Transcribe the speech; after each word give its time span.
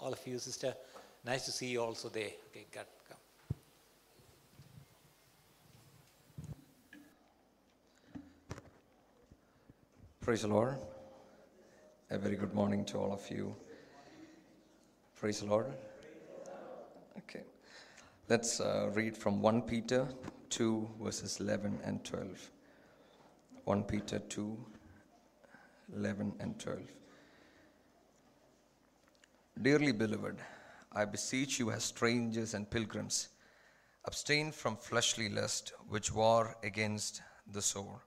all 0.00 0.12
of 0.12 0.26
you, 0.26 0.38
sister. 0.38 0.74
Nice 1.24 1.44
to 1.44 1.52
see 1.52 1.66
you 1.66 1.82
also 1.82 2.08
there. 2.08 2.30
Okay, 2.50 2.66
God, 2.72 2.86
come. 3.08 3.18
Praise 10.20 10.42
the 10.42 10.48
Lord. 10.48 10.76
A 12.10 12.18
very 12.18 12.36
good 12.36 12.54
morning 12.54 12.84
to 12.86 12.98
all 12.98 13.12
of 13.12 13.30
you. 13.30 13.54
Praise 15.16 15.40
the 15.40 15.46
Lord. 15.46 15.72
Okay. 17.18 17.42
Let's 18.28 18.60
uh, 18.60 18.90
read 18.94 19.16
from 19.16 19.42
1 19.42 19.62
Peter 19.62 20.08
2, 20.48 20.88
verses 21.02 21.40
11 21.40 21.78
and 21.84 22.02
12. 22.04 22.50
1 23.64 23.82
Peter 23.84 24.18
2, 24.18 24.56
11 25.96 26.32
and 26.40 26.58
12. 26.58 26.80
Dearly 29.62 29.92
beloved, 29.92 30.38
I 30.92 31.04
beseech 31.04 31.58
you 31.58 31.70
as 31.70 31.84
strangers 31.84 32.54
and 32.54 32.70
pilgrims, 32.70 33.28
abstain 34.04 34.52
from 34.52 34.76
fleshly 34.76 35.28
lust 35.28 35.72
which 35.88 36.12
war 36.12 36.56
against 36.62 37.22
the 37.46 37.62
soul 37.62 38.00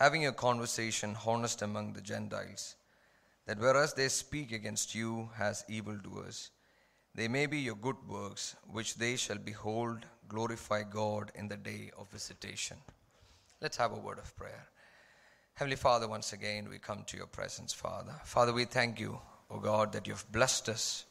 having 0.00 0.26
a 0.26 0.32
conversation 0.32 1.14
honest 1.26 1.60
among 1.60 1.92
the 1.92 2.00
Gentiles, 2.00 2.76
that 3.46 3.58
whereas 3.58 3.92
they 3.92 4.08
speak 4.08 4.50
against 4.50 4.94
you 4.94 5.28
as 5.38 5.62
evildoers, 5.68 6.50
they 7.14 7.28
may 7.28 7.44
be 7.44 7.58
your 7.58 7.74
good 7.74 7.96
works, 8.08 8.56
which 8.72 8.94
they 8.94 9.14
shall 9.16 9.36
behold, 9.36 10.06
glorify 10.26 10.82
God 10.82 11.30
in 11.34 11.48
the 11.48 11.56
day 11.58 11.90
of 11.98 12.08
visitation. 12.08 12.78
Let's 13.60 13.76
have 13.76 13.92
a 13.92 13.98
word 13.98 14.18
of 14.18 14.34
prayer. 14.36 14.68
Heavenly 15.52 15.76
Father, 15.76 16.08
once 16.08 16.32
again 16.32 16.70
we 16.70 16.78
come 16.78 17.04
to 17.06 17.18
your 17.18 17.26
presence, 17.26 17.74
Father. 17.74 18.14
Father, 18.24 18.54
we 18.54 18.64
thank 18.64 18.98
you, 18.98 19.18
O 19.50 19.58
God, 19.58 19.92
that 19.92 20.06
you've 20.06 20.30
blessed 20.32 20.68
us 20.68 21.04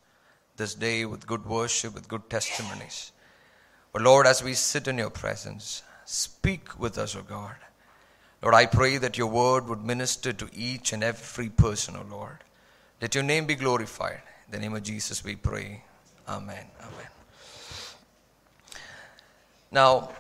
this 0.58 0.76
day 0.76 1.06
with 1.06 1.28
good 1.28 1.46
worship, 1.46 1.94
with 1.94 2.08
good 2.08 2.30
testimonies. 2.30 3.12
But 3.92 4.02
Lord, 4.04 4.28
as 4.28 4.44
we 4.44 4.54
sit 4.54 4.88
in 4.88 4.98
your 4.98 5.10
presence, 5.10 5.84
speak 6.06 6.80
with 6.80 6.98
us, 6.98 7.16
O 7.16 7.22
God. 7.22 7.56
Lord, 8.42 8.56
I 8.56 8.66
pray 8.66 8.98
that 8.98 9.18
your 9.18 9.28
word 9.28 9.68
would 9.68 9.84
minister 9.84 10.32
to 10.32 10.50
each 10.54 10.94
and 10.94 11.04
every 11.04 11.50
person, 11.50 11.96
O 11.96 12.06
Lord. 12.10 12.38
Let 13.02 13.16
your 13.16 13.24
name 13.24 13.46
be 13.46 13.56
glorified. 13.56 14.22
In 14.46 14.52
the 14.52 14.60
name 14.60 14.76
of 14.76 14.84
Jesus 14.84 15.24
we 15.24 15.36
pray. 15.36 15.84
Amen. 16.28 16.66
Amen. 16.80 17.08
Now, 19.72 20.12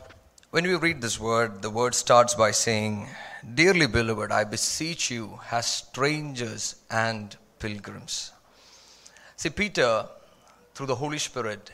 when 0.52 0.66
we 0.66 0.75
read 0.75 1.02
this 1.02 1.20
word, 1.20 1.62
the 1.62 1.70
word 1.70 1.95
starts 1.95 2.36
by 2.36 2.52
saying, 2.52 3.08
Dearly 3.53 3.88
beloved, 3.88 4.31
I 4.31 4.44
beseech 4.44 5.12
you 5.12 5.40
as 5.52 5.66
strangers 5.67 6.75
and 6.90 7.36
pilgrims. 7.60 8.32
See, 9.36 9.50
Peter, 9.50 10.06
through 10.74 10.88
the 10.88 10.96
Holy 10.96 11.18
Spirit, 11.18 11.72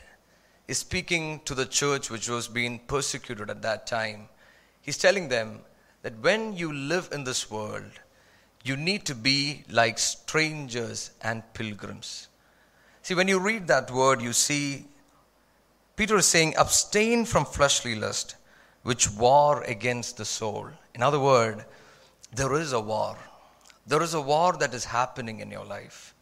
is 0.68 0.78
speaking 0.78 1.40
to 1.44 1.54
the 1.54 1.66
church 1.66 2.10
which 2.10 2.28
was 2.28 2.48
being 2.48 2.80
persecuted 2.86 3.50
at 3.50 3.62
that 3.62 3.86
time. 3.86 4.28
He's 4.82 4.98
telling 4.98 5.28
them 5.28 5.60
that 6.02 6.18
when 6.20 6.56
you 6.56 6.72
live 6.72 7.08
in 7.12 7.24
this 7.24 7.50
world, 7.50 7.90
you 8.64 8.76
need 8.76 9.04
to 9.06 9.14
be 9.14 9.64
like 9.70 9.98
strangers 9.98 11.12
and 11.22 11.42
pilgrims. 11.54 12.28
See, 13.02 13.14
when 13.14 13.28
you 13.28 13.38
read 13.38 13.68
that 13.68 13.90
word, 13.90 14.20
you 14.20 14.32
see 14.32 14.86
Peter 15.96 16.16
is 16.16 16.26
saying, 16.26 16.54
abstain 16.56 17.24
from 17.24 17.46
fleshly 17.46 17.94
lust, 17.94 18.36
which 18.82 19.10
war 19.10 19.62
against 19.62 20.18
the 20.18 20.24
soul. 20.24 20.68
In 20.94 21.02
other 21.02 21.18
words, 21.18 21.64
there 22.34 22.54
is 22.54 22.72
a 22.72 22.80
war. 22.80 23.16
There 23.86 24.02
is 24.02 24.14
a 24.14 24.20
war 24.20 24.54
that 24.54 24.74
is 24.74 24.84
happening 24.84 25.40
in 25.40 25.50
your 25.50 25.64
life. 25.64 26.14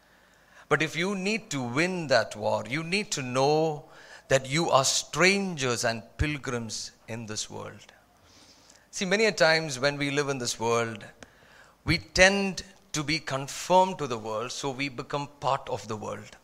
But 0.69 0.83
if 0.83 0.97
you 0.97 1.15
need 1.15 1.51
to 1.51 1.62
win 1.62 2.09
that 2.09 2.37
war, 2.37 2.65
you 2.69 2.83
need 2.83 3.11
to 3.12 3.23
know 3.23 3.84
that 4.29 4.48
you 4.48 4.70
are 4.70 4.84
strangers 4.84 5.85
and 5.85 6.03
pilgrims 6.19 6.92
in 7.09 7.27
this 7.27 7.48
world. 7.48 7.92
See, 8.91 9.05
many 9.05 9.27
a 9.27 9.33
times 9.33 9.79
when 9.79 9.97
we 9.98 10.11
live 10.11 10.29
in 10.29 10.39
this 10.39 10.58
world, 10.58 11.05
we 11.85 11.98
tend 11.98 12.63
to 12.92 13.03
be 13.03 13.19
conformed 13.19 13.98
to 13.98 14.07
the 14.07 14.19
world, 14.19 14.53
so 14.53 14.70
we 14.70 14.89
become 14.89 15.29
part 15.41 15.69
of 15.69 15.86
the 15.89 15.97
world. 15.97 16.36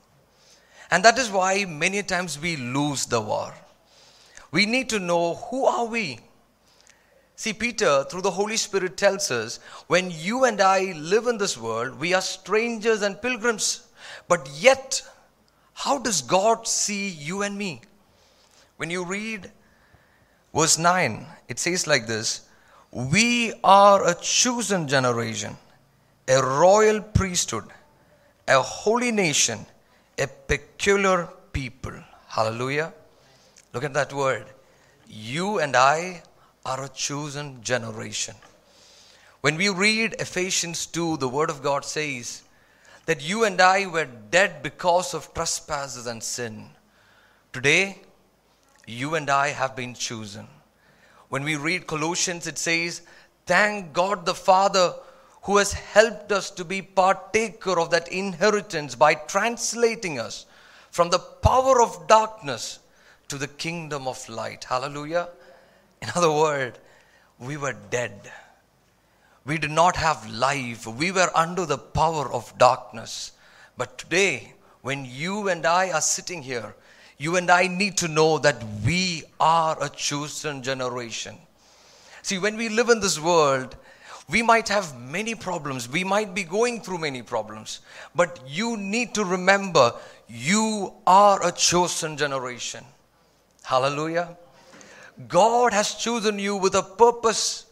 And 0.91 1.05
that 1.05 1.19
is 1.19 1.31
why 1.31 1.65
many 1.65 1.99
a 1.99 2.03
times 2.03 2.39
we 2.39 2.57
lose 2.57 3.07
the 3.07 3.21
war. 3.21 3.55
We 4.51 4.67
need 4.67 4.89
to 4.89 4.99
know 4.99 5.35
who 5.35 5.65
are 5.65 5.85
we? 5.85 6.19
See, 7.41 7.55
Peter, 7.55 8.05
through 8.05 8.21
the 8.21 8.33
Holy 8.33 8.59
Spirit, 8.59 8.99
tells 8.99 9.31
us 9.31 9.61
when 9.87 10.11
you 10.11 10.45
and 10.45 10.61
I 10.61 10.93
live 10.93 11.27
in 11.27 11.39
this 11.39 11.57
world, 11.57 11.99
we 11.99 12.13
are 12.13 12.21
strangers 12.21 13.01
and 13.01 13.23
pilgrims. 13.23 13.89
But 14.29 14.47
yet, 14.59 15.01
how 15.73 15.97
does 16.01 16.21
God 16.21 16.69
see 16.69 17.09
you 17.09 17.41
and 17.41 17.57
me? 17.57 17.81
When 18.77 18.91
you 18.91 19.07
read 19.07 19.51
verse 20.55 20.77
9, 20.77 21.25
it 21.49 21.59
says 21.59 21.87
like 21.87 22.07
this 22.07 22.43
We 22.91 23.55
are 23.65 24.07
a 24.07 24.15
chosen 24.17 24.87
generation, 24.87 25.57
a 26.29 26.43
royal 26.43 27.01
priesthood, 27.01 27.65
a 28.49 28.61
holy 28.61 29.13
nation, 29.13 29.65
a 30.19 30.27
peculiar 30.27 31.27
people. 31.55 31.95
Hallelujah. 32.29 32.93
Look 33.73 33.85
at 33.85 33.95
that 33.95 34.13
word. 34.13 34.45
You 35.09 35.59
and 35.61 35.75
I 35.75 36.23
are 36.65 36.85
a 36.85 36.89
chosen 36.89 37.63
generation. 37.63 38.35
When 39.41 39.57
we 39.57 39.69
read 39.69 40.17
Ephesians 40.19 40.87
2, 40.87 41.17
the 41.17 41.29
Word 41.29 41.51
of 41.51 41.63
God 41.63 41.85
says 41.85 42.43
that 43.07 43.27
you 43.27 43.45
and 43.45 43.61
I 43.61 43.87
were 43.87 44.09
dead 44.31 44.63
because 44.63 45.15
of 45.15 45.33
trespasses 45.33 46.07
and 46.07 46.23
sin. 46.23 46.69
Today, 47.53 47.99
you 48.87 49.15
and 49.15 49.31
I 49.31 49.49
have 49.49 49.75
been 49.75 49.95
chosen. 49.95 50.47
When 51.29 51.45
we 51.45 51.57
read 51.57 51.87
Colossians, 51.87 52.47
it 52.47 52.59
says, 52.59 53.03
Thank 53.47 53.93
God 53.93 54.27
the 54.27 54.35
Father 54.35 54.95
who 55.43 55.57
has 55.57 55.73
helped 55.73 56.33
us 56.33 56.51
to 56.51 56.65
be 56.65 56.83
partaker 56.83 57.81
of 57.81 57.91
that 57.91 58.09
inheritance 58.09 58.95
by 58.95 59.15
translating 59.15 60.19
us 60.19 60.45
from 60.91 61.09
the 61.09 61.19
power 61.19 61.81
of 61.81 62.07
darkness 62.07 62.81
to 63.29 63.39
the 63.39 63.49
kingdom 63.49 64.07
of 64.07 64.29
light. 64.29 64.65
Hallelujah. 64.65 65.29
In 66.03 66.09
other 66.15 66.33
words, 66.33 66.79
we 67.39 67.57
were 67.57 67.77
dead. 67.91 68.31
We 69.45 69.59
did 69.59 69.71
not 69.71 69.97
have 69.97 70.31
life. 70.31 70.87
We 70.87 71.13
were 71.13 71.31
under 71.35 71.67
the 71.67 71.79
power 71.79 72.31
of 72.31 72.57
darkness. 72.59 73.33
But 73.77 73.99
today, 73.99 74.55
when 74.83 75.05
you 75.05 75.49
and 75.49 75.67
I 75.67 75.91
are 75.91 76.01
sitting 76.01 76.43
here, 76.43 76.75
you 77.19 77.37
and 77.37 77.51
I 77.51 77.67
need 77.67 77.97
to 77.99 78.09
know 78.09 78.39
that 78.39 78.63
we 78.85 79.25
are 79.39 79.77
a 79.83 79.89
chosen 79.89 80.63
generation. 80.63 81.37
See, 82.23 82.39
when 82.39 82.57
we 82.57 82.69
live 82.69 82.89
in 82.89 83.01
this 83.01 83.19
world, 83.19 83.77
we 84.31 84.43
might 84.43 84.69
have 84.69 84.99
many 84.99 85.35
problems. 85.35 85.89
We 85.89 86.05
might 86.05 86.35
be 86.35 86.45
going 86.45 86.81
through 86.81 86.99
many 86.99 87.23
problems. 87.23 87.81
But 88.15 88.41
you 88.47 88.77
need 88.77 89.15
to 89.15 89.25
remember 89.25 89.93
you 90.29 90.93
are 91.07 91.45
a 91.47 91.53
chosen 91.53 92.17
generation. 92.17 92.85
Hallelujah. 93.63 94.37
God 95.29 95.73
has 95.73 95.95
chosen 95.95 96.39
you 96.39 96.57
with 96.57 96.75
a 96.75 96.83
purpose, 96.83 97.67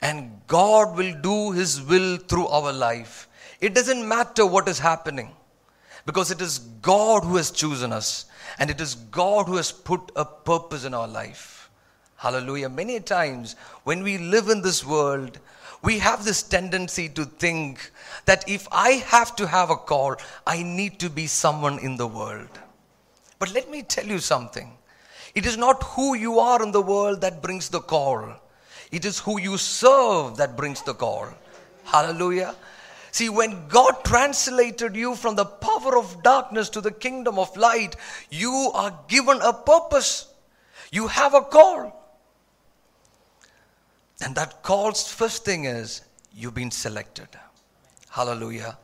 and 0.00 0.40
God 0.46 0.96
will 0.96 1.14
do 1.20 1.52
His 1.52 1.82
will 1.82 2.16
through 2.16 2.48
our 2.48 2.72
life. 2.72 3.28
It 3.60 3.74
doesn't 3.74 4.06
matter 4.06 4.46
what 4.46 4.68
is 4.68 4.78
happening 4.78 5.32
because 6.06 6.30
it 6.30 6.40
is 6.40 6.58
God 6.58 7.24
who 7.24 7.36
has 7.36 7.50
chosen 7.50 7.92
us, 7.92 8.26
and 8.58 8.70
it 8.70 8.80
is 8.80 8.94
God 8.94 9.46
who 9.46 9.56
has 9.56 9.70
put 9.70 10.10
a 10.16 10.24
purpose 10.24 10.84
in 10.84 10.94
our 10.94 11.08
life. 11.08 11.70
Hallelujah. 12.16 12.68
Many 12.68 13.00
times 13.00 13.56
when 13.84 14.02
we 14.02 14.18
live 14.18 14.48
in 14.48 14.60
this 14.62 14.84
world, 14.84 15.38
we 15.82 15.98
have 15.98 16.24
this 16.24 16.42
tendency 16.42 17.08
to 17.10 17.24
think 17.24 17.90
that 18.26 18.46
if 18.48 18.68
I 18.70 18.92
have 19.06 19.34
to 19.36 19.46
have 19.46 19.70
a 19.70 19.76
call, 19.76 20.16
I 20.46 20.62
need 20.62 20.98
to 20.98 21.08
be 21.08 21.26
someone 21.26 21.78
in 21.78 21.96
the 21.96 22.06
world. 22.06 22.50
But 23.38 23.54
let 23.54 23.70
me 23.70 23.82
tell 23.82 24.04
you 24.04 24.18
something. 24.18 24.76
It 25.34 25.46
is 25.46 25.56
not 25.56 25.82
who 25.82 26.14
you 26.14 26.38
are 26.38 26.62
in 26.62 26.72
the 26.72 26.82
world 26.82 27.20
that 27.20 27.42
brings 27.42 27.68
the 27.68 27.80
call. 27.80 28.34
It 28.90 29.04
is 29.04 29.18
who 29.20 29.40
you 29.40 29.56
serve 29.56 30.36
that 30.36 30.56
brings 30.56 30.82
the 30.82 30.94
call. 30.94 31.28
Hallelujah. 31.84 32.54
See, 33.12 33.28
when 33.28 33.68
God 33.68 34.04
translated 34.04 34.94
you 34.94 35.14
from 35.14 35.34
the 35.34 35.44
power 35.44 35.98
of 35.98 36.22
darkness 36.22 36.68
to 36.70 36.80
the 36.80 36.92
kingdom 36.92 37.38
of 37.38 37.56
light, 37.56 37.96
you 38.30 38.70
are 38.74 38.96
given 39.08 39.40
a 39.42 39.52
purpose. 39.52 40.28
You 40.92 41.08
have 41.08 41.34
a 41.34 41.42
call. 41.42 41.96
And 44.22 44.34
that 44.36 44.62
call's 44.62 45.12
first 45.12 45.44
thing 45.44 45.64
is 45.64 46.02
you've 46.34 46.54
been 46.54 46.70
selected. 46.70 47.28
Hallelujah. 48.10 48.78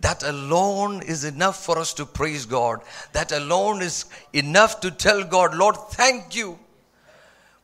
That 0.00 0.22
alone 0.22 1.02
is 1.02 1.24
enough 1.24 1.64
for 1.64 1.78
us 1.78 1.92
to 1.94 2.06
praise 2.06 2.46
God. 2.46 2.80
That 3.12 3.32
alone 3.32 3.82
is 3.82 4.04
enough 4.32 4.80
to 4.80 4.90
tell 4.90 5.24
God, 5.24 5.56
Lord, 5.56 5.76
thank 5.90 6.36
you. 6.36 6.58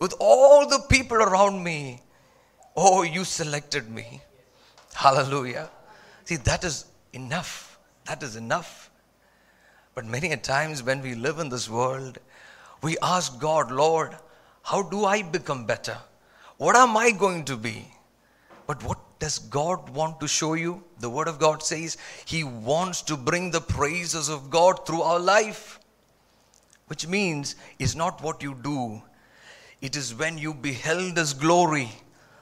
With 0.00 0.14
all 0.18 0.68
the 0.68 0.80
people 0.88 1.16
around 1.16 1.62
me, 1.62 2.00
oh, 2.76 3.02
you 3.02 3.24
selected 3.24 3.88
me. 3.88 4.20
Hallelujah. 4.94 5.70
See, 6.24 6.36
that 6.36 6.64
is 6.64 6.86
enough. 7.12 7.78
That 8.06 8.22
is 8.22 8.36
enough. 8.36 8.90
But 9.94 10.04
many 10.04 10.32
a 10.32 10.36
times 10.36 10.82
when 10.82 11.02
we 11.02 11.14
live 11.14 11.38
in 11.38 11.48
this 11.48 11.70
world, 11.70 12.18
we 12.82 12.96
ask 13.00 13.38
God, 13.38 13.70
Lord, 13.70 14.16
how 14.62 14.82
do 14.82 15.04
I 15.04 15.22
become 15.22 15.66
better? 15.66 15.98
What 16.56 16.74
am 16.74 16.96
I 16.96 17.12
going 17.12 17.44
to 17.44 17.56
be? 17.56 17.86
But 18.66 18.82
what 18.82 18.98
does 19.24 19.38
God 19.38 19.88
want 19.88 20.20
to 20.20 20.28
show 20.28 20.52
you? 20.52 20.84
The 20.98 21.08
Word 21.08 21.28
of 21.28 21.38
God 21.38 21.62
says 21.62 21.96
He 22.26 22.44
wants 22.44 23.00
to 23.04 23.16
bring 23.16 23.50
the 23.50 23.60
praises 23.62 24.28
of 24.28 24.50
God 24.50 24.86
through 24.86 25.00
our 25.00 25.18
life. 25.18 25.80
Which 26.88 27.06
means 27.06 27.56
it's 27.78 27.94
not 27.94 28.22
what 28.22 28.42
you 28.42 28.54
do, 28.62 29.00
it 29.80 29.96
is 29.96 30.14
when 30.14 30.36
you 30.36 30.52
beheld 30.52 31.16
His 31.16 31.32
glory, 31.32 31.88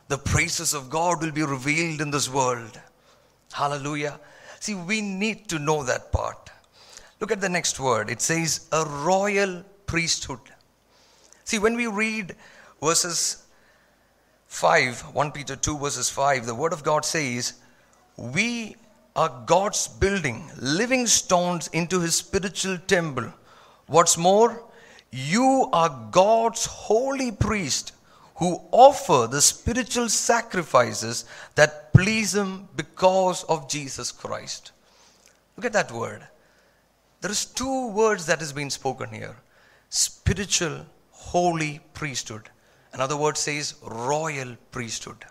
the 0.08 0.18
praises 0.18 0.74
of 0.74 0.90
God 0.90 1.22
will 1.22 1.30
be 1.30 1.44
revealed 1.44 2.00
in 2.00 2.10
this 2.10 2.28
world. 2.28 2.80
Hallelujah. 3.52 4.18
See, 4.58 4.74
we 4.74 5.00
need 5.02 5.48
to 5.50 5.60
know 5.60 5.84
that 5.84 6.10
part. 6.10 6.50
Look 7.20 7.30
at 7.30 7.40
the 7.40 7.48
next 7.48 7.78
word. 7.78 8.10
It 8.10 8.20
says, 8.20 8.66
a 8.72 8.84
royal 8.84 9.62
priesthood. 9.86 10.40
See, 11.44 11.60
when 11.60 11.76
we 11.76 11.86
read 11.86 12.34
verses 12.82 13.41
5, 14.52 15.14
1 15.14 15.32
Peter 15.32 15.56
2, 15.56 15.78
verses 15.78 16.10
5, 16.10 16.44
the 16.44 16.54
word 16.54 16.74
of 16.74 16.84
God 16.84 17.06
says, 17.06 17.54
We 18.16 18.76
are 19.16 19.42
God's 19.46 19.88
building, 19.88 20.50
living 20.60 21.06
stones 21.06 21.68
into 21.68 22.00
his 22.00 22.16
spiritual 22.16 22.76
temple. 22.86 23.32
What's 23.86 24.18
more, 24.18 24.62
you 25.10 25.70
are 25.72 26.08
God's 26.10 26.66
holy 26.66 27.32
priest 27.32 27.92
who 28.36 28.60
offer 28.70 29.26
the 29.26 29.40
spiritual 29.40 30.10
sacrifices 30.10 31.24
that 31.54 31.92
please 31.94 32.34
him 32.34 32.68
because 32.76 33.44
of 33.44 33.70
Jesus 33.70 34.12
Christ. 34.12 34.72
Look 35.56 35.64
at 35.64 35.72
that 35.72 35.90
word. 35.90 36.28
There 37.22 37.30
is 37.30 37.46
two 37.46 37.88
words 37.88 38.26
that 38.26 38.40
has 38.40 38.52
been 38.52 38.70
spoken 38.70 39.08
here. 39.12 39.36
Spiritual 39.88 40.84
holy 41.10 41.80
priesthood. 41.94 42.50
Another 42.92 43.16
word 43.16 43.38
says 43.38 43.74
royal 43.82 44.56
priesthood. 44.70 45.24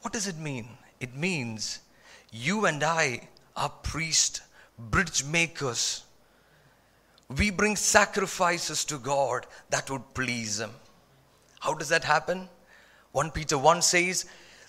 What 0.00 0.12
does 0.12 0.26
it 0.26 0.38
mean? 0.38 0.68
It 1.00 1.14
means 1.14 1.80
you 2.32 2.66
and 2.66 2.82
I 2.82 3.28
are 3.56 3.68
priests, 3.68 4.40
bridge 4.78 5.24
makers. 5.24 6.04
We 7.36 7.50
bring 7.50 7.76
sacrifices 7.76 8.84
to 8.86 8.98
God 8.98 9.46
that 9.70 9.90
would 9.90 10.14
please 10.14 10.60
Him. 10.60 10.70
How 11.60 11.74
does 11.74 11.88
that 11.88 12.04
happen? 12.04 12.48
1 13.12 13.30
Peter 13.30 13.56
1 13.56 13.80
says, 13.82 14.26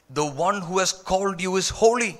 The 0.09 0.25
one 0.25 0.61
who 0.61 0.79
has 0.79 0.93
called 0.93 1.41
you 1.41 1.55
is 1.57 1.69
holy. 1.69 2.17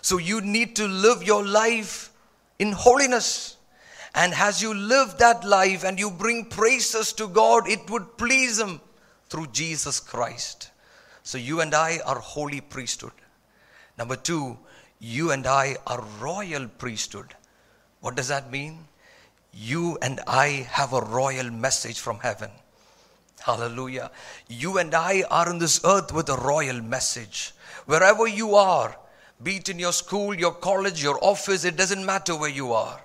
So 0.00 0.18
you 0.18 0.40
need 0.40 0.76
to 0.76 0.86
live 0.86 1.22
your 1.22 1.44
life 1.44 2.10
in 2.58 2.72
holiness. 2.72 3.56
And 4.16 4.32
as 4.32 4.62
you 4.62 4.72
live 4.72 5.18
that 5.18 5.44
life 5.44 5.84
and 5.84 5.98
you 5.98 6.10
bring 6.10 6.46
praises 6.46 7.12
to 7.12 7.28
God, 7.28 7.68
it 7.68 7.90
would 7.90 8.16
please 8.16 8.58
Him 8.58 8.80
through 9.28 9.48
Jesus 9.48 10.00
Christ. 10.00 10.70
So 11.22 11.36
you 11.36 11.60
and 11.60 11.74
I 11.74 12.00
are 12.06 12.18
holy 12.18 12.62
priesthood. 12.62 13.12
Number 13.98 14.16
two, 14.16 14.56
you 14.98 15.32
and 15.32 15.46
I 15.46 15.76
are 15.86 16.02
royal 16.18 16.66
priesthood. 16.66 17.34
What 18.00 18.16
does 18.16 18.28
that 18.28 18.50
mean? 18.50 18.86
You 19.52 19.98
and 20.00 20.20
I 20.26 20.66
have 20.70 20.94
a 20.94 21.02
royal 21.02 21.50
message 21.50 22.00
from 22.00 22.18
heaven. 22.20 22.50
Hallelujah. 23.40 24.10
You 24.48 24.78
and 24.78 24.94
I 24.94 25.24
are 25.30 25.50
in 25.50 25.58
this 25.58 25.84
earth 25.84 26.12
with 26.12 26.30
a 26.30 26.36
royal 26.36 26.80
message. 26.80 27.52
Wherever 27.84 28.26
you 28.26 28.54
are, 28.54 28.96
be 29.42 29.56
it 29.56 29.68
in 29.68 29.78
your 29.78 29.92
school, 29.92 30.34
your 30.34 30.54
college, 30.54 31.02
your 31.02 31.18
office, 31.22 31.66
it 31.66 31.76
doesn't 31.76 32.04
matter 32.04 32.34
where 32.34 32.48
you 32.48 32.72
are. 32.72 33.00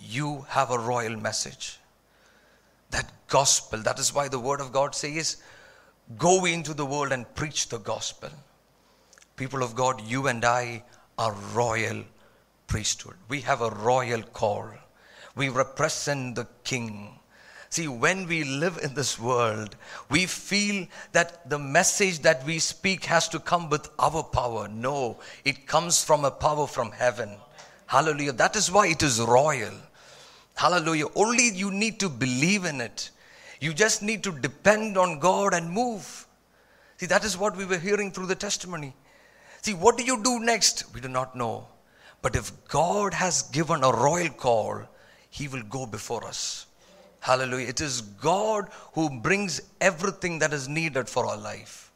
You 0.00 0.46
have 0.48 0.70
a 0.70 0.78
royal 0.78 1.16
message. 1.16 1.78
That 2.90 3.10
gospel, 3.28 3.80
that 3.80 3.98
is 3.98 4.14
why 4.14 4.28
the 4.28 4.38
word 4.38 4.60
of 4.60 4.72
God 4.72 4.94
says, 4.94 5.36
go 6.18 6.44
into 6.44 6.74
the 6.74 6.86
world 6.86 7.12
and 7.12 7.32
preach 7.34 7.68
the 7.68 7.78
gospel. 7.78 8.30
People 9.36 9.62
of 9.62 9.74
God, 9.74 10.00
you 10.00 10.26
and 10.26 10.44
I 10.44 10.82
are 11.18 11.32
royal 11.54 12.02
priesthood. 12.66 13.14
We 13.28 13.40
have 13.42 13.60
a 13.60 13.70
royal 13.70 14.22
call. 14.22 14.68
We 15.36 15.48
represent 15.48 16.34
the 16.34 16.46
king. 16.64 17.18
See, 17.68 17.86
when 17.86 18.26
we 18.26 18.42
live 18.42 18.80
in 18.82 18.94
this 18.94 19.18
world, 19.18 19.76
we 20.08 20.26
feel 20.26 20.88
that 21.12 21.48
the 21.48 21.58
message 21.58 22.20
that 22.20 22.44
we 22.44 22.58
speak 22.58 23.04
has 23.04 23.28
to 23.28 23.38
come 23.38 23.70
with 23.70 23.88
our 23.98 24.24
power. 24.24 24.66
No, 24.66 25.20
it 25.44 25.68
comes 25.68 26.02
from 26.02 26.24
a 26.24 26.32
power 26.32 26.66
from 26.66 26.90
heaven. 26.90 27.36
Hallelujah. 27.86 28.32
That 28.32 28.56
is 28.56 28.72
why 28.72 28.88
it 28.88 29.02
is 29.02 29.20
royal. 29.20 29.74
Hallelujah. 30.60 31.06
Only 31.14 31.48
you 31.48 31.70
need 31.70 31.98
to 32.00 32.10
believe 32.10 32.66
in 32.66 32.82
it. 32.82 33.08
You 33.60 33.72
just 33.72 34.02
need 34.02 34.22
to 34.24 34.30
depend 34.30 34.98
on 34.98 35.18
God 35.18 35.54
and 35.54 35.70
move. 35.70 36.26
See, 36.98 37.06
that 37.06 37.24
is 37.24 37.38
what 37.38 37.56
we 37.56 37.64
were 37.64 37.78
hearing 37.78 38.10
through 38.12 38.26
the 38.26 38.34
testimony. 38.34 38.92
See, 39.62 39.72
what 39.72 39.96
do 39.96 40.04
you 40.04 40.22
do 40.22 40.38
next? 40.38 40.84
We 40.94 41.00
do 41.00 41.08
not 41.08 41.34
know. 41.34 41.66
But 42.20 42.36
if 42.36 42.52
God 42.68 43.14
has 43.14 43.40
given 43.40 43.82
a 43.82 43.90
royal 43.90 44.28
call, 44.28 44.82
He 45.30 45.48
will 45.48 45.62
go 45.62 45.86
before 45.86 46.26
us. 46.26 46.66
Hallelujah. 47.20 47.68
It 47.68 47.80
is 47.80 48.02
God 48.02 48.68
who 48.92 49.08
brings 49.08 49.62
everything 49.80 50.40
that 50.40 50.52
is 50.52 50.68
needed 50.68 51.08
for 51.08 51.24
our 51.24 51.38
life. 51.38 51.90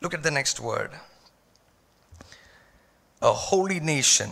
Look 0.00 0.14
at 0.14 0.22
the 0.22 0.30
next 0.30 0.60
word 0.60 0.92
a 3.20 3.32
holy 3.34 3.80
nation. 3.80 4.30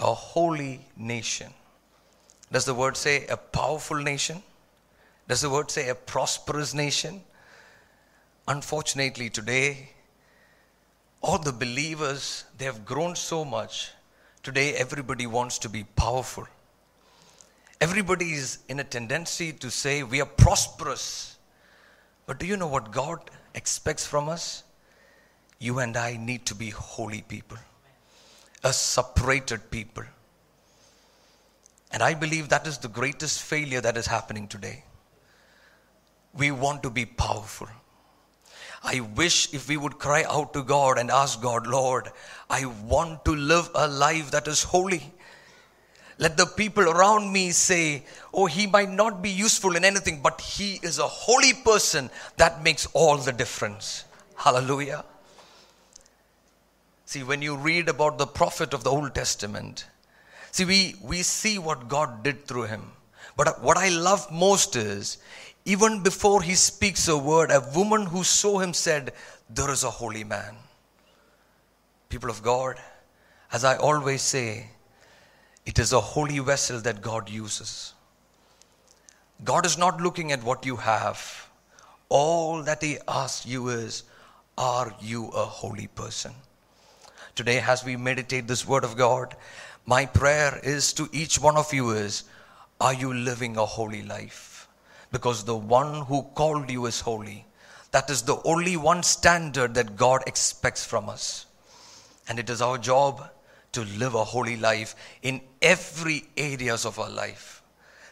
A 0.00 0.12
holy 0.12 0.80
nation. 0.96 1.52
Does 2.50 2.64
the 2.64 2.74
word 2.74 2.96
say 2.96 3.26
a 3.26 3.36
powerful 3.36 3.96
nation? 3.96 4.42
Does 5.28 5.42
the 5.42 5.50
word 5.50 5.70
say 5.70 5.88
a 5.88 5.94
prosperous 5.94 6.72
nation? 6.72 7.22
Unfortunately, 8.46 9.28
today, 9.28 9.90
all 11.20 11.38
the 11.38 11.52
believers, 11.52 12.44
they 12.56 12.64
have 12.64 12.86
grown 12.86 13.14
so 13.14 13.44
much. 13.44 13.90
Today, 14.42 14.74
everybody 14.74 15.26
wants 15.26 15.58
to 15.58 15.68
be 15.68 15.84
powerful. 15.84 16.46
Everybody 17.80 18.32
is 18.32 18.58
in 18.68 18.80
a 18.80 18.84
tendency 18.84 19.52
to 19.52 19.70
say 19.70 20.02
we 20.02 20.20
are 20.22 20.26
prosperous. 20.26 21.36
But 22.26 22.38
do 22.38 22.46
you 22.46 22.56
know 22.56 22.66
what 22.66 22.90
God 22.90 23.20
expects 23.54 24.06
from 24.06 24.28
us? 24.28 24.64
You 25.58 25.80
and 25.80 25.96
I 25.96 26.16
need 26.16 26.46
to 26.46 26.54
be 26.54 26.70
holy 26.70 27.22
people, 27.22 27.58
a 28.64 28.72
separated 28.72 29.70
people. 29.70 30.04
And 31.90 32.02
I 32.02 32.14
believe 32.14 32.48
that 32.48 32.66
is 32.66 32.78
the 32.78 32.88
greatest 32.88 33.42
failure 33.42 33.80
that 33.80 33.96
is 33.96 34.06
happening 34.06 34.46
today. 34.46 34.84
We 36.34 36.50
want 36.50 36.82
to 36.82 36.90
be 36.90 37.06
powerful. 37.06 37.68
I 38.82 39.00
wish 39.00 39.52
if 39.52 39.68
we 39.68 39.76
would 39.76 39.98
cry 39.98 40.24
out 40.28 40.52
to 40.52 40.62
God 40.62 40.98
and 40.98 41.10
ask 41.10 41.40
God, 41.40 41.66
Lord, 41.66 42.08
I 42.48 42.66
want 42.66 43.24
to 43.24 43.34
live 43.34 43.70
a 43.74 43.88
life 43.88 44.30
that 44.30 44.46
is 44.46 44.62
holy. 44.62 45.12
Let 46.18 46.36
the 46.36 46.46
people 46.46 46.84
around 46.84 47.32
me 47.32 47.50
say, 47.50 48.04
Oh, 48.34 48.46
he 48.46 48.66
might 48.66 48.90
not 48.90 49.22
be 49.22 49.30
useful 49.30 49.76
in 49.76 49.84
anything, 49.84 50.20
but 50.20 50.40
he 50.40 50.80
is 50.82 50.98
a 50.98 51.06
holy 51.06 51.54
person. 51.54 52.10
That 52.36 52.62
makes 52.62 52.86
all 52.92 53.16
the 53.16 53.32
difference. 53.32 54.04
Hallelujah. 54.36 55.04
See, 57.04 57.22
when 57.22 57.40
you 57.40 57.56
read 57.56 57.88
about 57.88 58.18
the 58.18 58.26
prophet 58.26 58.74
of 58.74 58.84
the 58.84 58.90
Old 58.90 59.14
Testament, 59.14 59.86
see, 60.50 60.64
we, 60.64 60.96
we 61.02 61.22
see 61.22 61.58
what 61.58 61.88
God 61.88 62.22
did 62.22 62.46
through 62.46 62.64
him. 62.64 62.92
But 63.36 63.62
what 63.62 63.76
I 63.76 63.88
love 63.88 64.30
most 64.32 64.76
is, 64.76 65.18
even 65.64 66.02
before 66.02 66.42
he 66.42 66.54
speaks 66.54 67.08
a 67.08 67.16
word, 67.16 67.50
a 67.50 67.64
woman 67.74 68.06
who 68.06 68.24
saw 68.24 68.58
him 68.58 68.72
said, 68.72 69.12
There 69.48 69.70
is 69.70 69.84
a 69.84 69.90
holy 69.90 70.24
man. 70.24 70.56
People 72.08 72.30
of 72.30 72.42
God, 72.42 72.76
as 73.52 73.64
I 73.64 73.76
always 73.76 74.22
say, 74.22 74.68
it 75.66 75.78
is 75.78 75.92
a 75.92 76.00
holy 76.00 76.38
vessel 76.38 76.80
that 76.80 77.02
God 77.02 77.28
uses. 77.28 77.92
God 79.44 79.66
is 79.66 79.78
not 79.78 80.00
looking 80.00 80.32
at 80.32 80.42
what 80.42 80.64
you 80.66 80.76
have. 80.76 81.48
All 82.08 82.62
that 82.62 82.82
He 82.82 82.98
asks 83.06 83.46
you 83.46 83.68
is, 83.68 84.04
Are 84.56 84.94
you 85.00 85.28
a 85.28 85.44
holy 85.44 85.86
person? 85.88 86.32
Today, 87.34 87.60
as 87.60 87.84
we 87.84 87.96
meditate 87.96 88.48
this 88.48 88.66
Word 88.66 88.82
of 88.82 88.96
God, 88.96 89.36
my 89.88 90.04
prayer 90.04 90.60
is 90.62 90.92
to 90.92 91.08
each 91.12 91.38
one 91.38 91.56
of 91.56 91.72
you 91.72 91.92
is, 91.92 92.24
Are 92.78 92.92
you 92.92 93.14
living 93.14 93.56
a 93.56 93.64
holy 93.64 94.02
life? 94.02 94.68
Because 95.10 95.44
the 95.44 95.56
one 95.56 96.04
who 96.04 96.24
called 96.34 96.70
you 96.70 96.84
is 96.84 97.00
holy. 97.00 97.46
That 97.92 98.10
is 98.10 98.20
the 98.20 98.38
only 98.44 98.76
one 98.76 99.02
standard 99.02 99.72
that 99.76 99.96
God 99.96 100.24
expects 100.26 100.84
from 100.84 101.08
us. 101.08 101.46
And 102.28 102.38
it 102.38 102.50
is 102.50 102.60
our 102.60 102.76
job 102.76 103.30
to 103.72 103.80
live 103.96 104.14
a 104.14 104.24
holy 104.24 104.58
life 104.58 104.94
in 105.22 105.40
every 105.62 106.24
areas 106.36 106.84
of 106.84 106.98
our 106.98 107.08
life. 107.08 107.62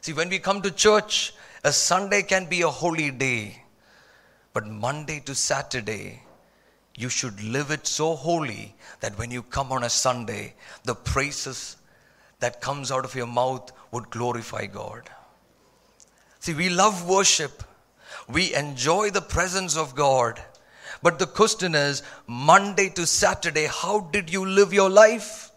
See, 0.01 0.15
when 0.15 0.31
we 0.31 0.39
come 0.39 0.63
to 0.63 0.71
church, 0.71 1.35
a 1.63 1.75
Sunday 1.75 2.23
can 2.23 2.47
be 2.47 2.63
a 2.63 2.69
holy 2.69 3.11
day, 3.11 3.63
but 4.55 4.67
Monday 4.67 5.21
to 5.27 5.35
Saturday, 5.35 6.23
you 6.97 7.09
should 7.11 7.43
live 7.43 7.71
it 7.71 7.87
so 7.87 8.15
holy 8.15 8.75
that 9.01 9.19
when 9.19 9.31
you 9.31 9.43
come 9.43 9.71
on 9.71 9.85
a 9.85 9.91
Sunday, 9.91 10.55
the 10.85 10.95
praises 10.95 11.77
that 12.41 12.61
comes 12.61 12.91
out 12.91 13.05
of 13.05 13.15
your 13.15 13.27
mouth 13.27 13.71
would 13.93 14.11
glorify 14.11 14.67
God. 14.67 15.09
See, 16.41 16.55
we 16.55 16.71
love 16.71 17.09
worship. 17.09 17.63
We 18.29 18.55
enjoy 18.55 19.11
the 19.11 19.21
presence 19.21 19.77
of 19.77 19.95
God. 19.95 20.43
But 21.03 21.19
the 21.19 21.27
question 21.27 21.75
is 21.75 22.03
Monday 22.27 22.89
to 22.91 23.07
Saturday, 23.07 23.67
how 23.67 24.01
did 24.01 24.33
you 24.33 24.47
live 24.47 24.73
your 24.73 24.91
life? 24.91 25.51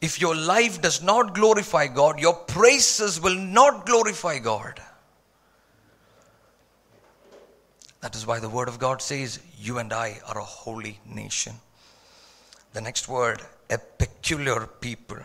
If 0.00 0.20
your 0.20 0.34
life 0.34 0.80
does 0.80 1.02
not 1.02 1.34
glorify 1.34 1.88
God, 1.88 2.20
your 2.20 2.34
praises 2.34 3.20
will 3.20 3.34
not 3.34 3.84
glorify 3.84 4.38
God. 4.38 4.80
That 8.00 8.16
is 8.16 8.26
why 8.26 8.40
the 8.40 8.48
Word 8.48 8.68
of 8.68 8.78
God 8.78 9.02
says, 9.02 9.40
You 9.58 9.78
and 9.78 9.92
I 9.92 10.20
are 10.26 10.38
a 10.38 10.44
holy 10.44 11.00
nation. 11.06 11.54
The 12.72 12.80
next 12.80 13.08
word, 13.08 13.42
a 13.68 13.78
peculiar 13.78 14.66
people. 14.66 15.18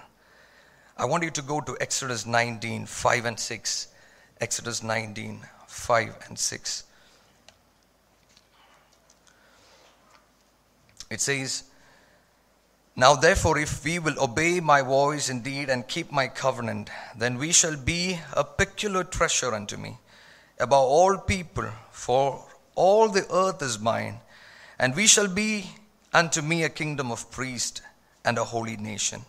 I 0.97 1.05
want 1.05 1.23
you 1.23 1.31
to 1.31 1.41
go 1.41 1.61
to 1.61 1.77
Exodus 1.79 2.25
19, 2.25 2.85
5 2.85 3.25
and 3.25 3.39
6. 3.39 3.87
Exodus 4.41 4.83
19, 4.83 5.41
5 5.67 6.15
and 6.27 6.37
6. 6.37 6.83
It 11.09 11.21
says, 11.21 11.63
Now 12.95 13.15
therefore, 13.15 13.57
if 13.59 13.85
we 13.85 13.99
will 13.99 14.21
obey 14.21 14.59
my 14.59 14.81
voice 14.81 15.29
indeed 15.29 15.69
and 15.69 15.87
keep 15.87 16.11
my 16.11 16.27
covenant, 16.27 16.89
then 17.17 17.37
we 17.37 17.51
shall 17.53 17.77
be 17.77 18.19
a 18.33 18.43
peculiar 18.43 19.03
treasure 19.03 19.53
unto 19.53 19.77
me 19.77 19.97
above 20.59 20.85
all 20.85 21.17
people, 21.17 21.69
for 21.91 22.43
all 22.75 23.09
the 23.09 23.25
earth 23.33 23.61
is 23.61 23.79
mine, 23.79 24.19
and 24.77 24.95
we 24.95 25.07
shall 25.07 25.27
be 25.27 25.71
unto 26.13 26.41
me 26.41 26.63
a 26.63 26.69
kingdom 26.69 27.11
of 27.11 27.31
priests 27.31 27.81
and 28.23 28.37
a 28.37 28.43
holy 28.43 28.77
nation. 28.77 29.21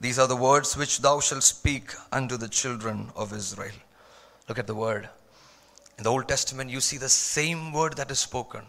These 0.00 0.18
are 0.18 0.28
the 0.28 0.36
words 0.36 0.76
which 0.76 1.00
thou 1.00 1.20
shalt 1.20 1.42
speak 1.42 1.92
unto 2.12 2.36
the 2.36 2.48
children 2.48 3.10
of 3.14 3.32
Israel. 3.32 3.74
Look 4.48 4.58
at 4.58 4.66
the 4.66 4.74
word. 4.74 5.08
In 5.98 6.04
the 6.04 6.10
Old 6.10 6.28
Testament, 6.28 6.70
you 6.70 6.80
see 6.80 6.96
the 6.96 7.08
same 7.08 7.72
word 7.72 7.96
that 7.96 8.10
is 8.10 8.18
spoken 8.18 8.62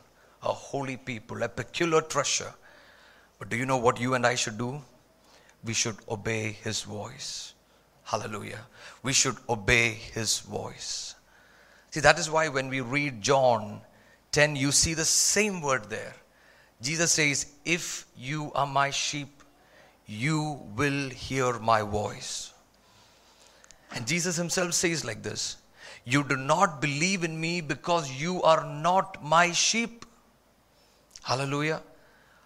a 0.43 0.51
holy 0.51 0.97
people, 0.97 1.43
a 1.43 1.49
peculiar 1.49 2.01
treasure. 2.01 2.53
But 3.37 3.49
do 3.49 3.57
you 3.57 3.65
know 3.65 3.77
what 3.77 3.99
you 3.99 4.15
and 4.15 4.25
I 4.25 4.35
should 4.35 4.57
do? 4.57 4.81
We 5.63 5.73
should 5.73 5.97
obey 6.09 6.57
his 6.63 6.81
voice. 6.81 7.53
Hallelujah. 8.03 8.61
We 9.03 9.13
should 9.13 9.37
obey 9.47 9.91
his 9.91 10.39
voice. 10.39 11.15
See, 11.91 11.99
that 11.99 12.17
is 12.17 12.29
why 12.29 12.47
when 12.47 12.69
we 12.69 12.81
read 12.81 13.21
John 13.21 13.81
10, 14.31 14.55
you 14.55 14.71
see 14.71 14.93
the 14.93 15.05
same 15.05 15.61
word 15.61 15.89
there. 15.89 16.15
Jesus 16.81 17.11
says, 17.11 17.47
If 17.65 18.05
you 18.17 18.51
are 18.53 18.67
my 18.67 18.89
sheep, 18.89 19.43
you 20.07 20.59
will 20.75 21.09
hear 21.09 21.59
my 21.59 21.81
voice. 21.81 22.53
And 23.93 24.07
Jesus 24.07 24.37
himself 24.37 24.73
says 24.73 25.03
like 25.03 25.21
this 25.21 25.57
You 26.05 26.23
do 26.23 26.37
not 26.37 26.81
believe 26.81 27.23
in 27.23 27.39
me 27.39 27.61
because 27.61 28.11
you 28.11 28.41
are 28.43 28.65
not 28.65 29.23
my 29.23 29.51
sheep. 29.51 30.05
Hallelujah. 31.23 31.81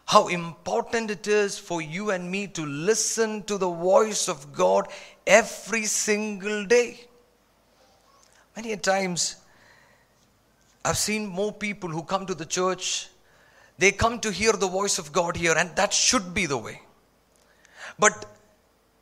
How 0.08 0.28
important 0.28 1.10
it 1.10 1.28
is 1.28 1.58
for 1.58 1.82
you 1.82 2.12
and 2.12 2.30
me 2.30 2.46
to 2.48 2.66
listen 2.66 3.42
to 3.44 3.58
the 3.58 3.70
voice 3.70 4.28
of 4.28 4.54
God 4.54 4.88
every 5.26 5.86
single 5.86 6.66
day. 6.66 7.00
Many 8.56 8.74
a 8.74 8.78
times, 8.78 9.38
I've 10.86 10.98
seen 11.00 11.26
more 11.26 11.52
people 11.52 11.90
who 11.90 12.04
come 12.04 12.28
to 12.28 12.36
the 12.36 12.46
church, 12.46 13.10
they 13.80 13.92
come 13.92 14.20
to 14.20 14.32
hear 14.32 14.54
the 14.54 14.68
voice 14.68 15.00
of 15.00 15.12
God 15.12 15.36
here, 15.36 15.56
and 15.58 15.76
that 15.76 15.92
should 15.92 16.34
be 16.34 16.46
the 16.46 16.58
way. 16.58 16.80
But 17.98 18.26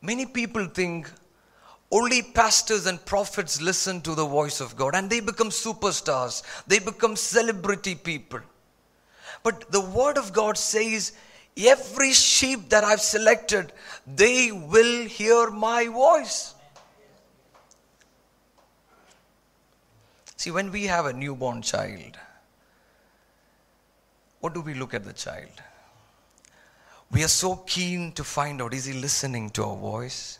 many 0.01 0.25
people 0.25 0.65
think 0.65 1.11
only 1.91 2.21
pastors 2.21 2.85
and 2.85 3.05
prophets 3.05 3.61
listen 3.61 3.99
to 4.01 4.15
the 4.15 4.25
voice 4.25 4.61
of 4.61 4.77
God, 4.77 4.95
and 4.95 5.09
they 5.09 5.19
become 5.19 5.49
superstars, 5.49 6.41
they 6.67 6.79
become 6.79 7.17
celebrity 7.17 7.95
people. 7.95 8.39
But 9.43 9.69
the 9.69 9.81
word 9.81 10.17
of 10.17 10.31
God 10.31 10.57
says, 10.57 11.11
every 11.57 12.13
sheep 12.13 12.69
that 12.69 12.85
I've 12.85 13.01
selected, 13.01 13.73
they 14.07 14.53
will 14.53 15.05
hear 15.05 15.51
my 15.51 15.87
voice. 15.87 16.52
See, 20.43 20.51
when 20.51 20.73
we 20.73 20.87
have 20.87 21.05
a 21.05 21.13
newborn 21.13 21.61
child, 21.61 22.19
what 24.41 24.53
do 24.53 24.59
we 24.59 24.73
look 24.73 24.93
at 24.93 25.05
the 25.05 25.13
child? 25.13 25.63
We 27.11 27.23
are 27.23 27.29
so 27.29 27.55
keen 27.65 28.11
to 28.11 28.25
find 28.25 28.61
out 28.61 28.73
is 28.73 28.83
he 28.83 28.91
listening 28.91 29.51
to 29.51 29.63
our 29.63 29.77
voice? 29.77 30.39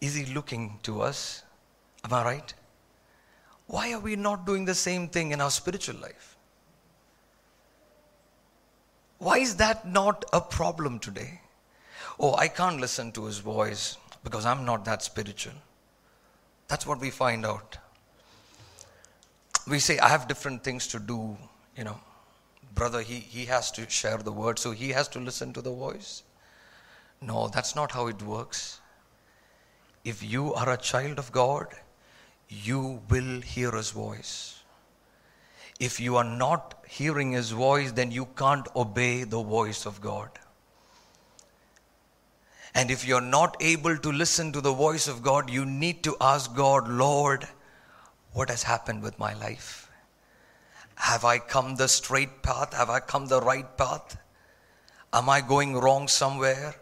Is 0.00 0.16
he 0.16 0.24
looking 0.34 0.80
to 0.82 1.02
us? 1.02 1.44
Am 2.02 2.12
I 2.12 2.24
right? 2.24 2.54
Why 3.68 3.92
are 3.92 4.00
we 4.00 4.16
not 4.16 4.44
doing 4.44 4.64
the 4.64 4.74
same 4.74 5.06
thing 5.06 5.30
in 5.30 5.40
our 5.40 5.52
spiritual 5.52 6.00
life? 6.00 6.36
Why 9.18 9.38
is 9.38 9.54
that 9.58 9.86
not 9.86 10.24
a 10.32 10.40
problem 10.40 10.98
today? 10.98 11.42
Oh, 12.18 12.34
I 12.34 12.48
can't 12.48 12.80
listen 12.80 13.12
to 13.12 13.26
his 13.26 13.38
voice 13.38 13.98
because 14.24 14.46
I'm 14.46 14.64
not 14.64 14.84
that 14.86 15.04
spiritual. 15.04 15.54
That's 16.66 16.88
what 16.88 17.00
we 17.00 17.10
find 17.10 17.46
out. 17.46 17.78
We 19.66 19.78
say, 19.78 19.98
I 19.98 20.08
have 20.08 20.28
different 20.28 20.62
things 20.62 20.86
to 20.88 20.98
do, 20.98 21.36
you 21.76 21.84
know. 21.84 21.98
Brother, 22.74 23.02
he, 23.02 23.14
he 23.14 23.44
has 23.46 23.70
to 23.72 23.88
share 23.88 24.18
the 24.18 24.32
word, 24.32 24.58
so 24.58 24.72
he 24.72 24.90
has 24.90 25.08
to 25.08 25.20
listen 25.20 25.52
to 25.52 25.62
the 25.62 25.70
voice. 25.70 26.22
No, 27.20 27.48
that's 27.48 27.74
not 27.74 27.92
how 27.92 28.08
it 28.08 28.20
works. 28.22 28.80
If 30.04 30.22
you 30.22 30.52
are 30.54 30.70
a 30.70 30.76
child 30.76 31.18
of 31.18 31.32
God, 31.32 31.68
you 32.48 33.00
will 33.08 33.40
hear 33.40 33.70
his 33.70 33.90
voice. 33.90 34.58
If 35.80 35.98
you 35.98 36.16
are 36.16 36.24
not 36.24 36.84
hearing 36.86 37.32
his 37.32 37.50
voice, 37.50 37.92
then 37.92 38.10
you 38.10 38.26
can't 38.36 38.66
obey 38.76 39.24
the 39.24 39.42
voice 39.42 39.86
of 39.86 40.00
God. 40.00 40.30
And 42.74 42.90
if 42.90 43.06
you're 43.06 43.20
not 43.20 43.56
able 43.60 43.96
to 43.96 44.12
listen 44.12 44.52
to 44.52 44.60
the 44.60 44.72
voice 44.72 45.08
of 45.08 45.22
God, 45.22 45.48
you 45.48 45.64
need 45.64 46.02
to 46.02 46.16
ask 46.20 46.54
God, 46.54 46.88
Lord, 46.88 47.46
what 48.34 48.50
has 48.50 48.64
happened 48.64 49.02
with 49.02 49.18
my 49.18 49.32
life? 49.34 49.90
Have 50.96 51.24
I 51.24 51.38
come 51.38 51.76
the 51.76 51.88
straight 51.88 52.42
path? 52.42 52.74
Have 52.74 52.90
I 52.90 53.00
come 53.00 53.26
the 53.26 53.40
right 53.40 53.76
path? 53.76 54.18
Am 55.12 55.28
I 55.28 55.40
going 55.40 55.76
wrong 55.76 56.08
somewhere? 56.08 56.74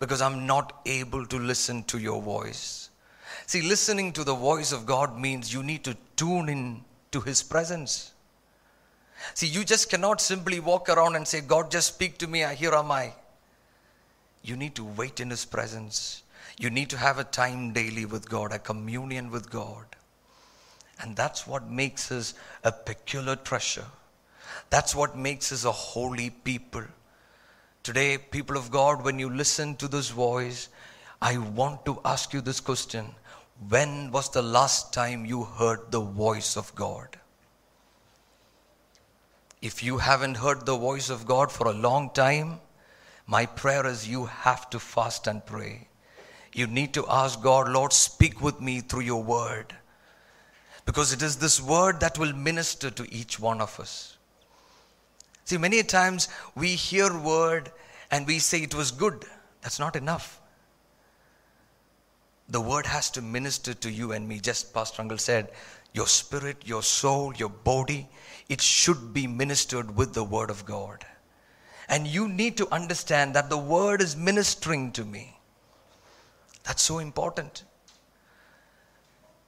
Because 0.00 0.20
I'm 0.20 0.46
not 0.46 0.80
able 0.86 1.26
to 1.26 1.38
listen 1.38 1.84
to 1.84 1.98
your 1.98 2.20
voice. 2.20 2.90
See, 3.46 3.62
listening 3.62 4.12
to 4.14 4.24
the 4.24 4.34
voice 4.34 4.72
of 4.72 4.86
God 4.86 5.18
means 5.18 5.52
you 5.52 5.62
need 5.62 5.84
to 5.84 5.96
tune 6.16 6.48
in 6.48 6.84
to 7.12 7.20
His 7.20 7.42
presence. 7.42 8.12
See, 9.34 9.46
you 9.46 9.64
just 9.64 9.90
cannot 9.90 10.20
simply 10.20 10.60
walk 10.60 10.88
around 10.88 11.16
and 11.16 11.26
say, 11.26 11.40
God, 11.40 11.70
just 11.70 11.94
speak 11.94 12.18
to 12.18 12.26
me, 12.26 12.40
here 12.54 12.74
am 12.74 12.90
I. 12.90 13.14
You 14.42 14.56
need 14.56 14.74
to 14.76 14.84
wait 14.84 15.20
in 15.20 15.30
His 15.30 15.44
presence. 15.44 16.22
You 16.58 16.70
need 16.70 16.90
to 16.90 16.96
have 16.96 17.18
a 17.18 17.24
time 17.24 17.72
daily 17.72 18.06
with 18.06 18.28
God, 18.28 18.52
a 18.52 18.58
communion 18.58 19.30
with 19.30 19.50
God. 19.50 19.95
And 21.00 21.14
that's 21.14 21.46
what 21.46 21.70
makes 21.70 22.10
us 22.10 22.34
a 22.64 22.72
peculiar 22.72 23.36
treasure. 23.36 23.84
That's 24.70 24.94
what 24.94 25.16
makes 25.16 25.52
us 25.52 25.64
a 25.64 25.72
holy 25.72 26.30
people. 26.30 26.84
Today, 27.82 28.18
people 28.18 28.56
of 28.56 28.70
God, 28.70 29.04
when 29.04 29.18
you 29.18 29.30
listen 29.30 29.76
to 29.76 29.88
this 29.88 30.08
voice, 30.10 30.68
I 31.20 31.38
want 31.38 31.84
to 31.86 32.00
ask 32.04 32.32
you 32.32 32.40
this 32.40 32.60
question 32.60 33.14
When 33.68 34.10
was 34.10 34.30
the 34.30 34.42
last 34.42 34.92
time 34.92 35.24
you 35.24 35.44
heard 35.44 35.90
the 35.90 36.00
voice 36.00 36.56
of 36.56 36.74
God? 36.74 37.16
If 39.62 39.82
you 39.82 39.98
haven't 39.98 40.36
heard 40.36 40.66
the 40.66 40.76
voice 40.76 41.10
of 41.10 41.26
God 41.26 41.50
for 41.50 41.68
a 41.68 41.72
long 41.72 42.10
time, 42.10 42.60
my 43.26 43.46
prayer 43.46 43.86
is 43.86 44.08
you 44.08 44.26
have 44.26 44.68
to 44.70 44.78
fast 44.78 45.26
and 45.26 45.44
pray. 45.44 45.88
You 46.52 46.66
need 46.66 46.94
to 46.94 47.06
ask 47.08 47.42
God, 47.42 47.68
Lord, 47.68 47.92
speak 47.92 48.40
with 48.40 48.60
me 48.60 48.80
through 48.80 49.02
your 49.02 49.22
word. 49.22 49.74
Because 50.86 51.12
it 51.12 51.20
is 51.20 51.36
this 51.36 51.60
word 51.60 52.00
that 52.00 52.18
will 52.18 52.32
minister 52.32 52.90
to 52.90 53.12
each 53.14 53.38
one 53.38 53.60
of 53.60 53.78
us. 53.78 54.16
See, 55.44 55.58
many 55.58 55.82
times 55.82 56.28
we 56.54 56.68
hear 56.68 57.16
word 57.16 57.70
and 58.10 58.26
we 58.26 58.38
say 58.38 58.62
it 58.62 58.74
was 58.74 58.90
good. 58.90 59.26
That's 59.60 59.78
not 59.78 59.94
enough. 59.94 60.40
The 62.48 62.60
word 62.60 62.86
has 62.86 63.10
to 63.10 63.22
minister 63.22 63.74
to 63.74 63.90
you 63.90 64.12
and 64.12 64.26
me. 64.26 64.38
Just 64.38 64.72
Pastor 64.72 65.02
Uncle 65.02 65.18
said, 65.18 65.50
your 65.96 66.06
spirit, 66.06 66.58
your 66.64 66.82
soul, 66.82 67.34
your 67.34 67.48
body, 67.48 68.08
it 68.48 68.60
should 68.60 69.14
be 69.14 69.26
ministered 69.26 69.96
with 69.96 70.12
the 70.12 70.22
Word 70.22 70.50
of 70.50 70.66
God. 70.66 71.04
And 71.88 72.06
you 72.06 72.28
need 72.28 72.58
to 72.58 72.72
understand 72.72 73.34
that 73.34 73.48
the 73.48 73.58
Word 73.58 74.02
is 74.02 74.14
ministering 74.14 74.92
to 74.92 75.04
me. 75.04 75.38
That's 76.64 76.82
so 76.82 76.98
important. 76.98 77.64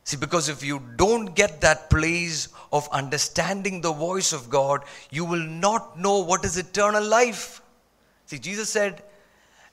See, 0.08 0.16
because 0.16 0.48
if 0.48 0.64
you 0.64 0.80
don't 0.96 1.34
get 1.34 1.60
that 1.60 1.90
place 1.90 2.48
of 2.72 2.88
understanding 2.92 3.82
the 3.82 3.92
voice 3.92 4.32
of 4.32 4.48
God, 4.48 4.84
you 5.10 5.26
will 5.26 5.46
not 5.46 5.98
know 5.98 6.20
what 6.20 6.46
is 6.46 6.56
eternal 6.56 7.04
life. 7.04 7.60
See, 8.24 8.38
Jesus 8.38 8.70
said, 8.70 9.02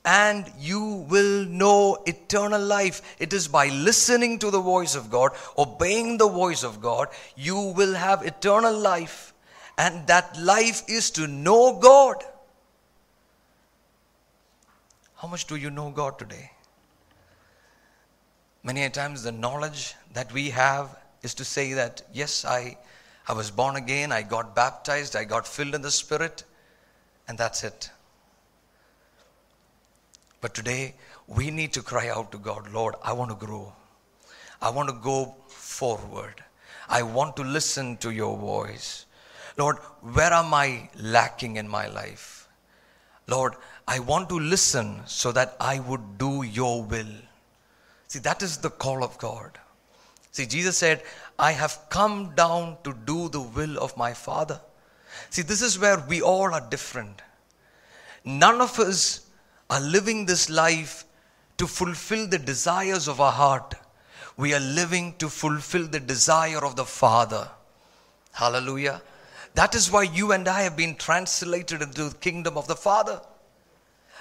and 0.04 0.52
you 0.60 1.06
will 1.10 1.46
know 1.46 2.04
eternal 2.06 2.62
life. 2.62 3.16
It 3.18 3.32
is 3.32 3.48
by 3.48 3.70
listening 3.70 4.38
to 4.40 4.52
the 4.52 4.60
voice 4.60 4.94
of 4.94 5.10
God, 5.10 5.32
obeying 5.58 6.18
the 6.18 6.28
voice 6.28 6.66
of 6.66 6.82
God, 6.82 7.08
you 7.38 7.58
will 7.74 7.94
have 7.94 8.26
eternal 8.26 8.78
life. 8.78 9.34
And 9.78 10.06
that 10.08 10.38
life 10.38 10.82
is 10.90 11.12
to 11.12 11.28
know 11.28 11.80
God. 11.80 12.22
How 15.16 15.30
much 15.30 15.48
do 15.48 15.56
you 15.56 15.70
know 15.70 15.92
God 15.92 16.20
today? 16.20 16.52
Many 18.66 18.82
a 18.82 18.90
times, 18.90 19.22
the 19.22 19.32
knowledge 19.32 19.94
that 20.14 20.34
we 20.34 20.50
have 20.50 20.98
is 21.22 21.36
to 21.36 21.46
say 21.46 21.74
that, 21.74 22.02
yes, 22.12 22.44
I, 22.46 22.80
I 23.28 23.34
was 23.34 23.52
born 23.52 23.76
again, 23.76 24.12
I 24.12 24.24
got 24.24 24.56
baptized, 24.56 25.16
I 25.16 25.24
got 25.24 25.48
filled 25.48 25.76
in 25.76 25.84
the 25.84 25.92
Spirit, 25.92 26.44
and 27.28 27.38
that's 27.38 27.64
it. 27.64 27.92
But 30.42 30.56
today, 30.56 30.96
we 31.28 31.52
need 31.52 31.74
to 31.74 31.84
cry 31.84 32.10
out 32.10 32.32
to 32.32 32.40
God, 32.40 32.74
Lord, 32.74 32.96
I 33.04 33.14
want 33.14 33.30
to 33.30 33.46
grow. 33.46 33.72
I 34.60 34.72
want 34.72 34.90
to 34.90 34.96
go 34.96 35.36
forward. 35.48 36.44
I 36.90 37.04
want 37.04 37.36
to 37.36 37.44
listen 37.44 37.98
to 37.98 38.10
your 38.10 38.36
voice. 38.36 39.06
Lord, 39.58 39.78
where 40.02 40.34
am 40.34 40.56
I 40.56 40.90
lacking 41.00 41.58
in 41.58 41.68
my 41.68 41.88
life? 41.88 42.48
Lord, 43.28 43.54
I 43.88 44.00
want 44.00 44.28
to 44.30 44.40
listen 44.40 45.02
so 45.06 45.32
that 45.34 45.56
I 45.60 45.82
would 45.82 46.18
do 46.18 46.42
your 46.42 46.84
will. 46.84 47.14
See, 48.16 48.22
that 48.22 48.42
is 48.42 48.60
the 48.60 48.70
call 48.70 49.04
of 49.04 49.18
God. 49.18 49.60
See, 50.32 50.46
Jesus 50.46 50.78
said, 50.78 51.04
I 51.38 51.52
have 51.52 51.78
come 51.90 52.34
down 52.34 52.78
to 52.86 52.96
do 53.04 53.28
the 53.28 53.42
will 53.42 53.78
of 53.78 53.98
my 53.98 54.14
Father. 54.14 54.62
See, 55.32 55.42
this 55.42 55.62
is 55.62 55.78
where 55.78 56.00
we 56.08 56.22
all 56.22 56.54
are 56.54 56.66
different. 56.70 57.22
None 58.24 58.62
of 58.62 58.80
us 58.80 59.30
are 59.70 59.82
living 59.82 60.26
this 60.26 60.50
life 60.50 61.04
to 61.58 61.68
fulfill 61.68 62.26
the 62.26 62.40
desires 62.40 63.10
of 63.10 63.20
our 63.20 63.34
heart. 63.34 63.76
We 64.38 64.54
are 64.54 64.62
living 64.62 65.16
to 65.18 65.28
fulfill 65.28 65.86
the 65.86 66.00
desire 66.00 66.64
of 66.64 66.78
the 66.78 66.86
Father. 66.86 67.50
Hallelujah. 68.32 69.02
That 69.56 69.76
is 69.76 69.92
why 69.92 70.04
you 70.04 70.32
and 70.32 70.48
I 70.48 70.62
have 70.62 70.78
been 70.78 70.96
translated 70.96 71.82
into 71.82 72.08
the 72.08 72.16
kingdom 72.16 72.58
of 72.58 72.68
the 72.68 72.78
Father. 72.78 73.20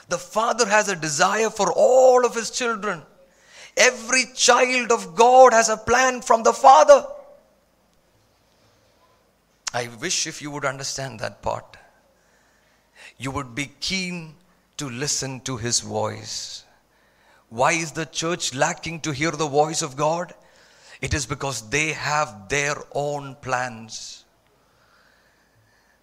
The 0.09 0.19
Father 0.19 0.67
has 0.67 0.89
a 0.89 0.97
desire 0.97 1.49
for 1.49 1.73
all 1.73 2.27
of 2.27 2.35
His 2.35 2.51
children. 2.51 3.05
Every 3.77 4.27
child 4.35 4.93
of 4.93 5.15
God 5.15 5.53
has 5.53 5.69
a 5.69 5.77
plan 5.77 6.21
from 6.21 6.43
the 6.43 6.53
Father. 6.53 7.07
I 9.73 9.89
wish 10.01 10.27
if 10.27 10.41
you 10.41 10.51
would 10.53 10.65
understand 10.65 11.19
that 11.19 11.43
part, 11.43 11.77
you 13.19 13.33
would 13.33 13.55
be 13.55 13.73
keen 13.81 14.35
to 14.77 14.89
listen 14.89 15.41
to 15.41 15.57
His 15.57 15.81
voice. 15.81 16.65
Why 17.49 17.73
is 17.73 17.93
the 17.93 18.07
church 18.07 18.55
lacking 18.55 19.01
to 19.01 19.13
hear 19.13 19.33
the 19.33 19.49
voice 19.49 19.83
of 19.83 19.97
God? 19.97 20.33
It 21.01 21.13
is 21.13 21.27
because 21.27 21.69
they 21.71 21.93
have 21.93 22.49
their 22.49 22.77
own 22.93 23.35
plans. 23.37 24.25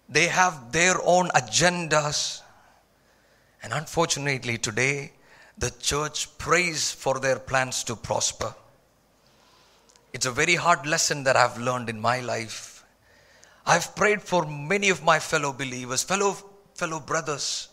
They 0.08 0.26
have 0.26 0.72
their 0.72 0.94
own 1.02 1.28
agendas. 1.28 2.42
And 3.62 3.72
unfortunately, 3.72 4.58
today, 4.58 5.12
the 5.62 5.70
church 5.78 6.26
prays 6.38 6.90
for 6.90 7.20
their 7.20 7.38
plans 7.38 7.84
to 7.84 7.94
prosper. 7.94 8.52
It's 10.12 10.26
a 10.26 10.32
very 10.32 10.56
hard 10.56 10.88
lesson 10.88 11.22
that 11.22 11.36
I've 11.36 11.56
learned 11.56 11.88
in 11.88 12.00
my 12.00 12.18
life. 12.18 12.84
I've 13.64 13.94
prayed 13.94 14.22
for 14.22 14.44
many 14.44 14.88
of 14.88 15.04
my 15.04 15.20
fellow 15.20 15.52
believers, 15.52 16.02
fellow, 16.02 16.36
fellow 16.74 16.98
brothers. 16.98 17.68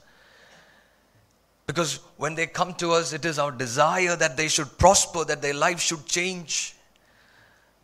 Because 1.66 1.96
when 2.18 2.36
they 2.36 2.46
come 2.46 2.76
to 2.76 2.92
us, 2.92 3.12
it 3.12 3.26
is 3.26 3.40
our 3.40 3.52
desire 3.52 4.16
that 4.16 4.38
they 4.38 4.50
should 4.50 4.78
prosper, 4.78 5.26
that 5.26 5.42
their 5.42 5.56
life 5.56 5.80
should 5.80 6.06
change. 6.06 6.76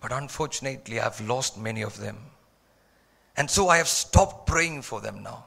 But 0.02 0.12
unfortunately, 0.12 1.00
I've 1.00 1.20
lost 1.28 1.58
many 1.58 1.82
of 1.82 1.98
them. 1.98 2.18
And 3.36 3.50
so 3.50 3.70
I 3.70 3.78
have 3.78 3.88
stopped 3.88 4.46
praying 4.46 4.84
for 4.84 5.02
them 5.02 5.24
now. 5.24 5.46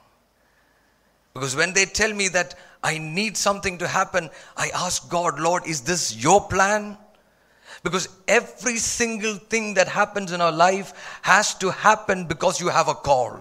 Because 1.33 1.55
when 1.55 1.75
they 1.75 1.85
tell 1.85 2.13
me 2.13 2.27
that 2.31 2.57
I 2.83 2.99
need 2.99 3.37
something 3.37 3.79
to 3.79 3.89
happen, 3.89 4.31
I 4.57 4.71
ask 4.75 5.09
God, 5.09 5.41
Lord, 5.41 5.67
is 5.67 5.81
this 5.83 6.17
your 6.17 6.47
plan? 6.47 6.97
Because 7.83 8.09
every 8.27 8.77
single 8.77 9.35
thing 9.35 9.75
that 9.75 9.89
happens 9.89 10.33
in 10.33 10.41
our 10.41 10.53
life 10.53 10.93
has 11.23 11.55
to 11.57 11.71
happen 11.71 12.27
because 12.27 12.61
you 12.61 12.69
have 12.69 12.89
a 12.89 12.95
call. 12.95 13.41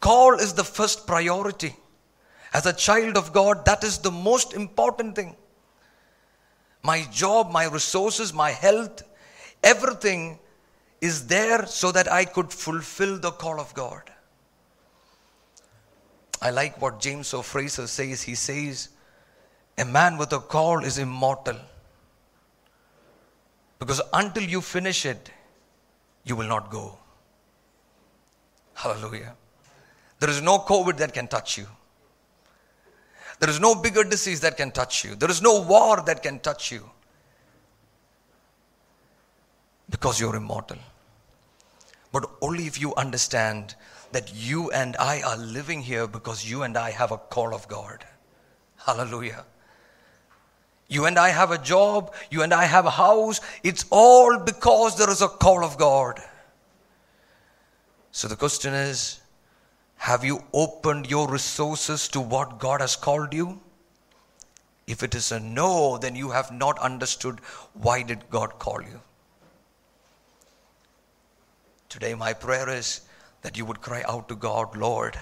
Call 0.00 0.34
is 0.34 0.52
the 0.52 0.64
first 0.64 1.06
priority. 1.06 1.74
As 2.52 2.66
a 2.66 2.72
child 2.72 3.16
of 3.16 3.32
God, 3.32 3.64
that 3.64 3.82
is 3.82 3.98
the 3.98 4.10
most 4.10 4.52
important 4.54 5.16
thing. 5.16 5.34
My 6.82 7.06
job, 7.10 7.50
my 7.50 7.64
resources, 7.66 8.32
my 8.32 8.50
health, 8.50 9.02
everything 9.62 10.38
is 11.00 11.26
there 11.26 11.66
so 11.66 11.90
that 11.92 12.10
I 12.10 12.24
could 12.24 12.52
fulfill 12.52 13.18
the 13.18 13.30
call 13.30 13.58
of 13.58 13.72
God. 13.74 14.10
I 16.40 16.50
like 16.50 16.80
what 16.80 17.00
James 17.00 17.32
O. 17.34 17.42
Fraser 17.42 17.86
says. 17.86 18.22
He 18.22 18.34
says, 18.34 18.88
A 19.78 19.84
man 19.84 20.18
with 20.18 20.32
a 20.32 20.40
call 20.40 20.84
is 20.84 20.98
immortal. 20.98 21.56
Because 23.78 24.00
until 24.12 24.42
you 24.42 24.60
finish 24.60 25.04
it, 25.04 25.30
you 26.24 26.36
will 26.36 26.48
not 26.48 26.70
go. 26.70 26.98
Hallelujah. 28.74 29.34
There 30.20 30.30
is 30.30 30.40
no 30.40 30.58
COVID 30.58 30.96
that 30.98 31.12
can 31.12 31.28
touch 31.28 31.58
you. 31.58 31.66
There 33.40 33.50
is 33.50 33.60
no 33.60 33.74
bigger 33.74 34.04
disease 34.04 34.40
that 34.40 34.56
can 34.56 34.70
touch 34.70 35.04
you. 35.04 35.14
There 35.14 35.30
is 35.30 35.42
no 35.42 35.62
war 35.62 36.02
that 36.06 36.22
can 36.22 36.38
touch 36.38 36.72
you. 36.72 36.88
Because 39.90 40.20
you're 40.20 40.36
immortal. 40.36 40.78
But 42.12 42.30
only 42.40 42.66
if 42.66 42.80
you 42.80 42.94
understand 42.94 43.74
that 44.14 44.32
you 44.32 44.70
and 44.70 44.96
I 44.96 45.22
are 45.22 45.36
living 45.36 45.82
here 45.82 46.06
because 46.06 46.48
you 46.48 46.62
and 46.62 46.78
I 46.78 46.92
have 46.92 47.10
a 47.10 47.18
call 47.18 47.52
of 47.52 47.66
God. 47.66 48.04
Hallelujah. 48.76 49.44
You 50.86 51.06
and 51.06 51.18
I 51.18 51.30
have 51.30 51.50
a 51.50 51.58
job, 51.58 52.14
you 52.30 52.42
and 52.42 52.54
I 52.54 52.64
have 52.64 52.86
a 52.86 52.90
house. 52.90 53.40
It's 53.64 53.84
all 53.90 54.38
because 54.38 54.96
there 54.96 55.10
is 55.10 55.20
a 55.20 55.26
call 55.26 55.64
of 55.64 55.76
God. 55.76 56.20
So 58.12 58.28
the 58.28 58.36
question 58.36 58.72
is 58.72 59.20
have 59.96 60.24
you 60.24 60.44
opened 60.52 61.10
your 61.10 61.28
resources 61.28 62.06
to 62.08 62.20
what 62.20 62.60
God 62.60 62.80
has 62.82 62.94
called 62.94 63.34
you? 63.34 63.60
If 64.86 65.02
it 65.02 65.16
is 65.16 65.32
a 65.32 65.40
no, 65.40 65.98
then 65.98 66.14
you 66.14 66.30
have 66.30 66.52
not 66.52 66.78
understood 66.78 67.40
why 67.72 68.04
did 68.04 68.30
God 68.30 68.60
call 68.60 68.80
you. 68.80 69.00
Today 71.88 72.14
my 72.14 72.32
prayer 72.32 72.68
is 72.68 73.00
that 73.44 73.58
you 73.58 73.66
would 73.66 73.82
cry 73.82 74.02
out 74.08 74.26
to 74.26 74.34
God, 74.34 74.74
Lord, 74.74 75.18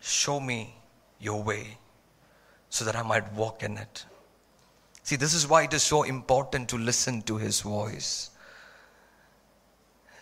show 0.00 0.40
me 0.40 0.74
your 1.20 1.42
way 1.42 1.76
so 2.70 2.86
that 2.86 2.96
I 2.96 3.02
might 3.02 3.30
walk 3.34 3.62
in 3.62 3.76
it. 3.76 4.06
See, 5.02 5.16
this 5.16 5.34
is 5.34 5.46
why 5.46 5.64
it 5.64 5.74
is 5.74 5.82
so 5.82 6.04
important 6.04 6.70
to 6.70 6.78
listen 6.78 7.20
to 7.22 7.36
His 7.36 7.60
voice. 7.60 8.30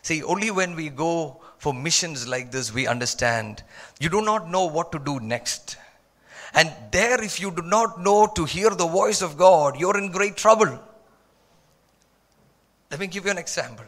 See, 0.03 0.21
only 0.25 0.51
when 0.51 0.75
we 0.75 0.89
go 0.89 1.41
for 1.59 1.73
missions 1.73 2.27
like 2.27 2.51
this, 2.51 2.75
we 2.75 2.89
understand 2.89 3.63
you 4.01 4.09
do 4.09 4.21
not 4.21 4.51
know 4.51 4.65
what 4.65 4.91
to 4.91 4.99
do 4.99 5.21
next. 5.21 5.77
And 6.55 6.73
there, 6.91 7.23
if 7.23 7.39
you 7.39 7.53
do 7.53 7.63
not 7.63 8.01
know 8.01 8.27
to 8.35 8.45
hear 8.47 8.71
the 8.71 8.89
voice 8.89 9.23
of 9.23 9.37
God, 9.37 9.79
you're 9.79 9.97
in 9.97 10.11
great 10.11 10.37
trouble. 10.37 10.77
Let 12.91 12.99
me 12.99 13.07
give 13.07 13.27
you 13.27 13.31
an 13.31 13.39
example. 13.39 13.87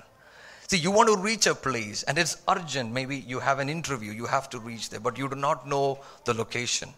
See, 0.66 0.78
you 0.78 0.90
want 0.90 1.08
to 1.08 1.16
reach 1.16 1.46
a 1.46 1.54
place 1.54 2.02
and 2.04 2.18
it's 2.18 2.38
urgent. 2.48 2.90
Maybe 2.92 3.16
you 3.16 3.38
have 3.38 3.58
an 3.58 3.68
interview, 3.68 4.12
you 4.12 4.26
have 4.26 4.48
to 4.50 4.58
reach 4.58 4.90
there, 4.90 5.00
but 5.00 5.18
you 5.18 5.28
do 5.28 5.36
not 5.36 5.68
know 5.68 6.00
the 6.24 6.32
location. 6.32 6.88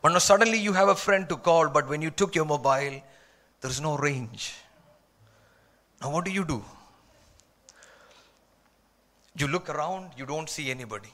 But 0.00 0.12
now 0.12 0.18
suddenly 0.18 0.58
you 0.58 0.72
have 0.74 0.88
a 0.88 0.94
friend 0.94 1.28
to 1.28 1.36
call, 1.36 1.68
but 1.68 1.88
when 1.88 2.02
you 2.02 2.10
took 2.10 2.34
your 2.34 2.44
mobile, 2.44 3.02
there 3.60 3.70
is 3.70 3.80
no 3.80 3.96
range. 3.96 4.54
Now, 6.02 6.12
what 6.12 6.24
do 6.24 6.30
you 6.30 6.44
do? 6.44 6.62
You 9.36 9.48
look 9.48 9.68
around, 9.70 10.10
you 10.16 10.26
don't 10.26 10.48
see 10.48 10.70
anybody. 10.70 11.08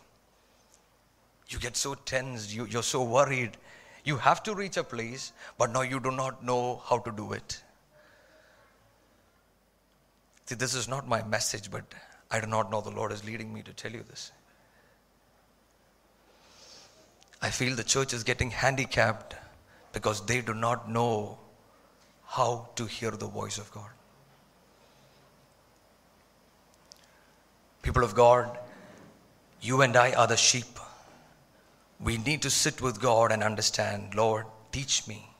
You 1.48 1.58
get 1.58 1.76
so 1.76 1.94
tense, 1.94 2.52
you, 2.52 2.66
you're 2.66 2.82
so 2.82 3.02
worried. 3.02 3.56
You 4.04 4.16
have 4.16 4.42
to 4.42 4.54
reach 4.54 4.76
a 4.76 4.84
place, 4.84 5.32
but 5.56 5.72
now 5.72 5.82
you 5.82 6.00
do 6.00 6.10
not 6.10 6.44
know 6.44 6.82
how 6.84 6.98
to 6.98 7.10
do 7.12 7.32
it. 7.32 7.62
See, 10.50 10.56
this 10.56 10.74
is 10.74 10.88
not 10.88 11.06
my 11.06 11.22
message, 11.22 11.70
but 11.70 11.84
I 12.28 12.40
do 12.40 12.48
not 12.48 12.72
know 12.72 12.80
the 12.80 12.90
Lord 12.90 13.12
is 13.12 13.24
leading 13.24 13.54
me 13.54 13.62
to 13.62 13.72
tell 13.72 13.92
you 13.92 14.02
this. 14.02 14.32
I 17.40 17.50
feel 17.50 17.76
the 17.76 17.84
church 17.84 18.12
is 18.12 18.24
getting 18.24 18.50
handicapped 18.50 19.36
because 19.92 20.26
they 20.26 20.40
do 20.40 20.52
not 20.52 20.90
know 20.90 21.38
how 22.24 22.70
to 22.74 22.86
hear 22.86 23.12
the 23.12 23.28
voice 23.28 23.58
of 23.58 23.70
God. 23.70 23.90
People 27.82 28.02
of 28.02 28.16
God, 28.16 28.58
you 29.60 29.82
and 29.82 29.96
I 29.96 30.14
are 30.14 30.26
the 30.26 30.36
sheep. 30.36 30.80
We 32.00 32.18
need 32.18 32.42
to 32.42 32.50
sit 32.50 32.82
with 32.82 33.00
God 33.00 33.30
and 33.30 33.44
understand, 33.44 34.16
Lord, 34.16 34.46
teach 34.72 35.06
me, 35.06 35.30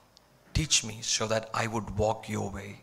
teach 0.55 0.85
me 0.85 0.99
so 1.03 1.27
that 1.27 1.51
I 1.53 1.67
would 1.67 1.99
walk 1.99 2.29
your 2.29 2.49
way. 2.49 2.83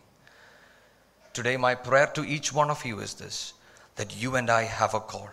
Today, 1.38 1.56
my 1.56 1.76
prayer 1.76 2.08
to 2.16 2.26
each 2.26 2.52
one 2.52 2.72
of 2.72 2.84
you 2.84 2.98
is 2.98 3.14
this 3.14 3.54
that 3.96 4.20
you 4.20 4.38
and 4.38 4.50
I 4.50 4.64
have 4.64 4.96
a 4.96 5.00
call. 5.00 5.30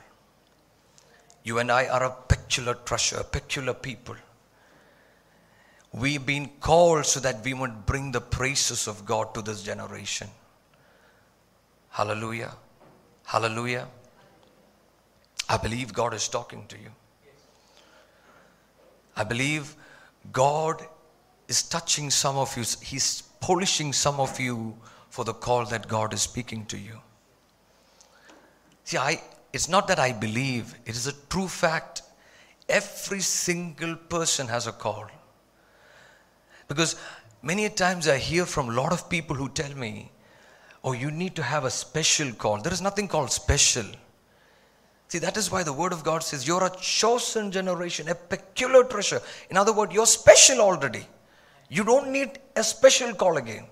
You 1.44 1.60
and 1.60 1.72
I 1.72 1.86
are 1.86 2.04
a 2.04 2.10
peculiar 2.10 2.74
treasure, 2.74 3.16
a 3.20 3.24
peculiar 3.24 3.72
people. 3.72 4.14
We've 5.94 6.26
been 6.26 6.50
called 6.60 7.06
so 7.06 7.20
that 7.20 7.42
we 7.42 7.54
would 7.54 7.86
bring 7.86 8.12
the 8.12 8.20
praises 8.20 8.86
of 8.86 9.06
God 9.06 9.32
to 9.32 9.40
this 9.40 9.62
generation. 9.62 10.28
Hallelujah. 11.88 12.52
Hallelujah. 13.24 13.88
I 15.48 15.56
believe 15.56 15.94
God 15.94 16.12
is 16.12 16.28
talking 16.28 16.66
to 16.66 16.76
you. 16.76 16.90
I 19.16 19.24
believe 19.24 19.74
God 20.30 20.86
is 21.48 21.62
touching 21.62 22.10
some 22.10 22.36
of 22.36 22.54
you, 22.58 22.64
He's 22.82 23.22
polishing 23.40 23.94
some 23.94 24.20
of 24.20 24.38
you 24.38 24.76
for 25.14 25.24
the 25.24 25.32
call 25.32 25.64
that 25.64 25.86
God 25.86 26.12
is 26.12 26.22
speaking 26.22 26.66
to 26.66 26.76
you. 26.76 26.98
See, 28.82 28.98
I, 28.98 29.22
it's 29.52 29.68
not 29.68 29.86
that 29.86 30.00
I 30.00 30.10
believe, 30.10 30.74
it 30.86 30.96
is 30.96 31.06
a 31.06 31.12
true 31.30 31.46
fact. 31.46 32.02
Every 32.68 33.20
single 33.20 33.94
person 33.94 34.48
has 34.48 34.66
a 34.66 34.72
call. 34.72 35.06
Because 36.66 36.96
many 37.42 37.68
times 37.68 38.08
I 38.08 38.18
hear 38.18 38.44
from 38.44 38.70
a 38.70 38.72
lot 38.72 38.92
of 38.92 39.08
people 39.08 39.36
who 39.36 39.48
tell 39.50 39.72
me, 39.76 40.10
oh, 40.82 40.94
you 40.94 41.12
need 41.12 41.36
to 41.36 41.44
have 41.44 41.64
a 41.64 41.70
special 41.70 42.32
call. 42.32 42.60
There 42.60 42.72
is 42.72 42.82
nothing 42.82 43.06
called 43.06 43.30
special. 43.30 43.86
See, 45.06 45.20
that 45.20 45.36
is 45.36 45.48
why 45.48 45.62
the 45.62 45.72
Word 45.72 45.92
of 45.92 46.02
God 46.02 46.24
says 46.24 46.44
you're 46.44 46.64
a 46.64 46.76
chosen 46.80 47.52
generation, 47.52 48.08
a 48.08 48.16
peculiar 48.16 48.82
treasure. 48.82 49.20
In 49.48 49.58
other 49.58 49.72
words, 49.72 49.94
you're 49.94 50.06
special 50.06 50.60
already. 50.60 51.06
You 51.68 51.84
don't 51.84 52.10
need 52.10 52.40
a 52.56 52.64
special 52.64 53.14
call 53.14 53.36
again. 53.36 53.66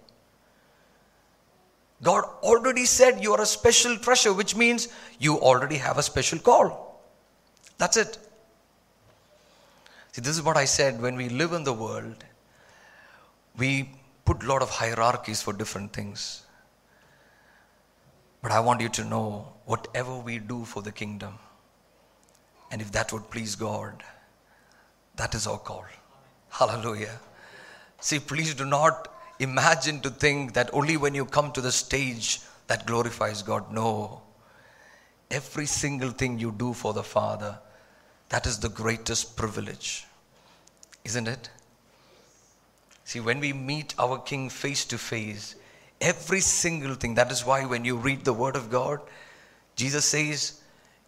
God 2.02 2.24
already 2.42 2.84
said 2.84 3.22
you 3.22 3.32
are 3.32 3.40
a 3.40 3.46
special 3.46 3.96
treasure, 3.96 4.32
which 4.32 4.56
means 4.56 4.88
you 5.18 5.38
already 5.38 5.76
have 5.76 5.98
a 5.98 6.02
special 6.02 6.38
call. 6.38 7.00
That's 7.78 7.96
it. 7.96 8.18
See, 10.12 10.20
this 10.20 10.36
is 10.36 10.42
what 10.42 10.56
I 10.56 10.64
said 10.64 11.00
when 11.00 11.16
we 11.16 11.28
live 11.28 11.52
in 11.52 11.64
the 11.64 11.72
world, 11.72 12.24
we 13.56 13.90
put 14.24 14.42
a 14.42 14.46
lot 14.46 14.62
of 14.62 14.70
hierarchies 14.70 15.42
for 15.42 15.52
different 15.52 15.92
things. 15.92 16.42
But 18.42 18.50
I 18.50 18.60
want 18.60 18.80
you 18.80 18.88
to 18.90 19.04
know 19.04 19.52
whatever 19.64 20.16
we 20.16 20.38
do 20.38 20.64
for 20.64 20.82
the 20.82 20.90
kingdom, 20.90 21.38
and 22.70 22.82
if 22.82 22.90
that 22.92 23.12
would 23.12 23.30
please 23.30 23.54
God, 23.54 24.02
that 25.16 25.34
is 25.34 25.46
our 25.46 25.58
call. 25.58 25.84
Hallelujah. 26.50 27.20
See, 28.00 28.18
please 28.18 28.54
do 28.54 28.64
not 28.64 29.11
imagine 29.42 30.00
to 30.00 30.10
think 30.10 30.54
that 30.54 30.70
only 30.72 30.96
when 30.96 31.14
you 31.14 31.24
come 31.24 31.52
to 31.52 31.60
the 31.60 31.72
stage 31.72 32.40
that 32.68 32.86
glorifies 32.86 33.42
God. 33.42 33.72
No. 33.72 34.22
Every 35.30 35.66
single 35.66 36.10
thing 36.10 36.38
you 36.38 36.52
do 36.52 36.72
for 36.72 36.92
the 36.92 37.02
Father, 37.02 37.58
that 38.28 38.46
is 38.46 38.58
the 38.58 38.68
greatest 38.68 39.36
privilege. 39.36 40.06
Isn't 41.04 41.28
it? 41.28 41.50
See, 43.04 43.20
when 43.20 43.40
we 43.40 43.52
meet 43.52 43.94
our 43.98 44.18
King 44.18 44.48
face 44.48 44.84
to 44.86 44.98
face, 44.98 45.56
every 46.00 46.40
single 46.40 46.94
thing, 46.94 47.14
that 47.16 47.32
is 47.32 47.44
why 47.44 47.64
when 47.64 47.84
you 47.84 47.96
read 47.96 48.24
the 48.24 48.32
Word 48.32 48.56
of 48.56 48.70
God, 48.70 49.00
Jesus 49.74 50.04
says, 50.04 50.60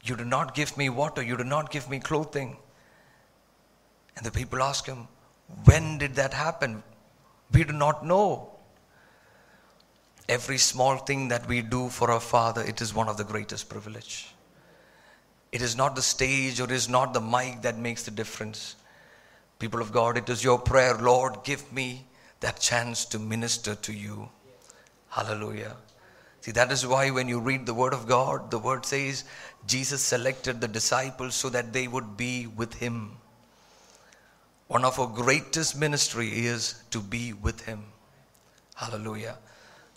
You 0.03 0.17
do 0.17 0.25
not 0.25 0.55
give 0.55 0.77
me 0.77 0.89
water, 0.89 1.23
you 1.23 1.37
do 1.37 1.45
not 1.45 1.71
give 1.71 1.89
me 1.89 2.01
clothing. 2.01 2.57
And 4.17 4.27
the 4.27 4.33
people 4.33 4.63
ask 4.63 4.87
him, 4.87 5.07
When 5.65 5.99
did 5.99 6.17
that 6.17 6.35
happen? 6.35 6.83
We 7.53 7.65
do 7.65 7.73
not 7.73 8.05
know. 8.05 8.51
Every 10.29 10.59
small 10.59 10.97
thing 10.97 11.29
that 11.29 11.47
we 11.47 11.61
do 11.61 11.89
for 11.89 12.11
our 12.11 12.21
Father, 12.21 12.63
it 12.63 12.81
is 12.81 12.95
one 12.95 13.09
of 13.09 13.17
the 13.17 13.25
greatest 13.25 13.69
privilege. 13.69 14.29
It 15.53 15.63
is 15.63 15.77
not 15.77 15.95
the 15.95 16.03
stage 16.03 16.61
or 16.61 16.65
it 16.65 16.71
is 16.73 16.89
not 16.89 17.13
the 17.13 17.21
mic 17.21 17.63
that 17.63 17.79
makes 17.79 18.03
the 18.05 18.11
difference. 18.11 18.75
People 19.59 19.81
of 19.81 19.93
God, 19.93 20.17
it 20.17 20.29
is 20.29 20.43
your 20.43 20.59
prayer, 20.59 20.97
Lord, 20.97 21.45
give 21.45 21.73
me 21.73 22.07
that 22.41 22.59
chance 22.59 23.05
to 23.07 23.19
minister 23.19 23.75
to 23.75 23.93
you. 23.93 24.29
Hallelujah. 25.11 25.77
See, 26.41 26.53
that 26.53 26.73
is 26.73 26.87
why 26.87 27.11
when 27.11 27.29
you 27.29 27.39
read 27.41 27.65
the 27.65 27.73
Word 27.73 27.95
of 27.95 28.07
God, 28.07 28.51
the 28.51 28.59
Word 28.59 28.85
says 28.85 29.25
Jesus 29.67 30.03
selected 30.03 30.61
the 30.61 30.69
disciples 30.69 31.35
so 31.35 31.49
that 31.49 31.73
they 31.73 31.87
would 31.89 32.17
be 32.17 32.47
with 32.47 32.75
Him. 32.75 33.17
One 34.67 34.85
of 34.85 34.99
our 34.99 35.07
greatest 35.07 35.79
ministry 35.79 36.47
is 36.47 36.83
to 36.91 37.01
be 37.01 37.33
with 37.33 37.63
Him. 37.67 37.85
Hallelujah. 38.75 39.37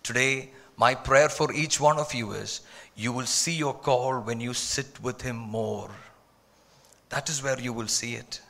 Today, 0.03 0.51
my 0.75 0.93
prayer 0.93 1.29
for 1.29 1.51
each 1.53 1.79
one 1.79 1.97
of 1.97 2.13
you 2.13 2.33
is 2.33 2.61
you 2.95 3.11
will 3.11 3.25
see 3.25 3.53
your 3.53 3.73
call 3.73 4.19
when 4.19 4.39
you 4.41 4.53
sit 4.53 5.01
with 5.01 5.21
Him 5.21 5.37
more. 5.37 5.89
That 7.09 7.29
is 7.29 7.41
where 7.41 7.59
you 7.59 7.71
will 7.71 7.87
see 7.87 8.15
it. 8.15 8.41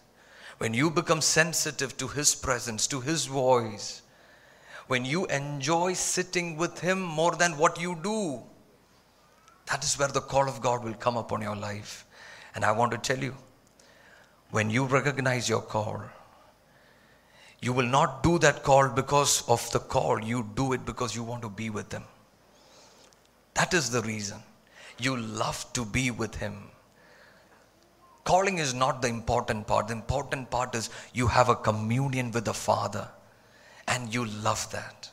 When 0.57 0.73
you 0.73 0.89
become 0.89 1.21
sensitive 1.21 1.95
to 1.97 2.07
His 2.07 2.33
presence, 2.33 2.87
to 2.87 2.99
His 2.99 3.27
voice, 3.27 4.01
when 4.87 5.05
you 5.05 5.27
enjoy 5.27 5.93
sitting 5.93 6.57
with 6.57 6.79
Him 6.79 6.99
more 6.99 7.35
than 7.35 7.57
what 7.57 7.79
you 7.79 7.95
do, 8.01 8.41
that 9.67 9.83
is 9.83 9.99
where 9.99 10.07
the 10.07 10.21
call 10.21 10.49
of 10.49 10.61
God 10.61 10.83
will 10.83 10.95
come 10.95 11.15
upon 11.15 11.41
your 11.41 11.55
life. 11.55 12.05
And 12.55 12.65
I 12.65 12.71
want 12.71 12.91
to 12.93 12.97
tell 12.97 13.23
you, 13.23 13.35
when 14.51 14.69
you 14.69 14.85
recognize 14.85 15.49
your 15.49 15.61
call, 15.61 16.01
you 17.61 17.73
will 17.73 17.85
not 17.85 18.23
do 18.23 18.37
that 18.39 18.63
call 18.63 18.87
because 18.89 19.43
of 19.47 19.69
the 19.71 19.79
call. 19.79 20.23
You 20.23 20.47
do 20.55 20.73
it 20.73 20.85
because 20.85 21.15
you 21.15 21.23
want 21.23 21.41
to 21.41 21.49
be 21.49 21.69
with 21.69 21.91
Him. 21.91 22.03
That 23.55 23.73
is 23.73 23.89
the 23.89 24.01
reason. 24.01 24.37
You 24.99 25.17
love 25.17 25.65
to 25.73 25.83
be 25.83 26.11
with 26.11 26.35
Him. 26.35 26.69
Calling 28.23 28.57
is 28.57 28.73
not 28.73 29.01
the 29.01 29.07
important 29.07 29.67
part. 29.67 29.87
The 29.87 29.93
important 29.93 30.49
part 30.49 30.75
is 30.75 30.89
you 31.13 31.27
have 31.27 31.49
a 31.49 31.55
communion 31.55 32.31
with 32.31 32.45
the 32.45 32.53
Father 32.53 33.07
and 33.87 34.13
you 34.13 34.25
love 34.25 34.69
that. 34.71 35.09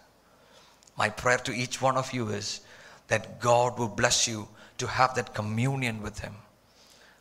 My 0.96 1.08
prayer 1.08 1.38
to 1.38 1.52
each 1.52 1.80
one 1.80 1.96
of 1.96 2.12
you 2.12 2.28
is 2.28 2.60
that 3.08 3.40
God 3.40 3.78
will 3.78 3.88
bless 3.88 4.28
you 4.28 4.48
to 4.78 4.86
have 4.86 5.14
that 5.14 5.34
communion 5.34 6.02
with 6.02 6.18
Him 6.18 6.34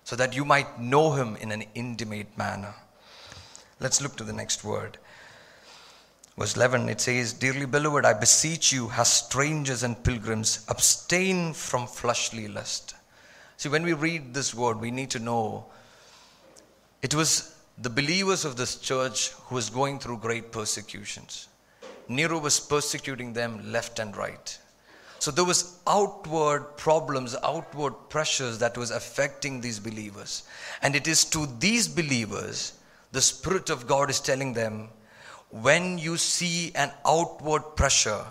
so 0.03 0.15
that 0.15 0.35
you 0.35 0.45
might 0.45 0.79
know 0.79 1.13
Him 1.13 1.35
in 1.37 1.51
an 1.51 1.63
intimate 1.75 2.37
manner. 2.37 2.73
Let's 3.79 4.01
look 4.01 4.15
to 4.17 4.23
the 4.23 4.33
next 4.33 4.63
word. 4.63 4.97
Verse 6.37 6.55
11, 6.55 6.89
it 6.89 6.99
says, 6.99 7.33
Dearly 7.33 7.65
beloved, 7.65 8.05
I 8.05 8.13
beseech 8.13 8.71
you, 8.71 8.91
as 8.97 9.11
strangers 9.11 9.83
and 9.83 10.03
pilgrims, 10.03 10.65
abstain 10.67 11.53
from 11.53 11.85
fleshly 11.85 12.47
lust. 12.47 12.95
See, 13.57 13.69
when 13.69 13.83
we 13.83 13.93
read 13.93 14.33
this 14.33 14.53
word, 14.53 14.79
we 14.81 14.89
need 14.89 15.11
to 15.11 15.19
know 15.19 15.65
it 17.01 17.13
was 17.13 17.55
the 17.77 17.89
believers 17.89 18.45
of 18.45 18.55
this 18.55 18.77
church 18.77 19.29
who 19.31 19.55
was 19.55 19.69
going 19.69 19.99
through 19.99 20.17
great 20.17 20.51
persecutions. 20.51 21.47
Nero 22.07 22.39
was 22.39 22.59
persecuting 22.59 23.33
them 23.33 23.71
left 23.71 23.99
and 23.99 24.15
right. 24.15 24.57
So 25.23 25.31
there 25.31 25.45
was 25.45 25.79
outward 25.87 26.75
problems, 26.75 27.33
outward 27.45 27.93
pressures 28.09 28.57
that 28.57 28.77
was 28.77 28.91
affecting 28.91 29.61
these 29.61 29.79
believers. 29.79 30.43
And 30.81 30.97
it 30.97 31.07
is 31.07 31.23
to 31.23 31.47
these 31.59 31.87
believers, 31.87 32.73
the 33.13 33.21
Spirit 33.21 33.69
of 33.69 33.87
God 33.87 34.09
is 34.09 34.19
telling 34.19 34.51
them, 34.51 34.89
when 35.49 35.97
you 35.97 36.17
see 36.17 36.73
an 36.75 36.91
outward 37.05 37.77
pressure, 37.77 38.25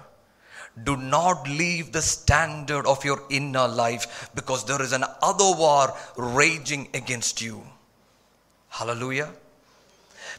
do 0.84 0.98
not 0.98 1.48
leave 1.48 1.92
the 1.92 2.02
standard 2.02 2.84
of 2.84 3.06
your 3.06 3.22
inner 3.30 3.66
life 3.66 4.28
because 4.34 4.66
there 4.66 4.82
is 4.82 4.92
an 4.92 5.04
other 5.22 5.50
war 5.56 5.94
raging 6.18 6.88
against 6.92 7.40
you. 7.40 7.62
Hallelujah. 8.68 9.30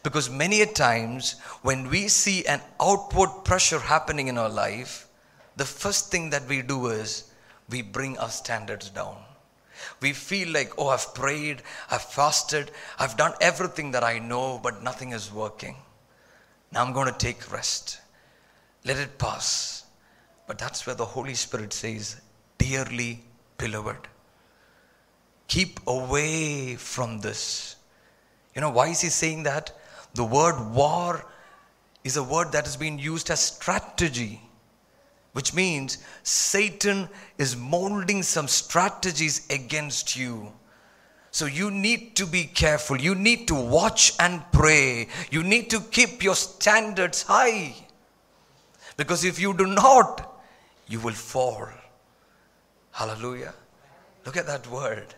Because 0.04 0.30
many 0.30 0.62
a 0.62 0.68
times 0.68 1.32
when 1.63 1.89
we 1.89 2.08
see 2.08 2.46
an 2.46 2.62
outward 2.80 3.44
pressure 3.44 3.80
happening 3.80 4.28
in 4.28 4.38
our 4.38 4.50
life, 4.50 5.08
the 5.56 5.66
first 5.66 6.12
thing 6.12 6.30
that 6.32 6.48
we 6.48 6.62
do 6.62 6.88
is 6.88 7.32
we 7.70 7.82
bring 7.82 8.18
our 8.18 8.30
standards 8.30 8.89
down. 8.89 9.18
We 10.02 10.13
feel 10.13 10.50
like, 10.50 10.74
oh, 10.78 10.89
I've 10.89 11.13
prayed, 11.13 11.62
I've 11.89 12.04
fasted, 12.04 12.72
I've 13.00 13.18
done 13.18 13.34
everything 13.42 13.92
that 13.92 14.04
I 14.04 14.20
know, 14.20 14.60
but 14.62 14.84
nothing 14.84 15.12
is 15.12 15.32
working. 15.32 15.76
Now 16.72 16.84
I'm 16.84 16.94
going 16.94 17.12
to 17.12 17.18
take 17.18 17.52
rest. 17.52 18.00
Let 18.86 18.98
it 18.98 19.18
pass. 19.18 19.86
But 20.48 20.58
that's 20.58 20.86
where 20.86 20.96
the 20.96 21.06
Holy 21.06 21.36
Spirit 21.36 21.74
says, 21.74 22.20
Dearly 22.58 23.24
beloved, 23.58 24.08
keep 25.48 25.80
away 25.88 26.76
from 26.76 27.20
this. 27.20 27.76
You 28.56 28.62
know, 28.62 28.70
why 28.70 28.88
is 28.88 29.02
he 29.02 29.10
saying 29.10 29.44
that? 29.44 29.72
The 30.13 30.24
word 30.24 30.74
war 30.74 31.26
is 32.04 32.18
a 32.18 32.24
word 32.24 32.52
that 32.52 32.66
has 32.66 32.78
been 32.78 33.00
used 33.00 33.30
as 33.30 33.39
strategy. 33.39 34.42
Which 35.34 35.54
means 35.54 35.98
Satan 36.24 37.10
is 37.38 37.58
molding 37.58 38.24
some 38.24 38.48
strategies 38.48 39.48
against 39.50 40.15
you. 40.15 40.54
So 41.32 41.46
you 41.46 41.72
need 41.72 42.15
to 42.17 42.28
be 42.28 42.43
careful. 42.43 43.02
You 43.02 43.15
need 43.15 43.48
to 43.48 43.56
watch 43.56 44.13
and 44.19 44.43
pray. 44.52 45.08
You 45.32 45.41
need 45.43 45.72
to 45.72 45.80
keep 45.80 46.24
your 46.24 46.36
standards 46.36 47.24
high. 47.24 47.74
Because 48.96 49.26
if 49.26 49.39
you 49.39 49.56
do 49.56 49.65
not, 49.65 50.39
you 50.88 51.00
will 51.00 51.13
fall. 51.13 51.67
Hallelujah. 52.91 53.56
Look 54.26 54.38
at 54.38 54.46
that 54.46 54.67
word. 54.67 55.15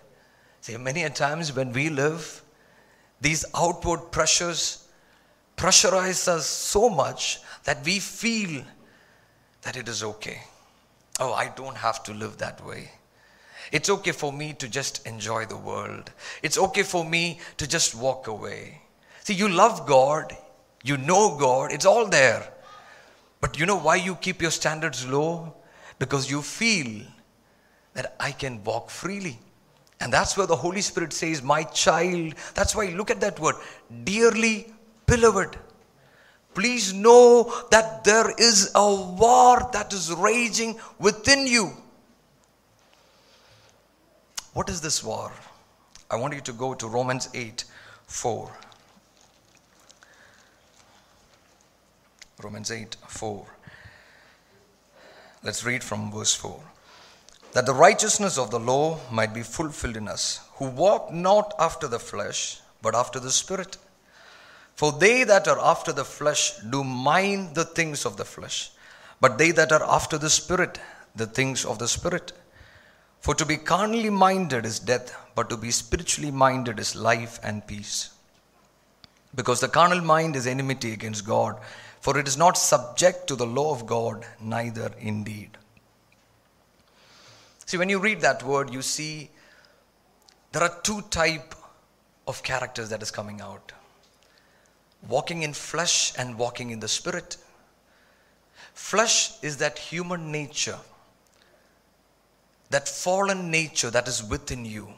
See, 0.62 0.78
many 0.78 1.04
a 1.04 1.10
times 1.10 1.54
when 1.54 1.74
we 1.74 1.90
live, 1.90 2.42
these 3.20 3.44
outward 3.54 4.12
pressures 4.12 4.88
pressurize 5.58 6.30
us 6.30 6.46
so 6.46 6.90
much 6.90 7.40
that 7.66 7.84
we 7.86 8.00
feel 8.00 8.64
that 9.66 9.76
it 9.76 9.90
is 9.90 10.04
okay. 10.04 10.42
Oh, 11.20 11.34
I 11.34 11.50
don't 11.50 11.76
have 11.76 12.04
to 12.04 12.14
live 12.14 12.38
that 12.38 12.66
way. 12.66 12.92
It's 13.72 13.90
okay 13.90 14.12
for 14.12 14.32
me 14.32 14.54
to 14.54 14.70
just 14.70 15.06
enjoy 15.08 15.46
the 15.46 15.58
world. 15.58 16.12
It's 16.44 16.58
okay 16.58 16.84
for 16.84 17.04
me 17.04 17.40
to 17.58 17.68
just 17.68 17.96
walk 17.96 18.28
away. 18.28 18.82
See, 19.24 19.34
you 19.34 19.50
love 19.50 19.88
God, 19.88 20.38
you 20.84 20.98
know 20.98 21.36
God, 21.36 21.72
it's 21.72 21.86
all 21.86 22.08
there. 22.08 22.48
But 23.42 23.60
you 23.60 23.66
know 23.66 23.80
why 23.80 23.96
you 23.96 24.16
keep 24.16 24.40
your 24.42 24.52
standards 24.52 25.08
low? 25.08 25.56
Because 25.98 26.30
you 26.30 26.44
feel 26.44 27.02
that 27.96 28.16
I 28.20 28.32
can 28.32 28.64
walk 28.64 28.92
freely. 28.92 29.40
And 30.00 30.14
that's 30.14 30.38
where 30.38 30.46
the 30.46 30.56
Holy 30.56 30.82
Spirit 30.82 31.12
says, 31.12 31.42
My 31.42 31.64
child. 31.64 32.36
That's 32.54 32.76
why 32.76 32.90
look 32.90 33.10
at 33.10 33.22
that 33.22 33.40
word, 33.40 33.56
dearly 34.04 34.72
beloved. 35.08 35.58
Please 36.56 36.94
know 36.94 37.54
that 37.70 38.06
there 38.06 38.32
is 38.40 38.72
a 38.74 38.96
war 38.96 39.70
that 39.74 39.94
is 39.94 40.12
raging 40.14 40.80
within 40.98 41.46
you. 41.46 41.74
What 44.54 44.70
is 44.70 44.80
this 44.80 45.04
war? 45.04 45.34
I 46.10 46.16
want 46.16 46.34
you 46.34 46.40
to 46.42 46.54
go 46.54 46.74
to 46.74 46.88
Romans 46.88 47.28
8 47.34 47.66
4. 48.08 48.52
Romans 52.42 52.72
8 52.72 52.96
4. 53.06 53.46
Let's 55.44 55.66
read 55.66 55.84
from 55.84 56.10
verse 56.10 56.34
4. 56.36 56.58
That 57.52 57.66
the 57.66 57.74
righteousness 57.74 58.38
of 58.38 58.50
the 58.50 58.60
law 58.60 59.00
might 59.12 59.34
be 59.34 59.44
fulfilled 59.44 59.98
in 59.98 60.08
us, 60.08 60.40
who 60.54 60.70
walk 60.70 61.12
not 61.12 61.54
after 61.60 61.90
the 61.90 62.00
flesh, 62.00 62.62
but 62.82 62.96
after 62.96 63.20
the 63.20 63.32
Spirit. 63.32 63.78
For 64.76 64.92
they 64.92 65.24
that 65.24 65.48
are 65.48 65.60
after 65.60 65.94
the 65.94 66.04
flesh 66.04 66.58
do 66.58 66.84
mind 66.84 67.56
the 67.56 67.64
things 67.64 68.06
of 68.06 68.18
the 68.18 68.26
flesh, 68.26 68.72
but 69.22 69.38
they 69.38 69.52
that 69.52 69.72
are 69.72 69.84
after 69.84 70.18
the 70.18 70.30
Spirit, 70.30 70.80
the 71.16 71.26
things 71.26 71.64
of 71.64 71.80
the 71.80 71.88
Spirit. 71.88 72.34
For 73.22 73.34
to 73.36 73.46
be 73.46 73.56
carnally 73.56 74.10
minded 74.10 74.66
is 74.66 74.80
death, 74.80 75.18
but 75.34 75.50
to 75.50 75.58
be 75.58 75.72
spiritually 75.72 76.30
minded 76.30 76.78
is 76.78 76.94
life 76.94 77.40
and 77.42 77.66
peace. 77.66 78.12
Because 79.34 79.62
the 79.62 79.70
carnal 79.70 80.02
mind 80.02 80.36
is 80.36 80.46
enmity 80.46 80.92
against 80.92 81.26
God, 81.26 81.58
for 82.02 82.20
it 82.20 82.28
is 82.28 82.38
not 82.38 82.58
subject 82.58 83.28
to 83.28 83.36
the 83.36 83.48
law 83.48 83.74
of 83.74 83.86
God, 83.88 84.26
neither 84.42 84.92
indeed. 85.00 85.58
See, 87.66 87.78
when 87.78 87.90
you 87.90 88.00
read 88.00 88.22
that 88.22 88.44
word, 88.44 88.72
you 88.72 88.82
see 88.82 89.32
there 90.52 90.64
are 90.64 90.82
two 90.84 91.02
type 91.04 91.56
of 92.28 92.44
characters 92.44 92.90
that 92.90 93.02
is 93.02 93.10
coming 93.10 93.42
out. 93.42 93.72
Walking 95.08 95.44
in 95.44 95.54
flesh 95.54 96.14
and 96.18 96.38
walking 96.38 96.72
in 96.72 96.80
the 96.80 96.88
spirit. 96.88 97.38
Flesh 98.74 99.42
is 99.44 99.58
that 99.58 99.78
human 99.78 100.32
nature 100.32 100.80
that 102.70 102.88
fallen 102.88 103.52
nature 103.52 103.90
that 103.90 104.08
is 104.08 104.24
within 104.24 104.66
you. 104.66 104.90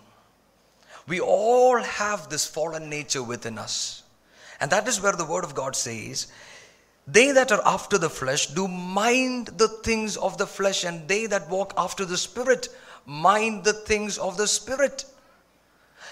We 1.08 1.20
all 1.20 1.78
have 1.78 2.30
this 2.30 2.46
fallen 2.46 2.90
nature 2.90 3.24
within 3.24 3.58
us. 3.58 4.04
And 4.60 4.72
that 4.72 4.88
is 4.88 5.02
where 5.02 5.14
the 5.14 5.26
Word 5.26 5.44
of 5.44 5.54
God 5.54 5.76
says, 5.76 6.28
They 7.08 7.32
that 7.32 7.52
are 7.52 7.62
after 7.66 7.98
the 7.98 8.10
flesh 8.10 8.48
do 8.48 8.68
mind 8.68 9.48
the 9.58 9.68
things 9.68 10.18
of 10.18 10.38
the 10.38 10.48
flesh, 10.48 10.84
and 10.84 11.08
they 11.08 11.28
that 11.28 11.50
walk 11.50 11.74
after 11.78 12.04
the 12.04 12.18
Spirit 12.18 12.70
mind 13.06 13.64
the 13.64 13.74
things 13.74 14.18
of 14.18 14.38
the 14.38 14.48
Spirit. 14.48 15.06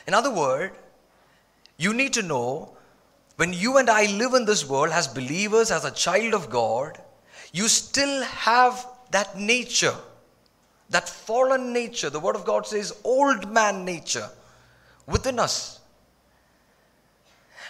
In 0.08 0.14
other 0.14 0.32
words, 0.32 0.74
you 1.78 1.94
need 1.94 2.14
to 2.14 2.22
know 2.22 2.75
when 3.36 3.54
you 3.54 3.78
and 3.78 3.90
I 3.90 4.06
live 4.06 4.34
in 4.34 4.46
this 4.46 4.68
world 4.68 4.92
as 4.92 5.08
believers, 5.08 5.72
as 5.72 5.86
a 5.86 5.92
child 5.92 6.34
of 6.34 6.50
God, 6.50 7.00
you 7.52 7.68
still 7.68 8.24
have 8.24 8.86
that 9.12 9.38
nature 9.38 9.96
that 10.90 11.10
fallen 11.10 11.74
nature, 11.74 12.10
the 12.10 12.20
Word 12.20 12.36
of 12.36 12.46
God 12.46 12.66
says, 12.68 12.94
old 13.04 13.52
man 13.52 13.86
nature 13.86 14.30
within 15.08 15.40
us. 15.40 15.80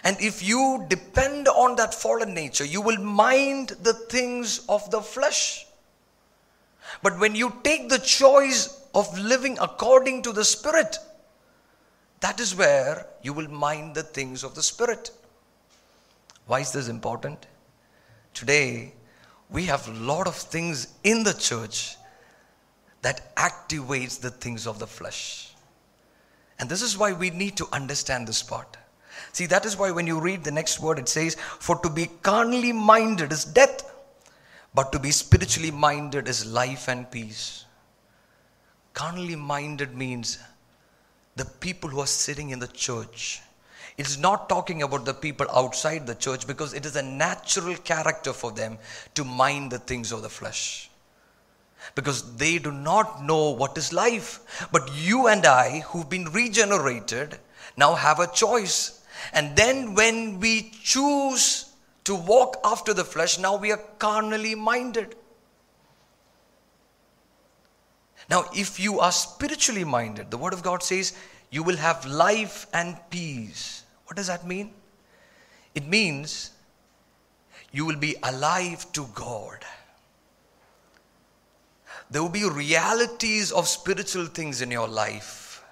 And 0.03 0.17
if 0.19 0.43
you 0.43 0.85
depend 0.89 1.47
on 1.47 1.75
that 1.77 1.93
fallen 1.93 2.33
nature, 2.33 2.65
you 2.65 2.81
will 2.81 2.99
mind 2.99 3.69
the 3.81 3.93
things 3.93 4.63
of 4.69 4.89
the 4.91 5.01
flesh. 5.01 5.65
But 7.01 7.17
when 7.19 7.33
you 7.33 7.53
take 7.63 7.89
the 7.89 7.97
choice 7.97 8.81
of 8.93 9.17
living 9.17 9.57
according 9.59 10.21
to 10.23 10.33
the 10.33 10.45
Spirit, 10.45 10.97
that 12.19 12.39
is 12.39 12.55
where 12.55 13.07
you 13.23 13.33
will 13.33 13.49
mind 13.49 13.95
the 13.95 14.03
things 14.03 14.43
of 14.43 14.53
the 14.53 14.63
Spirit. 14.63 15.09
Why 16.47 16.59
is 16.59 16.71
this 16.71 16.87
important? 16.87 17.47
Today, 18.33 18.93
we 19.49 19.65
have 19.65 19.87
a 19.87 19.93
lot 19.93 20.27
of 20.27 20.35
things 20.35 20.93
in 21.03 21.23
the 21.23 21.33
church 21.33 21.95
that 23.01 23.35
activates 23.35 24.19
the 24.19 24.31
things 24.31 24.67
of 24.67 24.79
the 24.79 24.87
flesh. 24.87 25.53
And 26.59 26.69
this 26.69 26.81
is 26.81 26.97
why 26.97 27.13
we 27.13 27.29
need 27.29 27.57
to 27.57 27.67
understand 27.71 28.27
this 28.27 28.41
part. 28.41 28.77
See, 29.31 29.45
that 29.47 29.65
is 29.65 29.77
why 29.77 29.91
when 29.91 30.07
you 30.07 30.19
read 30.19 30.43
the 30.43 30.51
next 30.51 30.79
word, 30.79 30.99
it 30.99 31.09
says, 31.09 31.35
For 31.35 31.77
to 31.79 31.89
be 31.89 32.09
carnally 32.21 32.71
minded 32.71 33.31
is 33.31 33.45
death, 33.45 33.91
but 34.73 34.91
to 34.91 34.99
be 34.99 35.11
spiritually 35.11 35.71
minded 35.71 36.27
is 36.27 36.45
life 36.45 36.87
and 36.87 37.09
peace. 37.09 37.65
Carnally 38.93 39.35
minded 39.35 39.95
means 39.95 40.39
the 41.35 41.45
people 41.45 41.89
who 41.89 41.99
are 41.99 42.07
sitting 42.07 42.49
in 42.49 42.59
the 42.59 42.67
church. 42.67 43.41
It's 43.97 44.17
not 44.17 44.49
talking 44.49 44.83
about 44.83 45.05
the 45.05 45.13
people 45.13 45.47
outside 45.53 46.05
the 46.05 46.15
church 46.15 46.45
because 46.47 46.73
it 46.73 46.85
is 46.85 46.95
a 46.95 47.01
natural 47.01 47.75
character 47.75 48.33
for 48.33 48.51
them 48.51 48.77
to 49.13 49.23
mind 49.23 49.71
the 49.71 49.79
things 49.79 50.11
of 50.11 50.21
the 50.21 50.29
flesh 50.29 50.89
because 51.93 52.35
they 52.37 52.57
do 52.57 52.71
not 52.71 53.23
know 53.23 53.51
what 53.51 53.77
is 53.77 53.93
life. 53.93 54.67
But 54.71 54.91
you 54.95 55.27
and 55.27 55.45
I, 55.45 55.81
who've 55.81 56.09
been 56.09 56.25
regenerated, 56.25 57.37
now 57.77 57.93
have 57.93 58.19
a 58.19 58.27
choice. 58.27 59.03
And 59.33 59.55
then 59.55 59.93
when 59.93 60.39
we 60.39 60.71
choose 60.83 61.71
to 62.05 62.15
walk 62.15 62.57
after 62.63 62.93
the 62.93 63.05
flesh, 63.05 63.37
now 63.37 63.55
we 63.55 63.71
are 63.71 63.81
carnally 63.99 64.55
minded. 64.55 65.15
Now, 68.29 68.45
if 68.55 68.79
you 68.79 68.99
are 68.99 69.11
spiritually 69.11 69.83
minded, 69.83 70.31
the 70.31 70.37
Word 70.37 70.53
of 70.53 70.63
God 70.63 70.81
says 70.81 71.15
you 71.51 71.61
will 71.61 71.77
have 71.77 72.05
life 72.05 72.65
and 72.73 72.97
peace. 73.09 73.83
What 74.05 74.15
does 74.15 74.27
that 74.27 74.45
mean? 74.45 74.71
It 75.73 75.87
means 75.87 76.51
you 77.71 77.85
will 77.85 77.97
be 77.97 78.15
alive 78.23 78.91
to 78.93 79.07
God. 79.13 79.65
There 82.09 82.21
will 82.21 82.29
be 82.29 82.47
realities 82.47 83.51
of 83.51 83.67
spiritual 83.67 84.25
things 84.27 84.61
in 84.61 84.71
your 84.71 84.87
life. 84.87 85.63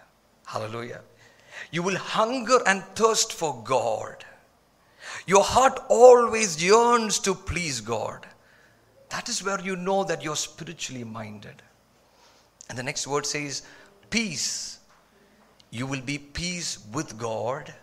Hallelujah. 0.45 1.01
You 1.71 1.83
will 1.83 1.97
hunger 1.97 2.59
and 2.67 2.83
thirst 2.95 3.33
for 3.33 3.61
God. 3.63 4.25
Your 5.25 5.43
heart 5.43 5.79
always 5.89 6.63
yearns 6.63 7.19
to 7.19 7.33
please 7.33 7.81
God. 7.81 8.25
That 9.09 9.29
is 9.29 9.43
where 9.43 9.61
you 9.61 9.75
know 9.75 10.03
that 10.03 10.23
you're 10.23 10.35
spiritually 10.35 11.03
minded. 11.03 11.61
And 12.67 12.77
the 12.77 12.83
next 12.83 13.07
word 13.07 13.25
says, 13.25 13.61
peace. 14.09 14.79
You 15.69 15.85
will 15.85 16.01
be 16.01 16.17
peace 16.17 16.79
with 16.91 17.17
God. 17.17 17.73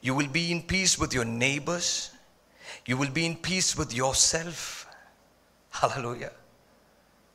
You 0.00 0.14
will 0.14 0.28
be 0.28 0.50
in 0.50 0.62
peace 0.62 0.98
with 0.98 1.12
your 1.12 1.24
neighbors. 1.24 2.10
You 2.86 2.96
will 2.96 3.10
be 3.10 3.26
in 3.26 3.36
peace 3.36 3.76
with 3.76 3.94
yourself. 3.94 4.86
Hallelujah. 5.70 6.32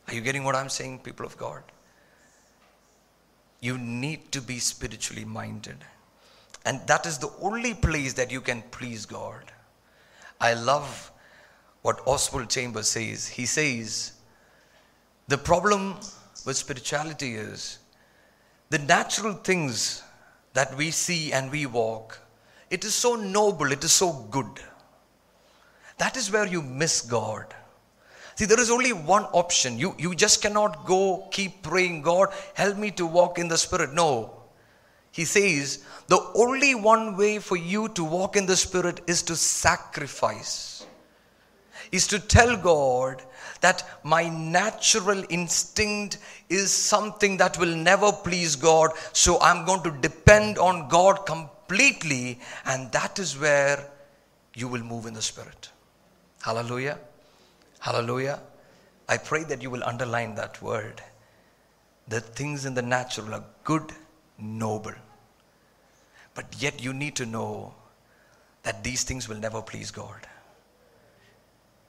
Are 0.08 0.13
you 0.13 0.21
getting 0.21 0.43
what 0.43 0.56
I'm 0.56 0.69
saying, 0.69 0.99
people 0.99 1.25
of 1.25 1.38
God? 1.38 1.63
You 3.60 3.78
need 3.78 4.32
to 4.32 4.41
be 4.41 4.60
spiritually 4.60 5.25
minded. 5.25 5.78
And 6.65 6.82
that 6.88 7.06
is 7.06 7.17
the 7.17 7.32
only 7.41 7.73
place 7.73 8.13
that 8.13 8.32
you 8.32 8.41
can 8.41 8.63
please 8.71 9.06
God. 9.06 9.43
I 10.41 10.54
love 10.54 11.12
what 11.82 12.01
Oswald 12.06 12.49
Chambers 12.49 12.89
says. 12.89 13.28
He 13.28 13.45
says, 13.45 14.13
the 15.28 15.38
problem 15.38 15.95
with 16.45 16.56
spirituality 16.56 17.36
is 17.36 17.80
the 18.69 18.80
natural 18.80 19.34
things 19.34 20.04
that 20.54 20.75
we 20.75 20.91
see 20.91 21.32
and 21.32 21.51
we 21.51 21.65
walk, 21.65 22.19
it 22.69 22.84
is 22.84 22.93
so 22.93 23.15
noble, 23.15 23.71
it 23.71 23.84
is 23.84 23.91
so 23.91 24.12
good. 24.32 24.60
That 25.97 26.17
is 26.17 26.32
where 26.32 26.45
you 26.45 26.62
miss 26.62 27.01
God. 27.01 27.54
See, 28.36 28.45
there 28.45 28.60
is 28.60 28.69
only 28.69 28.91
one 28.91 29.23
option. 29.23 29.80
You, 29.80 29.95
you 29.97 30.13
just 30.13 30.41
cannot 30.41 30.86
go 30.86 31.28
keep 31.32 31.63
praying, 31.63 32.01
God, 32.01 32.34
help 32.54 32.78
me 32.78 32.91
to 32.91 33.06
walk 33.06 33.39
in 33.39 33.47
the 33.47 33.58
Spirit. 33.58 33.93
No. 33.93 34.32
He 35.12 35.23
says, 35.23 35.86
the 36.08 36.19
only 36.36 36.75
one 36.75 37.15
way 37.15 37.39
for 37.39 37.56
you 37.56 37.88
to 37.89 38.04
walk 38.04 38.36
in 38.36 38.45
the 38.45 38.58
Spirit 38.58 38.99
is 39.08 39.23
to 39.23 39.38
sacrifice, 39.38 40.86
is 41.93 42.08
to 42.08 42.19
tell 42.19 42.58
God 42.58 43.21
that 43.62 43.88
my 44.04 44.28
natural 44.28 45.23
instinct 45.30 46.17
is 46.49 46.69
something 46.71 47.38
that 47.38 47.58
will 47.58 47.73
never 47.73 48.12
please 48.12 48.58
God, 48.58 48.91
so 49.13 49.39
I'm 49.39 49.65
going 49.65 49.84
to 49.84 49.91
depend 50.01 50.58
on 50.58 50.89
God 50.89 51.25
completely, 51.25 51.55
and 51.67 52.91
that 52.91 53.19
is 53.19 53.38
where 53.38 53.89
you 54.54 54.67
will 54.67 54.84
move 54.84 55.06
in 55.06 55.13
the 55.13 55.21
Spirit. 55.21 55.69
Hallelujah. 56.41 56.99
Hallelujah. 57.80 58.39
I 59.08 59.17
pray 59.17 59.43
that 59.43 59.62
you 59.62 59.69
will 59.69 59.84
underline 59.84 60.36
that 60.36 60.62
word. 60.62 61.01
The 62.08 62.21
things 62.21 62.65
in 62.65 62.73
the 62.73 62.82
natural 62.82 63.34
are 63.34 63.43
good, 63.63 63.91
noble. 64.38 64.93
But 66.34 66.56
yet 66.60 66.84
you 66.84 66.93
need 66.93 67.15
to 67.15 67.25
know 67.25 67.73
that 68.63 68.84
these 68.84 69.04
things 69.04 69.30
will 69.30 69.38
never 69.38 69.62
please 69.62 69.91
God. 69.91 70.28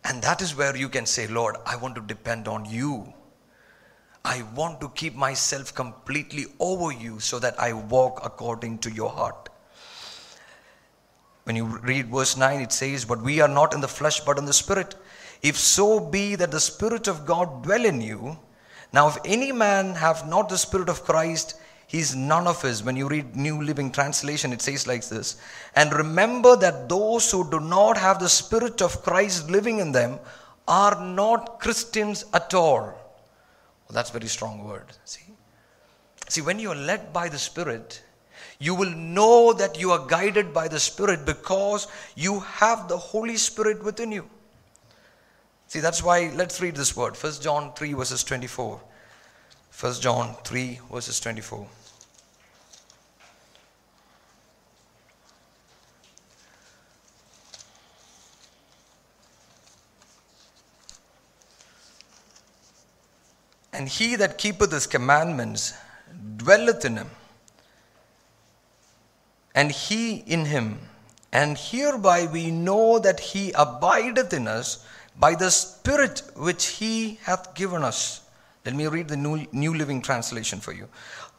And 0.04 0.22
that 0.22 0.40
is 0.40 0.54
where 0.54 0.76
you 0.76 0.88
can 0.88 1.04
say, 1.04 1.26
Lord, 1.26 1.56
I 1.66 1.76
want 1.76 1.96
to 1.96 2.00
depend 2.00 2.46
on 2.46 2.64
you. 2.64 3.12
I 4.24 4.42
want 4.54 4.80
to 4.80 4.88
keep 4.90 5.14
myself 5.14 5.74
completely 5.74 6.46
over 6.60 6.92
you 6.92 7.20
so 7.20 7.38
that 7.38 7.58
I 7.58 7.72
walk 7.72 8.20
according 8.24 8.78
to 8.78 8.90
your 8.90 9.10
heart. 9.10 9.48
When 11.46 11.56
you 11.56 11.64
read 11.64 12.08
verse 12.08 12.36
9, 12.36 12.60
it 12.60 12.72
says, 12.72 13.04
But 13.04 13.22
we 13.22 13.40
are 13.40 13.48
not 13.48 13.72
in 13.72 13.80
the 13.80 13.88
flesh, 13.88 14.20
but 14.20 14.38
in 14.38 14.44
the 14.44 14.52
spirit 14.52 14.94
if 15.42 15.56
so 15.56 16.00
be 16.00 16.34
that 16.36 16.50
the 16.50 16.60
Spirit 16.60 17.08
of 17.08 17.26
God 17.26 17.62
dwell 17.62 17.84
in 17.84 18.00
you. 18.00 18.38
Now, 18.92 19.08
if 19.08 19.18
any 19.24 19.52
man 19.52 19.94
have 19.94 20.28
not 20.28 20.48
the 20.48 20.58
Spirit 20.58 20.88
of 20.88 21.04
Christ, 21.04 21.54
he 21.86 21.98
is 21.98 22.16
none 22.16 22.46
of 22.46 22.62
his. 22.62 22.82
When 22.82 22.96
you 22.96 23.08
read 23.08 23.36
New 23.36 23.62
Living 23.62 23.92
Translation, 23.92 24.52
it 24.52 24.62
says 24.62 24.86
like 24.86 25.06
this 25.06 25.36
And 25.74 25.92
remember 25.92 26.56
that 26.56 26.88
those 26.88 27.30
who 27.30 27.48
do 27.50 27.60
not 27.60 27.96
have 27.96 28.18
the 28.18 28.28
Spirit 28.28 28.82
of 28.82 29.02
Christ 29.02 29.50
living 29.50 29.78
in 29.78 29.92
them 29.92 30.18
are 30.66 31.00
not 31.00 31.60
Christians 31.60 32.24
at 32.32 32.54
all. 32.54 32.82
Well, 32.82 33.92
that's 33.92 34.10
very 34.10 34.26
strong 34.26 34.64
word. 34.64 34.86
See? 35.04 35.22
See, 36.28 36.40
when 36.40 36.58
you 36.58 36.72
are 36.72 36.76
led 36.76 37.12
by 37.12 37.28
the 37.28 37.38
Spirit, 37.38 38.02
you 38.58 38.74
will 38.74 38.90
know 38.90 39.52
that 39.52 39.78
you 39.78 39.90
are 39.90 40.06
guided 40.06 40.52
by 40.52 40.68
the 40.68 40.80
Spirit 40.80 41.26
because 41.26 41.88
you 42.14 42.40
have 42.40 42.88
the 42.88 42.96
Holy 42.96 43.36
Spirit 43.36 43.82
within 43.84 44.12
you. 44.12 44.28
See, 45.68 45.80
that's 45.80 46.02
why 46.02 46.30
let's 46.34 46.60
read 46.60 46.76
this 46.76 46.96
word. 46.96 47.16
1 47.16 47.32
John 47.40 47.72
3, 47.74 47.92
verses 47.94 48.22
24. 48.24 48.80
1 49.78 49.94
John 50.00 50.34
3, 50.44 50.80
verses 50.90 51.20
24. 51.20 51.66
And 63.72 63.88
he 63.90 64.16
that 64.16 64.38
keepeth 64.38 64.72
his 64.72 64.86
commandments 64.86 65.74
dwelleth 66.38 66.86
in 66.86 66.96
him, 66.96 67.10
and 69.56 69.72
he 69.72 70.18
in 70.18 70.44
him. 70.44 70.78
And 71.32 71.58
hereby 71.58 72.26
we 72.26 72.52
know 72.52 73.00
that 73.00 73.18
he 73.18 73.50
abideth 73.52 74.32
in 74.32 74.46
us 74.46 74.86
by 75.18 75.34
the 75.34 75.50
Spirit 75.50 76.22
which 76.36 76.66
He 76.66 77.18
hath 77.22 77.54
given 77.54 77.82
us. 77.82 78.22
Let 78.64 78.74
me 78.74 78.86
read 78.86 79.08
the 79.08 79.16
New, 79.16 79.46
New 79.52 79.74
Living 79.74 80.02
Translation 80.02 80.60
for 80.60 80.72
you. 80.72 80.88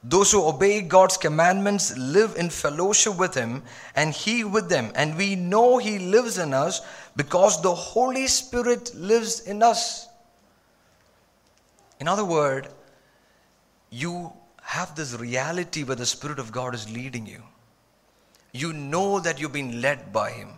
Those 0.03 0.31
who 0.31 0.47
obey 0.47 0.81
God's 0.81 1.17
commandments 1.17 1.97
live 1.97 2.35
in 2.37 2.49
fellowship 2.49 3.17
with 3.17 3.33
Him, 3.33 3.63
and 3.95 4.13
He 4.13 4.43
with 4.43 4.69
them. 4.69 4.91
And 4.95 5.17
we 5.17 5.35
know 5.35 5.77
He 5.77 5.99
lives 5.99 6.37
in 6.37 6.53
us 6.53 6.81
because 7.15 7.61
the 7.61 7.73
Holy 7.73 8.27
Spirit 8.27 8.93
lives 8.95 9.41
in 9.41 9.61
us. 9.61 10.07
In 11.99 12.07
other 12.07 12.25
words, 12.25 12.69
you 13.89 14.31
have 14.61 14.95
this 14.95 15.13
reality 15.15 15.83
where 15.83 15.95
the 15.95 16.05
Spirit 16.05 16.39
of 16.39 16.51
God 16.51 16.73
is 16.73 16.89
leading 16.89 17.25
you. 17.25 17.43
You 18.51 18.73
know 18.73 19.19
that 19.19 19.39
you've 19.39 19.53
been 19.53 19.81
led 19.81 20.11
by 20.11 20.31
Him. 20.31 20.49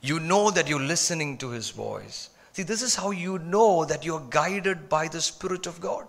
You 0.00 0.20
know 0.20 0.50
that 0.50 0.68
you're 0.68 0.80
listening 0.80 1.38
to 1.38 1.50
His 1.50 1.70
voice. 1.70 2.30
See, 2.52 2.62
this 2.62 2.82
is 2.82 2.94
how 2.94 3.10
you 3.10 3.38
know 3.38 3.84
that 3.84 4.04
you're 4.04 4.26
guided 4.30 4.88
by 4.88 5.08
the 5.08 5.20
Spirit 5.20 5.66
of 5.66 5.80
God. 5.80 6.06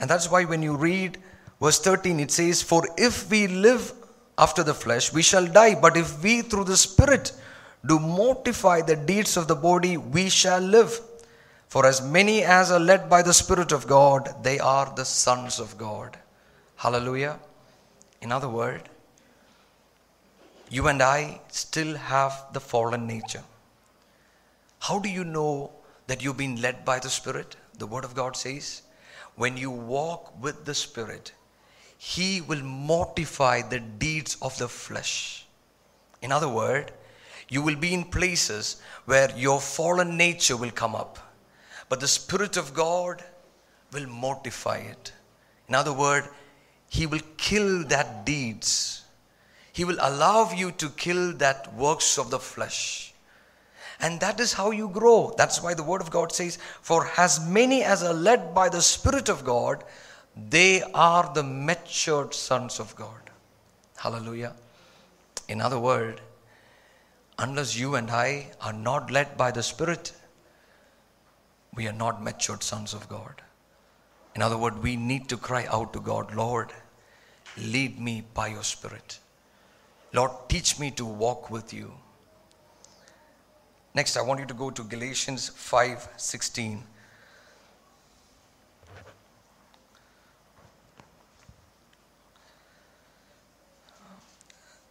And 0.00 0.08
that's 0.08 0.30
why 0.30 0.44
when 0.44 0.62
you 0.62 0.76
read 0.76 1.18
verse 1.60 1.80
13, 1.80 2.20
it 2.20 2.30
says, 2.30 2.62
For 2.62 2.82
if 2.96 3.30
we 3.30 3.46
live 3.46 3.92
after 4.36 4.62
the 4.62 4.74
flesh, 4.74 5.12
we 5.12 5.22
shall 5.22 5.46
die. 5.46 5.74
But 5.80 5.96
if 5.96 6.22
we 6.22 6.42
through 6.42 6.64
the 6.64 6.76
Spirit 6.76 7.32
do 7.86 7.98
mortify 7.98 8.82
the 8.82 8.96
deeds 8.96 9.36
of 9.36 9.48
the 9.48 9.56
body, 9.56 9.96
we 9.96 10.28
shall 10.28 10.60
live. 10.60 11.00
For 11.68 11.84
as 11.84 12.00
many 12.00 12.42
as 12.42 12.70
are 12.70 12.80
led 12.80 13.10
by 13.10 13.22
the 13.22 13.34
Spirit 13.34 13.72
of 13.72 13.86
God, 13.86 14.42
they 14.42 14.58
are 14.58 14.92
the 14.94 15.04
sons 15.04 15.60
of 15.60 15.76
God. 15.76 16.16
Hallelujah. 16.76 17.38
In 18.22 18.32
other 18.32 18.48
words, 18.48 18.84
you 20.70 20.88
and 20.88 21.02
I 21.02 21.40
still 21.48 21.96
have 21.96 22.46
the 22.52 22.60
fallen 22.60 23.06
nature. 23.06 23.42
How 24.80 24.98
do 24.98 25.08
you 25.08 25.24
know 25.24 25.70
that 26.06 26.22
you've 26.22 26.36
been 26.36 26.60
led 26.60 26.84
by 26.84 26.98
the 26.98 27.10
Spirit? 27.10 27.56
The 27.78 27.86
Word 27.86 28.04
of 28.04 28.14
God 28.14 28.36
says, 28.36 28.82
when 29.36 29.56
you 29.56 29.70
walk 29.70 30.42
with 30.42 30.64
the 30.64 30.74
Spirit, 30.74 31.32
He 31.96 32.40
will 32.40 32.62
mortify 32.62 33.62
the 33.62 33.80
deeds 33.80 34.36
of 34.42 34.56
the 34.58 34.68
flesh. 34.68 35.46
In 36.22 36.32
other 36.32 36.48
words, 36.48 36.90
you 37.48 37.62
will 37.62 37.76
be 37.76 37.94
in 37.94 38.04
places 38.04 38.82
where 39.06 39.30
your 39.36 39.60
fallen 39.60 40.16
nature 40.16 40.56
will 40.56 40.70
come 40.70 40.94
up, 40.94 41.18
but 41.88 42.00
the 42.00 42.08
Spirit 42.08 42.56
of 42.56 42.74
God 42.74 43.24
will 43.92 44.06
mortify 44.06 44.78
it. 44.78 45.12
In 45.68 45.74
other 45.74 45.92
words, 45.92 46.28
He 46.88 47.06
will 47.06 47.22
kill 47.36 47.84
that 47.84 48.26
deeds 48.26 49.04
he 49.78 49.84
will 49.84 49.98
allow 50.00 50.50
you 50.50 50.72
to 50.72 50.88
kill 50.88 51.34
that 51.34 51.72
works 51.72 52.18
of 52.18 52.30
the 52.30 52.38
flesh. 52.40 53.14
And 54.00 54.18
that 54.18 54.40
is 54.40 54.52
how 54.52 54.72
you 54.72 54.88
grow. 54.88 55.32
That's 55.38 55.62
why 55.62 55.74
the 55.74 55.84
Word 55.84 56.00
of 56.00 56.10
God 56.10 56.32
says, 56.32 56.58
For 56.82 57.08
as 57.16 57.38
many 57.48 57.84
as 57.84 58.02
are 58.02 58.12
led 58.12 58.56
by 58.56 58.70
the 58.70 58.82
Spirit 58.82 59.28
of 59.28 59.44
God, 59.44 59.84
they 60.50 60.82
are 60.94 61.32
the 61.32 61.44
matured 61.44 62.34
sons 62.34 62.80
of 62.80 62.96
God. 62.96 63.30
Hallelujah. 63.96 64.52
In 65.48 65.60
other 65.60 65.78
words, 65.78 66.20
unless 67.38 67.78
you 67.78 67.94
and 67.94 68.10
I 68.10 68.48
are 68.60 68.72
not 68.72 69.12
led 69.12 69.36
by 69.36 69.52
the 69.52 69.62
Spirit, 69.62 70.10
we 71.76 71.86
are 71.86 71.92
not 71.92 72.20
matured 72.20 72.64
sons 72.64 72.94
of 72.94 73.08
God. 73.08 73.42
In 74.34 74.42
other 74.42 74.58
words, 74.58 74.78
we 74.78 74.96
need 74.96 75.28
to 75.28 75.36
cry 75.36 75.66
out 75.70 75.92
to 75.92 76.00
God, 76.00 76.34
Lord, 76.34 76.72
lead 77.56 78.00
me 78.00 78.24
by 78.34 78.48
your 78.48 78.64
Spirit. 78.64 79.20
Lord, 80.12 80.30
teach 80.48 80.78
me 80.78 80.90
to 80.92 81.04
walk 81.04 81.50
with 81.50 81.72
you. 81.72 81.92
Next, 83.94 84.16
I 84.16 84.22
want 84.22 84.40
you 84.40 84.46
to 84.46 84.54
go 84.54 84.70
to 84.70 84.82
Galatians 84.84 85.48
5 85.48 86.08
16. 86.16 86.84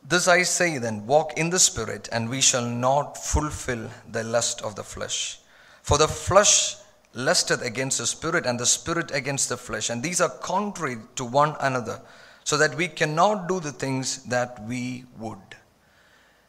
This 0.09 0.27
I 0.27 0.43
say 0.43 0.77
then 0.77 1.05
walk 1.05 1.37
in 1.37 1.49
the 1.49 1.59
Spirit, 1.59 2.07
and 2.11 2.29
we 2.29 2.39
shall 2.39 2.65
not 2.65 3.17
fulfill 3.17 3.89
the 4.09 4.23
lust 4.23 4.61
of 4.61 4.75
the 4.75 4.83
flesh. 4.83 5.39
For 5.81 5.97
the 5.97 6.07
flesh 6.07 6.77
lusteth 7.13 7.61
against 7.61 7.97
the 7.97 8.07
Spirit, 8.07 8.45
and 8.45 8.57
the 8.57 8.65
Spirit 8.65 9.11
against 9.11 9.49
the 9.49 9.57
flesh, 9.57 9.89
and 9.89 10.01
these 10.01 10.21
are 10.21 10.29
contrary 10.29 10.97
to 11.15 11.25
one 11.25 11.57
another 11.59 11.99
so 12.47 12.55
that 12.55 12.75
we 12.75 12.87
cannot 12.87 13.49
do 13.49 13.59
the 13.59 13.73
things 13.73 14.23
that 14.23 14.63
we 14.63 15.03
would. 15.19 15.57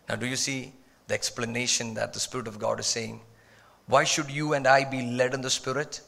Now, 0.09 0.15
do 0.15 0.27
you 0.27 0.37
see 0.37 0.73
the 1.09 1.15
explanation 1.15 1.95
that 1.95 2.13
the 2.13 2.21
Spirit 2.21 2.47
of 2.47 2.61
God 2.61 2.79
is 2.79 2.87
saying? 2.87 3.21
Why 3.87 4.05
should 4.05 4.31
you 4.31 4.53
and 4.55 4.69
I 4.69 4.85
be 4.89 5.03
led 5.03 5.35
in 5.35 5.41
the 5.41 5.51
Spirit? 5.51 6.03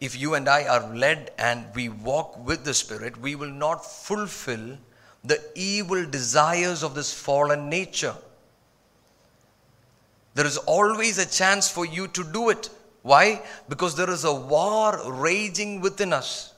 If 0.00 0.18
you 0.20 0.34
and 0.34 0.48
I 0.48 0.64
are 0.64 0.92
led 0.92 1.30
and 1.38 1.66
we 1.76 1.88
walk 1.88 2.44
with 2.44 2.64
the 2.64 2.74
Spirit, 2.74 3.16
we 3.20 3.36
will 3.36 3.52
not 3.52 3.86
fulfill 3.86 4.76
the 5.22 5.40
evil 5.54 6.04
desires 6.04 6.82
of 6.82 6.96
this 6.96 7.14
fallen 7.14 7.68
nature. 7.68 8.16
There 10.34 10.46
is 10.46 10.56
always 10.56 11.18
a 11.18 11.26
chance 11.26 11.70
for 11.70 11.86
you 11.86 12.08
to 12.08 12.24
do 12.24 12.48
it. 12.48 12.68
Why? 13.02 13.42
Because 13.68 13.94
there 13.94 14.10
is 14.10 14.24
a 14.24 14.34
war 14.34 15.00
raging 15.22 15.80
within 15.80 16.12
us. 16.12 16.52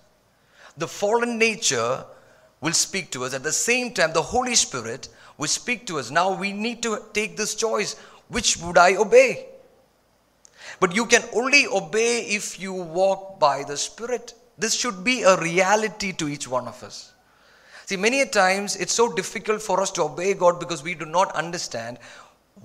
The 0.79 0.89
fallen 0.89 1.39
nature 1.39 2.07
will 2.61 2.73
speak 2.73 3.11
to 3.13 3.25
us. 3.25 3.35
At 3.35 3.43
the 3.43 3.53
same 3.53 3.93
time, 3.93 4.13
the 4.13 4.23
Holy 4.23 4.55
Spirit 4.55 5.09
will 5.39 5.49
speak 5.49 5.87
to 5.87 5.99
us. 5.99 6.11
Now 6.11 6.35
we 6.35 6.53
need 6.53 6.83
to 6.83 7.03
take 7.13 7.37
this 7.37 7.55
choice 7.55 7.97
which 8.29 8.59
would 8.59 8.79
I 8.79 8.95
obey? 8.97 9.47
But 10.79 10.95
you 10.95 11.05
can 11.07 11.23
only 11.35 11.67
obey 11.67 12.21
if 12.23 12.61
you 12.61 12.73
walk 12.73 13.39
by 13.41 13.65
the 13.65 13.77
Spirit. 13.77 14.35
This 14.57 14.75
should 14.75 15.03
be 15.03 15.23
a 15.23 15.37
reality 15.37 16.13
to 16.13 16.29
each 16.29 16.47
one 16.47 16.69
of 16.69 16.83
us. 16.83 17.13
See, 17.87 17.97
many 17.97 18.21
a 18.21 18.27
times 18.27 18.77
it's 18.77 18.93
so 18.93 19.13
difficult 19.13 19.61
for 19.61 19.81
us 19.81 19.91
to 19.93 20.05
obey 20.05 20.35
God 20.35 20.61
because 20.61 20.83
we 20.83 20.95
do 20.95 21.07
not 21.07 21.35
understand 21.35 21.99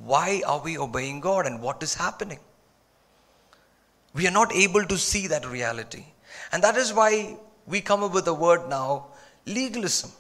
why 0.04 0.44
are 0.46 0.60
we 0.60 0.78
obeying 0.78 1.20
God 1.20 1.48
and 1.48 1.62
what 1.62 1.82
is 1.82 1.96
happening. 1.96 2.40
We 4.14 4.28
are 4.28 4.32
not 4.32 4.54
able 4.54 4.86
to 4.86 4.98
see 4.98 5.28
that 5.28 5.48
reality. 5.48 6.06
And 6.52 6.64
that 6.64 6.78
is 6.78 6.94
why 6.94 7.38
we 7.66 7.82
come 7.82 8.04
up 8.04 8.14
with 8.14 8.28
a 8.28 8.34
word 8.34 8.70
now, 8.70 9.08
legalism. 9.46 10.12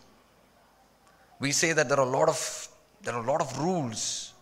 We 1.39 1.51
say 1.51 1.73
that 1.73 1.89
there 1.89 1.99
are 1.99 2.07
a 2.07 2.09
lot 2.09 2.30
of 2.30 2.67
there 3.03 3.13
are 3.13 3.23
a 3.23 3.28
lot 3.28 3.41
of 3.41 3.57
rules. 3.59 4.34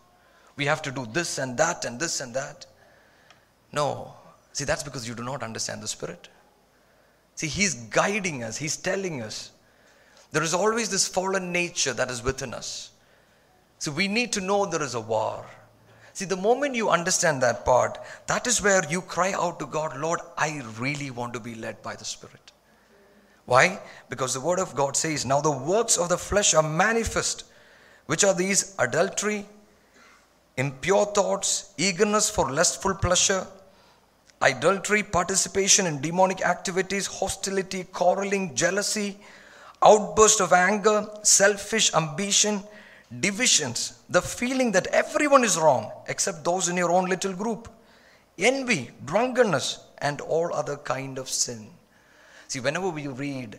We 0.56 0.64
have 0.66 0.80
to 0.82 0.90
do 0.90 1.06
this 1.12 1.38
and 1.38 1.56
that 1.58 1.84
and 1.84 2.00
this 2.00 2.20
and 2.20 2.34
that. 2.34 2.66
No. 3.72 4.14
See, 4.52 4.64
that's 4.64 4.82
because 4.82 5.06
you 5.06 5.14
do 5.14 5.24
not 5.24 5.42
understand 5.42 5.82
the 5.82 5.88
Spirit. 5.88 6.28
See, 7.34 7.48
He's 7.48 7.74
guiding 7.74 8.42
us, 8.42 8.56
He's 8.56 8.76
telling 8.76 9.20
us. 9.20 9.50
There 10.32 10.42
is 10.42 10.54
always 10.54 10.88
this 10.88 11.06
fallen 11.06 11.52
nature 11.52 11.92
that 11.92 12.10
is 12.10 12.22
within 12.22 12.54
us. 12.54 12.90
So 13.78 13.92
we 13.92 14.08
need 14.08 14.32
to 14.32 14.40
know 14.40 14.66
there 14.66 14.82
is 14.82 14.94
a 14.94 15.00
war. 15.00 15.44
See, 16.12 16.24
the 16.24 16.36
moment 16.36 16.74
you 16.74 16.90
understand 16.90 17.42
that 17.42 17.64
part, 17.64 17.98
that 18.28 18.46
is 18.46 18.62
where 18.62 18.82
you 18.88 19.02
cry 19.02 19.32
out 19.32 19.58
to 19.58 19.66
God, 19.66 19.96
Lord, 19.98 20.20
I 20.38 20.62
really 20.78 21.10
want 21.10 21.34
to 21.34 21.40
be 21.40 21.54
led 21.54 21.82
by 21.82 21.96
the 21.96 22.04
Spirit. 22.04 22.52
Why? 23.46 23.80
Because 24.08 24.34
the 24.34 24.40
Word 24.40 24.58
of 24.58 24.74
God 24.74 24.96
says, 24.96 25.24
Now 25.26 25.40
the 25.40 25.50
works 25.50 25.96
of 25.96 26.08
the 26.08 26.18
flesh 26.18 26.54
are 26.54 26.62
manifest, 26.62 27.44
which 28.06 28.24
are 28.24 28.34
these 28.34 28.74
adultery, 28.78 29.46
impure 30.56 31.06
thoughts, 31.06 31.72
eagerness 31.76 32.30
for 32.30 32.50
lustful 32.50 32.94
pleasure, 32.94 33.46
idolatry, 34.40 35.02
participation 35.02 35.86
in 35.86 36.00
demonic 36.00 36.42
activities, 36.42 37.06
hostility, 37.06 37.84
quarreling, 37.84 38.54
jealousy, 38.54 39.18
outburst 39.82 40.40
of 40.40 40.52
anger, 40.52 41.06
selfish 41.22 41.92
ambition 41.94 42.62
divisions, 43.20 44.00
the 44.08 44.22
feeling 44.22 44.72
that 44.72 44.86
everyone 44.88 45.44
is 45.44 45.58
wrong 45.58 45.90
except 46.08 46.44
those 46.44 46.68
in 46.68 46.76
your 46.76 46.90
own 46.90 47.06
little 47.08 47.32
group, 47.32 47.68
envy, 48.38 48.90
drunkenness, 49.04 49.80
and 49.98 50.20
all 50.22 50.52
other 50.54 50.76
kind 50.78 51.18
of 51.18 51.28
sin. 51.28 51.68
See, 52.54 52.60
whenever 52.60 52.88
we 52.88 53.08
read, 53.08 53.58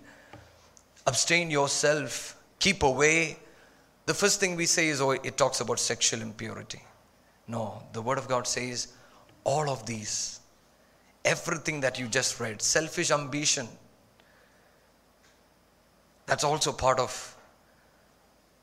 abstain 1.06 1.52
yourself, 1.52 2.38
keep 2.60 2.82
away, 2.82 3.38
the 4.06 4.14
first 4.14 4.40
thing 4.40 4.56
we 4.56 4.66
say 4.68 4.88
is, 4.88 5.02
oh, 5.02 5.12
it 5.12 5.36
talks 5.36 5.60
about 5.60 5.80
sexual 5.80 6.22
impurity. 6.22 6.82
No, 7.46 7.84
the 7.92 8.02
Word 8.02 8.18
of 8.18 8.30
God 8.30 8.48
says, 8.48 8.94
all 9.44 9.70
of 9.70 9.86
these, 9.86 10.40
everything 11.26 11.82
that 11.82 12.00
you 12.00 12.08
just 12.08 12.40
read, 12.40 12.62
selfish 12.62 13.12
ambition, 13.12 13.68
that's 16.26 16.46
also 16.46 16.72
part 16.72 16.98
of 16.98 17.36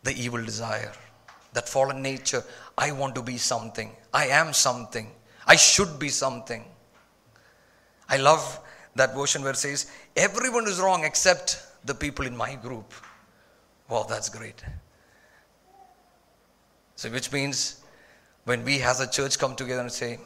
the 0.03 0.15
evil 0.19 0.43
desire, 0.43 0.93
that 1.53 1.69
fallen 1.69 2.01
nature. 2.01 2.43
I 2.79 2.93
want 2.93 3.15
to 3.17 3.23
be 3.23 3.37
something. 3.37 3.95
I 4.15 4.29
am 4.29 4.55
something. 4.55 5.11
I 5.47 5.57
should 5.57 5.99
be 5.99 6.09
something. 6.09 6.65
I 8.09 8.17
love 8.17 8.61
that 8.95 9.15
version 9.15 9.43
where 9.43 9.53
it 9.53 9.57
says, 9.57 9.91
Everyone 10.17 10.67
is 10.67 10.81
wrong 10.81 11.05
except 11.05 11.65
the 11.85 11.95
people 11.95 12.27
in 12.27 12.37
my 12.37 12.55
group. 12.55 12.93
Wow, 13.89 14.07
that's 14.09 14.29
great. 14.29 14.63
So, 16.97 17.11
which 17.11 17.33
means 17.33 17.81
when 18.45 18.65
we 18.65 18.81
as 18.83 19.01
a 19.01 19.11
church 19.11 19.39
come 19.39 19.57
together 19.57 19.81
and 19.81 19.93
say, 19.93 20.19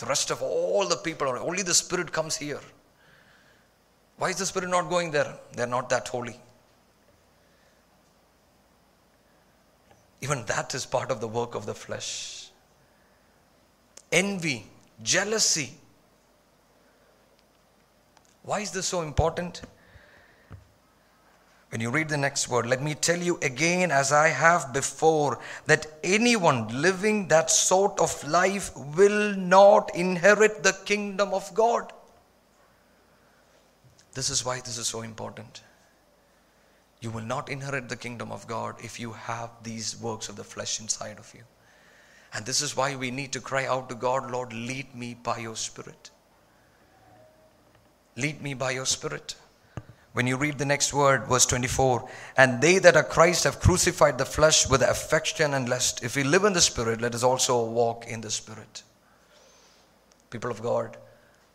the 0.00 0.06
rest 0.06 0.30
of 0.30 0.40
all 0.40 0.88
the 0.88 0.96
people, 0.96 1.28
only 1.28 1.62
the 1.62 1.74
Spirit 1.74 2.10
comes 2.10 2.34
here. 2.34 2.60
Why 4.16 4.30
is 4.30 4.36
the 4.36 4.46
Spirit 4.46 4.70
not 4.70 4.88
going 4.88 5.10
there? 5.10 5.36
They're 5.52 5.66
not 5.66 5.90
that 5.90 6.08
holy. 6.08 6.40
Even 10.22 10.44
that 10.46 10.74
is 10.74 10.86
part 10.86 11.10
of 11.10 11.20
the 11.20 11.28
work 11.28 11.54
of 11.54 11.66
the 11.66 11.74
flesh. 11.74 12.48
Envy, 14.10 14.66
jealousy. 15.02 15.74
Why 18.42 18.60
is 18.60 18.70
this 18.70 18.86
so 18.86 19.02
important? 19.02 19.62
When 21.70 21.80
you 21.80 21.90
read 21.90 22.08
the 22.08 22.16
next 22.16 22.48
word, 22.48 22.66
let 22.66 22.82
me 22.82 22.94
tell 22.94 23.18
you 23.18 23.38
again, 23.42 23.92
as 23.92 24.10
I 24.10 24.28
have 24.28 24.72
before, 24.72 25.38
that 25.66 25.86
anyone 26.02 26.82
living 26.82 27.28
that 27.28 27.48
sort 27.48 28.00
of 28.00 28.28
life 28.28 28.76
will 28.76 29.36
not 29.36 29.94
inherit 29.94 30.64
the 30.64 30.72
kingdom 30.84 31.32
of 31.32 31.52
God. 31.54 31.92
This 34.14 34.30
is 34.30 34.44
why 34.44 34.58
this 34.60 34.78
is 34.78 34.88
so 34.88 35.02
important. 35.02 35.62
You 37.00 37.10
will 37.10 37.22
not 37.22 37.48
inherit 37.48 37.88
the 37.88 37.96
kingdom 37.96 38.32
of 38.32 38.46
God 38.48 38.74
if 38.82 38.98
you 38.98 39.12
have 39.12 39.50
these 39.62 39.98
works 40.00 40.28
of 40.28 40.34
the 40.34 40.44
flesh 40.44 40.80
inside 40.80 41.18
of 41.18 41.32
you. 41.34 41.42
And 42.34 42.44
this 42.44 42.62
is 42.62 42.76
why 42.76 42.96
we 42.96 43.12
need 43.12 43.32
to 43.32 43.40
cry 43.40 43.66
out 43.66 43.88
to 43.88 43.94
God, 43.94 44.30
Lord, 44.30 44.52
lead 44.52 44.92
me 44.94 45.14
by 45.14 45.38
your 45.38 45.56
Spirit. 45.56 46.10
Lead 48.20 48.42
me 48.42 48.52
by 48.52 48.72
your 48.72 48.84
Spirit. 48.84 49.34
When 50.12 50.26
you 50.26 50.36
read 50.36 50.58
the 50.58 50.66
next 50.66 50.92
word, 50.92 51.26
verse 51.26 51.46
24, 51.46 52.06
and 52.36 52.60
they 52.60 52.78
that 52.78 52.96
are 52.96 53.04
Christ 53.04 53.44
have 53.44 53.60
crucified 53.60 54.18
the 54.18 54.24
flesh 54.26 54.68
with 54.68 54.82
affection 54.82 55.54
and 55.54 55.68
lust. 55.68 56.02
If 56.02 56.16
we 56.16 56.24
live 56.24 56.44
in 56.44 56.52
the 56.52 56.60
Spirit, 56.60 57.00
let 57.00 57.14
us 57.14 57.22
also 57.22 57.64
walk 57.64 58.06
in 58.08 58.20
the 58.20 58.30
Spirit. 58.30 58.82
People 60.28 60.50
of 60.50 60.62
God, 60.62 60.96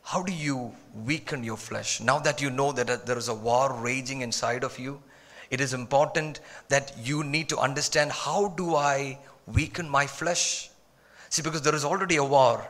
how 0.03 0.23
do 0.23 0.31
you 0.31 0.73
weaken 1.05 1.43
your 1.43 1.57
flesh? 1.57 2.01
Now 2.01 2.17
that 2.19 2.41
you 2.41 2.49
know 2.49 2.71
that 2.71 2.89
uh, 2.89 2.97
there 3.05 3.17
is 3.17 3.27
a 3.27 3.35
war 3.35 3.73
raging 3.79 4.21
inside 4.21 4.63
of 4.63 4.79
you, 4.79 5.01
it 5.51 5.61
is 5.61 5.73
important 5.73 6.39
that 6.69 6.93
you 6.97 7.23
need 7.23 7.49
to 7.49 7.57
understand 7.57 8.11
how 8.11 8.47
do 8.49 8.75
I 8.75 9.19
weaken 9.45 9.87
my 9.87 10.07
flesh? 10.07 10.69
See, 11.29 11.41
because 11.41 11.61
there 11.61 11.75
is 11.75 11.85
already 11.85 12.15
a 12.15 12.23
war. 12.23 12.65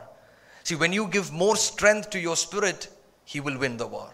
See, 0.64 0.76
when 0.76 0.92
you 0.92 1.08
give 1.08 1.32
more 1.32 1.56
strength 1.56 2.10
to 2.10 2.20
your 2.20 2.36
spirit, 2.36 2.90
he 3.26 3.40
will 3.40 3.58
win 3.58 3.78
the 3.78 3.88
war. 3.88 4.14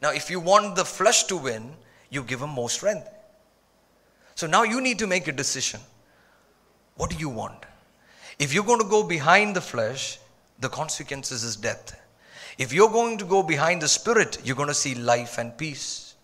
Now, 0.00 0.10
if 0.10 0.30
you 0.30 0.40
want 0.40 0.76
the 0.76 0.84
flesh 0.84 1.24
to 1.24 1.36
win, 1.36 1.74
you 2.10 2.22
give 2.22 2.40
him 2.40 2.50
more 2.50 2.70
strength. 2.70 3.08
So 4.34 4.46
now 4.46 4.62
you 4.62 4.80
need 4.80 4.98
to 5.00 5.06
make 5.06 5.28
a 5.28 5.32
decision. 5.32 5.80
What 6.96 7.10
do 7.10 7.16
you 7.16 7.28
want? 7.28 7.66
If 8.38 8.54
you're 8.54 8.64
going 8.64 8.80
to 8.80 8.88
go 8.88 9.02
behind 9.02 9.56
the 9.56 9.60
flesh, 9.60 10.18
the 10.60 10.68
consequences 10.68 11.44
is 11.44 11.56
death. 11.56 11.98
If 12.58 12.72
you're 12.72 12.90
going 12.90 13.18
to 13.18 13.24
go 13.24 13.42
behind 13.42 13.82
the 13.82 13.88
spirit, 13.88 14.38
you're 14.44 14.56
going 14.56 14.68
to 14.68 14.74
see 14.74 14.94
life 14.94 15.38
and 15.38 15.56
peace. 15.56 16.14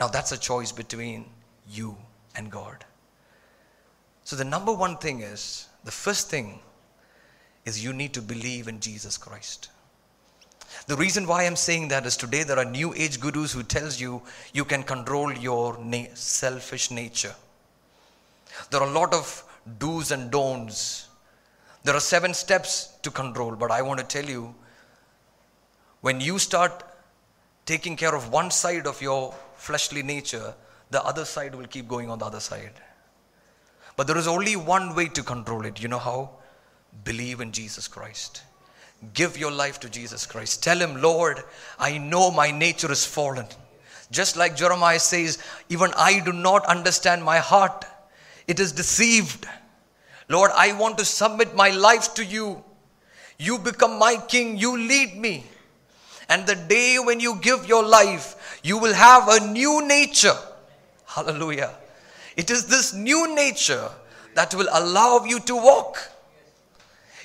Now 0.00 0.08
that's 0.08 0.32
a 0.32 0.38
choice 0.38 0.72
between 0.72 1.26
you 1.70 1.96
and 2.34 2.50
God. 2.50 2.84
So 4.24 4.36
the 4.36 4.44
number 4.44 4.72
one 4.72 4.96
thing 4.98 5.20
is 5.20 5.68
the 5.84 5.90
first 5.90 6.30
thing 6.30 6.60
is 7.64 7.84
you 7.84 7.92
need 7.92 8.12
to 8.14 8.22
believe 8.22 8.68
in 8.68 8.80
Jesus 8.80 9.16
Christ. 9.16 9.68
The 10.86 10.96
reason 10.96 11.26
why 11.26 11.44
I'm 11.44 11.56
saying 11.56 11.88
that 11.88 12.06
is 12.06 12.16
today 12.16 12.42
there 12.42 12.58
are 12.58 12.64
new 12.64 12.92
age 12.94 13.20
gurus 13.20 13.52
who 13.52 13.62
tells 13.62 14.00
you 14.00 14.22
you 14.52 14.64
can 14.64 14.82
control 14.82 15.32
your 15.32 15.78
na- 15.78 16.14
selfish 16.14 16.90
nature. 16.90 17.34
There 18.70 18.80
are 18.80 18.88
a 18.88 18.92
lot 18.92 19.14
of 19.14 19.44
do's 19.78 20.10
and 20.10 20.30
don'ts. 20.30 21.08
There 21.84 21.94
are 21.94 22.00
seven 22.00 22.34
steps 22.34 22.96
to 23.02 23.10
control, 23.10 23.52
but 23.56 23.70
I 23.70 23.82
want 23.82 24.00
to 24.00 24.06
tell 24.06 24.28
you 24.28 24.54
when 26.00 26.20
you 26.20 26.38
start 26.38 26.82
taking 27.64 27.96
care 27.96 28.14
of 28.14 28.30
one 28.30 28.50
side 28.50 28.86
of 28.86 29.00
your 29.00 29.34
fleshly 29.56 30.02
nature, 30.02 30.54
the 30.90 31.02
other 31.04 31.24
side 31.24 31.54
will 31.54 31.66
keep 31.66 31.88
going 31.88 32.10
on 32.10 32.18
the 32.18 32.24
other 32.24 32.40
side. 32.40 32.72
But 33.96 34.06
there 34.06 34.18
is 34.18 34.26
only 34.26 34.56
one 34.56 34.94
way 34.94 35.08
to 35.08 35.22
control 35.22 35.64
it. 35.64 35.80
You 35.80 35.88
know 35.88 35.98
how? 35.98 36.30
Believe 37.04 37.40
in 37.40 37.52
Jesus 37.52 37.88
Christ. 37.88 38.42
Give 39.14 39.36
your 39.36 39.50
life 39.50 39.80
to 39.80 39.88
Jesus 39.88 40.26
Christ. 40.26 40.62
Tell 40.62 40.78
Him, 40.78 41.02
Lord, 41.02 41.42
I 41.78 41.98
know 41.98 42.30
my 42.30 42.50
nature 42.50 42.90
is 42.90 43.04
fallen. 43.04 43.46
Just 44.10 44.36
like 44.36 44.56
Jeremiah 44.56 45.00
says, 45.00 45.38
even 45.68 45.90
I 45.96 46.20
do 46.20 46.32
not 46.32 46.64
understand 46.66 47.24
my 47.24 47.38
heart. 47.38 47.84
It 48.46 48.60
is 48.60 48.72
deceived. 48.72 49.46
Lord, 50.28 50.50
I 50.54 50.72
want 50.72 50.98
to 50.98 51.04
submit 51.04 51.54
my 51.54 51.70
life 51.70 52.14
to 52.14 52.24
you. 52.24 52.62
You 53.38 53.58
become 53.58 53.98
my 53.98 54.16
king. 54.28 54.56
You 54.56 54.76
lead 54.76 55.16
me. 55.16 55.44
And 56.28 56.46
the 56.46 56.54
day 56.54 56.98
when 57.02 57.20
you 57.20 57.36
give 57.42 57.66
your 57.66 57.84
life, 57.84 58.60
you 58.62 58.78
will 58.78 58.94
have 58.94 59.28
a 59.28 59.46
new 59.48 59.86
nature. 59.86 60.36
Hallelujah. 61.06 61.74
It 62.36 62.50
is 62.50 62.66
this 62.66 62.94
new 62.94 63.34
nature 63.34 63.90
that 64.34 64.54
will 64.54 64.68
allow 64.72 65.24
you 65.24 65.40
to 65.40 65.56
walk. 65.56 66.11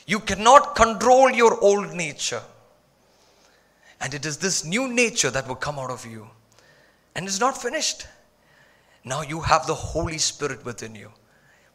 You 0.08 0.22
cannot 0.22 0.74
control 0.76 1.30
your 1.30 1.60
old 1.62 1.94
nature. 1.94 2.42
And 4.00 4.14
it 4.14 4.26
is 4.26 4.38
this 4.38 4.64
new 4.64 4.88
nature 4.88 5.30
that 5.30 5.48
will 5.48 5.56
come 5.56 5.78
out 5.78 5.92
of 5.92 6.06
you. 6.06 6.30
And 7.14 7.28
it's 7.28 7.42
not 7.42 7.62
finished. 7.62 8.08
Now 9.04 9.22
you 9.22 9.42
have 9.42 9.68
the 9.68 9.76
Holy 9.76 10.18
Spirit 10.18 10.64
within 10.64 10.96
you. 10.96 11.12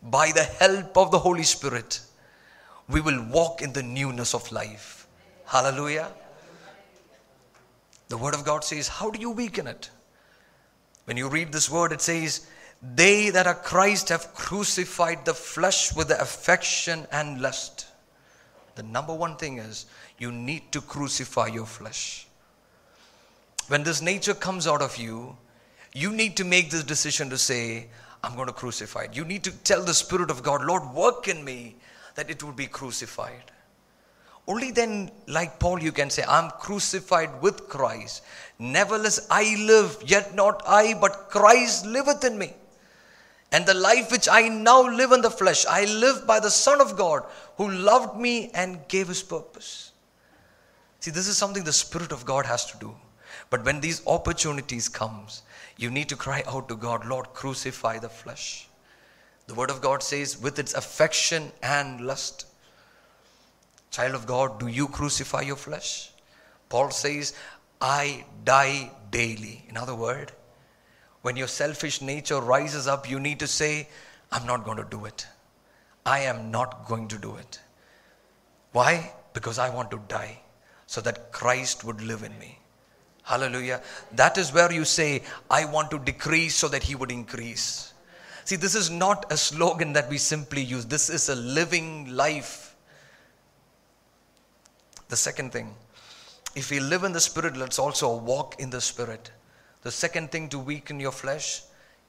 By 0.03 0.33
the 0.33 0.45
help 0.45 0.97
of 0.97 1.11
the 1.11 1.19
Holy 1.19 1.43
Spirit, 1.43 2.01
we 2.89 3.01
will 3.01 3.23
walk 3.29 3.61
in 3.61 3.73
the 3.75 3.83
newness 3.83 4.35
of 4.35 4.51
life. 4.51 5.07
Hallelujah. 5.45 6.11
The 8.09 8.17
Word 8.17 8.35
of 8.35 8.45
God 8.45 8.65
says, 8.65 8.89
How 8.89 9.11
do 9.11 9.21
you 9.21 9.31
weaken 9.31 9.67
it? 9.67 9.91
When 11.05 11.17
you 11.17 11.29
read 11.29 11.53
this 11.53 11.71
word, 11.71 11.93
it 11.93 12.01
says, 12.01 12.47
They 12.95 13.29
that 13.31 13.47
are 13.47 13.55
Christ 13.55 14.09
have 14.09 14.33
crucified 14.35 15.25
the 15.25 15.35
flesh 15.35 15.95
with 15.95 16.09
the 16.09 16.21
affection 16.21 17.07
and 17.13 17.43
lust. 17.43 17.87
The 18.75 18.83
number 18.83 19.15
one 19.15 19.37
thing 19.37 19.59
is 19.59 19.87
you 20.19 20.33
need 20.33 20.73
to 20.73 20.81
crucify 20.81 21.49
your 21.49 21.67
flesh. 21.67 22.27
When 23.69 23.83
this 23.83 24.03
nature 24.03 24.35
comes 24.35 24.67
out 24.67 24.83
of 24.83 24.97
you, 24.97 25.37
you 25.95 26.13
need 26.13 26.37
to 26.39 26.45
make 26.45 26.71
this 26.71 26.85
decision 26.85 27.31
to 27.31 27.39
say, 27.39 27.89
I'm 28.25 28.35
going 28.35 28.47
to 28.47 28.53
crucify 28.53 29.03
it. 29.03 29.17
You 29.17 29.25
need 29.25 29.45
to 29.45 29.51
tell 29.51 29.85
the 29.85 29.95
Spirit 29.95 30.31
of 30.31 30.43
God, 30.43 30.65
Lord, 30.65 30.95
work 30.95 31.29
in 31.29 31.45
me 31.45 31.77
that 32.15 32.31
it 32.31 32.43
would 32.43 32.57
be 32.57 32.67
crucified. 32.67 33.51
Only 34.49 34.73
then, 34.73 35.11
like 35.29 35.61
Paul, 35.61 35.81
you 35.81 35.93
can 35.93 36.11
say, 36.11 36.25
I'm 36.27 36.51
crucified 36.51 37.41
with 37.41 37.69
Christ. 37.69 38.23
Nevertheless, 38.59 39.27
I 39.31 39.57
live, 39.65 39.97
yet 40.05 40.35
not 40.35 40.63
I, 40.67 40.95
but 40.95 41.31
Christ 41.31 41.87
liveth 41.87 42.25
in 42.25 42.39
me. 42.39 42.53
And 43.53 43.67
the 43.67 43.75
life 43.75 44.11
which 44.11 44.29
I 44.29 44.49
now 44.49 44.83
live 44.83 45.13
in 45.13 45.21
the 45.21 45.31
flesh, 45.31 45.67
I 45.67 45.85
live 45.85 46.27
by 46.27 46.41
the 46.41 46.51
Son 46.51 46.81
of 46.81 46.97
God 46.97 47.25
who 47.59 47.71
loved 47.71 48.19
me 48.19 48.51
and 48.55 48.89
gave 48.89 49.09
his 49.09 49.23
purpose. 49.23 49.93
See, 51.01 51.11
this 51.11 51.29
is 51.29 51.37
something 51.37 51.63
the 51.63 51.73
Spirit 51.73 52.13
of 52.13 52.25
God 52.25 52.47
has 52.47 52.65
to 52.73 52.79
do. 52.79 52.95
But 53.51 53.65
when 53.65 53.81
these 53.81 54.07
opportunities 54.07 54.89
comes, 54.89 55.43
you 55.77 55.91
need 55.91 56.09
to 56.09 56.17
cry 56.17 56.43
out 56.47 56.69
to 56.69 56.77
God, 56.77 57.05
Lord, 57.05 57.35
crucify 57.35 57.99
the 57.99 58.09
flesh. 58.09 58.69
The 59.49 59.55
Word 59.55 59.71
of 59.71 59.83
God 59.83 60.03
says, 60.03 60.41
with 60.41 60.59
its 60.59 60.73
affection 60.73 61.53
and 61.63 62.01
lust. 62.01 62.47
Child 63.91 64.15
of 64.15 64.27
God, 64.27 64.61
do 64.61 64.69
you 64.69 64.89
crucify 64.89 65.43
your 65.43 65.57
flesh? 65.57 66.11
Paul 66.71 66.91
says, 66.91 67.35
I 67.81 68.25
die 68.45 68.91
daily. 69.11 69.67
In 69.69 69.77
other 69.77 69.95
words, 69.95 70.33
when 71.23 71.37
your 71.37 71.49
selfish 71.49 72.03
nature 72.03 72.41
rises 72.41 72.87
up, 72.87 73.09
you 73.09 73.19
need 73.19 73.39
to 73.39 73.47
say, 73.47 73.89
I'm 74.31 74.47
not 74.47 74.65
going 74.65 74.77
to 74.77 74.87
do 74.89 75.05
it. 75.05 75.27
I 76.05 76.21
am 76.21 76.51
not 76.51 76.87
going 76.87 77.09
to 77.09 77.19
do 77.19 77.37
it. 77.37 77.61
Why? 78.73 79.13
Because 79.33 79.59
I 79.59 79.71
want 79.71 79.91
to 79.93 80.01
die 80.09 80.41
so 80.87 81.01
that 81.01 81.33
Christ 81.33 81.85
would 81.85 82.01
live 82.01 82.23
in 82.23 82.37
me. 82.39 82.59
Hallelujah. 83.23 83.81
That 84.13 84.37
is 84.37 84.53
where 84.53 84.73
you 84.73 84.85
say, 84.85 85.23
I 85.49 85.65
want 85.65 85.91
to 85.93 85.99
decrease 85.99 86.57
so 86.57 86.69
that 86.69 86.83
He 86.83 86.95
would 86.95 87.11
increase. 87.11 87.93
See, 88.45 88.57
this 88.57 88.75
is 88.75 88.91
not 88.91 89.31
a 89.31 89.37
slogan 89.37 89.93
that 89.93 90.11
we 90.11 90.19
simply 90.19 90.63
use, 90.63 90.87
this 90.87 91.09
is 91.09 91.29
a 91.29 91.37
living 91.37 92.15
life. 92.15 92.75
The 95.09 95.17
second 95.17 95.53
thing, 95.53 95.75
if 96.57 96.71
we 96.71 96.81
live 96.81 97.05
in 97.05 97.13
the 97.13 97.21
Spirit, 97.21 97.57
let's 97.57 97.79
also 97.79 98.17
walk 98.17 98.57
in 98.59 98.71
the 98.71 98.81
Spirit. 98.81 99.31
The 99.83 99.91
second 99.91 100.31
thing 100.31 100.49
to 100.51 100.59
weaken 100.59 101.01
your 101.01 101.13
flesh 101.13 101.63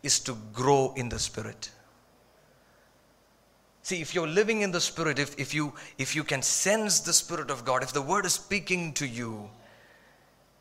is 0.04 0.20
to 0.22 0.38
grow 0.54 0.94
in 0.96 1.10
the 1.10 1.20
Spirit. 1.20 1.72
See, 3.82 4.00
if 4.00 4.16
you're 4.16 4.28
living 4.28 4.62
in 4.62 4.72
the 4.72 4.80
Spirit, 4.80 5.20
if, 5.20 5.38
if, 5.38 5.54
you, 5.54 5.74
if 5.98 6.16
you 6.16 6.24
can 6.24 6.42
sense 6.42 7.02
the 7.02 7.14
Spirit 7.14 7.50
of 7.50 7.66
God, 7.66 7.84
if 7.84 7.92
the 7.92 8.02
Word 8.02 8.26
is 8.26 8.34
speaking 8.34 8.94
to 8.94 9.08
you, 9.08 9.50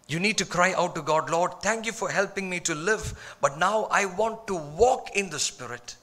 you 0.09 0.19
need 0.19 0.39
to 0.39 0.45
cry 0.45 0.73
out 0.73 0.95
to 0.97 1.03
God, 1.03 1.31
Lord, 1.31 1.53
thank 1.63 1.87
you 1.87 1.93
for 1.93 2.11
helping 2.11 2.51
me 2.51 2.61
to 2.61 2.75
live, 2.75 3.37
but 3.41 3.59
now 3.59 3.85
I 3.91 4.07
want 4.07 4.47
to 4.49 4.55
walk 4.55 5.11
in 5.15 5.31
the 5.31 5.39
Spirit. 5.39 5.97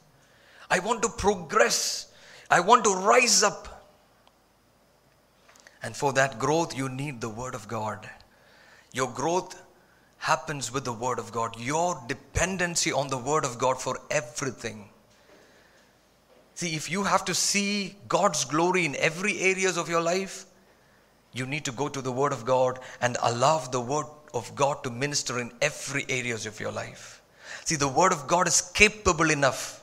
I 0.70 0.80
want 0.80 1.02
to 1.04 1.10
progress. 1.10 2.12
I 2.50 2.60
want 2.60 2.84
to 2.86 2.96
rise 2.96 3.44
up. 3.44 3.92
And 5.84 5.96
for 5.96 6.14
that 6.14 6.40
growth, 6.40 6.78
you 6.78 6.88
need 6.88 7.20
the 7.20 7.30
Word 7.30 7.56
of 7.56 7.68
God. 7.68 8.10
Your 8.94 9.10
growth 9.10 9.62
happens 10.20 10.72
with 10.72 10.86
the 10.86 10.94
Word 10.94 11.18
of 11.18 11.32
God. 11.32 11.60
Your 11.60 12.02
dependency 12.08 12.92
on 12.92 13.08
the 13.08 13.18
Word 13.18 13.44
of 13.44 13.58
God 13.58 13.82
for 13.82 13.98
everything. 14.12 14.90
See, 16.56 16.76
if 16.76 16.92
you 16.92 17.04
have 17.04 17.26
to 17.26 17.34
see 17.34 17.96
God's 18.08 18.46
glory 18.46 18.86
in 18.86 18.96
every 18.98 19.40
areas 19.40 19.78
of 19.78 19.90
your 19.90 20.02
life, 20.02 20.46
you 21.32 21.46
need 21.46 21.66
to 21.66 21.72
go 21.72 21.88
to 21.88 22.02
the 22.02 22.12
Word 22.12 22.34
of 22.34 22.46
God 22.46 22.80
and 23.02 23.18
allow 23.24 23.60
the 23.60 23.80
Word 23.80 24.06
of 24.34 24.54
God 24.56 24.84
to 24.84 24.90
minister 24.90 25.40
in 25.40 25.52
every 25.62 26.06
areas 26.10 26.46
of 26.46 26.60
your 26.60 26.72
life. 26.72 27.22
See, 27.66 27.76
the 27.76 27.88
Word 27.88 28.12
of 28.12 28.28
God 28.28 28.48
is 28.48 28.62
capable 28.62 29.32
enough 29.32 29.82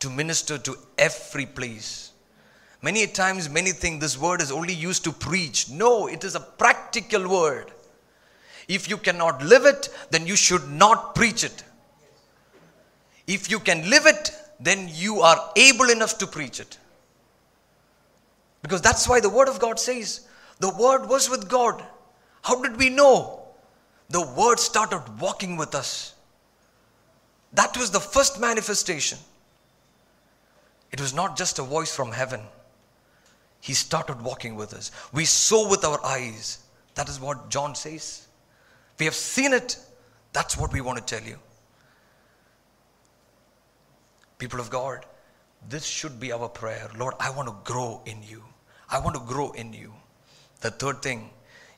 to 0.00 0.10
minister 0.10 0.56
to 0.58 0.76
every 0.98 1.46
place. 1.46 2.12
Many 2.82 3.06
times, 3.06 3.48
many 3.48 3.70
think 3.72 4.02
this 4.02 4.18
word 4.18 4.42
is 4.42 4.52
only 4.52 4.74
used 4.74 5.04
to 5.04 5.12
preach. 5.12 5.70
No, 5.70 6.06
it 6.06 6.22
is 6.22 6.34
a 6.34 6.40
practical 6.40 7.26
word. 7.26 7.72
If 8.68 8.88
you 8.88 8.96
cannot 8.96 9.44
live 9.44 9.66
it, 9.66 9.88
then 10.10 10.26
you 10.26 10.36
should 10.36 10.68
not 10.70 11.14
preach 11.14 11.44
it. 11.44 11.64
If 13.26 13.50
you 13.50 13.58
can 13.58 13.88
live 13.88 14.06
it, 14.06 14.30
then 14.60 14.88
you 14.92 15.20
are 15.20 15.50
able 15.56 15.90
enough 15.90 16.18
to 16.18 16.26
preach 16.26 16.60
it. 16.60 16.78
Because 18.62 18.80
that's 18.80 19.08
why 19.08 19.20
the 19.20 19.28
Word 19.28 19.48
of 19.48 19.60
God 19.60 19.78
says, 19.78 20.26
the 20.60 20.70
Word 20.70 21.08
was 21.08 21.28
with 21.28 21.48
God. 21.48 21.84
How 22.42 22.62
did 22.62 22.78
we 22.78 22.88
know? 22.88 23.40
The 24.08 24.26
Word 24.26 24.58
started 24.58 25.02
walking 25.20 25.56
with 25.56 25.74
us. 25.74 26.14
That 27.52 27.76
was 27.76 27.90
the 27.90 28.00
first 28.00 28.40
manifestation. 28.40 29.18
It 30.92 31.00
was 31.00 31.12
not 31.12 31.36
just 31.36 31.58
a 31.58 31.62
voice 31.62 31.94
from 31.94 32.12
heaven. 32.12 32.40
He 33.60 33.74
started 33.74 34.22
walking 34.22 34.54
with 34.56 34.74
us. 34.74 34.90
We 35.12 35.24
saw 35.24 35.68
with 35.68 35.84
our 35.84 36.04
eyes. 36.04 36.58
That 36.94 37.08
is 37.08 37.18
what 37.20 37.48
John 37.50 37.74
says. 37.74 38.26
We 38.98 39.06
have 39.06 39.14
seen 39.14 39.52
it. 39.52 39.76
That's 40.32 40.56
what 40.56 40.72
we 40.72 40.80
want 40.80 41.04
to 41.04 41.16
tell 41.16 41.26
you. 41.26 41.38
People 44.38 44.60
of 44.60 44.70
God, 44.70 45.06
this 45.68 45.84
should 45.84 46.20
be 46.20 46.32
our 46.32 46.48
prayer. 46.48 46.88
Lord, 46.98 47.14
I 47.20 47.30
want 47.30 47.48
to 47.48 47.54
grow 47.64 48.02
in 48.04 48.22
you. 48.22 48.42
I 48.90 48.98
want 48.98 49.14
to 49.14 49.22
grow 49.22 49.52
in 49.52 49.72
you. 49.72 49.92
The 50.60 50.70
third 50.70 51.02
thing, 51.02 51.30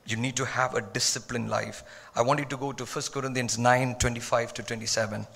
you 0.07 0.17
need 0.17 0.37
to 0.37 0.45
have 0.45 0.75
a 0.75 0.81
disciplined 0.81 1.51
life. 1.51 1.83
I 2.15 2.23
want 2.23 2.41
you 2.41 2.47
to 2.47 2.57
go 2.57 2.73
to 2.73 2.85
1 2.85 3.05
Corinthians 3.13 3.59
9 3.59 3.97
25 3.97 4.55
to 4.55 4.63
27. 4.63 5.27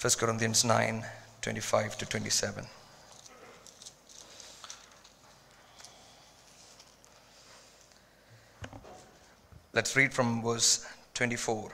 1 0.00 0.12
Corinthians 0.18 0.64
9 0.64 1.04
25 1.42 1.98
to 1.98 2.06
27. 2.06 2.66
Let's 9.78 9.94
read 9.94 10.12
from 10.12 10.42
verse 10.42 10.84
24. 11.14 11.70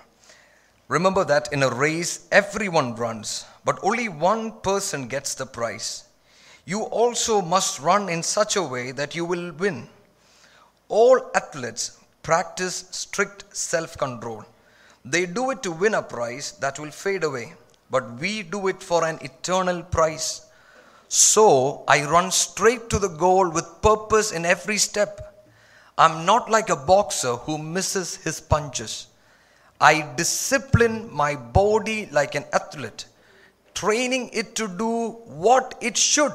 Remember 0.88 1.24
that 1.24 1.50
in 1.54 1.62
a 1.62 1.70
race, 1.70 2.28
everyone 2.30 2.96
runs, 2.96 3.46
but 3.64 3.78
only 3.82 4.10
one 4.10 4.60
person 4.60 5.08
gets 5.08 5.34
the 5.34 5.46
prize. 5.46 6.04
You 6.66 6.82
also 6.82 7.40
must 7.40 7.80
run 7.80 8.10
in 8.10 8.22
such 8.22 8.56
a 8.56 8.62
way 8.62 8.92
that 8.92 9.14
you 9.14 9.24
will 9.24 9.52
win. 9.52 9.88
All 10.88 11.30
athletes 11.34 11.98
practice 12.22 12.84
strict 12.90 13.56
self 13.56 13.96
control. 13.96 14.44
They 15.02 15.24
do 15.24 15.50
it 15.50 15.62
to 15.62 15.72
win 15.72 15.94
a 15.94 16.02
prize 16.02 16.52
that 16.60 16.78
will 16.78 16.90
fade 16.90 17.24
away, 17.24 17.54
but 17.90 18.20
we 18.20 18.42
do 18.42 18.68
it 18.68 18.82
for 18.82 19.02
an 19.06 19.18
eternal 19.22 19.82
prize. 19.82 20.44
So 21.08 21.84
I 21.88 22.04
run 22.04 22.30
straight 22.32 22.90
to 22.90 22.98
the 22.98 23.08
goal 23.08 23.48
with 23.48 23.80
purpose 23.80 24.30
in 24.30 24.44
every 24.44 24.76
step. 24.76 25.33
I'm 25.96 26.26
not 26.26 26.50
like 26.50 26.70
a 26.70 26.76
boxer 26.76 27.36
who 27.36 27.58
misses 27.58 28.16
his 28.16 28.40
punches. 28.40 29.06
I 29.80 30.14
discipline 30.16 31.08
my 31.12 31.36
body 31.36 32.06
like 32.10 32.34
an 32.34 32.44
athlete, 32.52 33.06
training 33.74 34.30
it 34.32 34.54
to 34.56 34.66
do 34.66 35.10
what 35.26 35.76
it 35.80 35.96
should. 35.96 36.32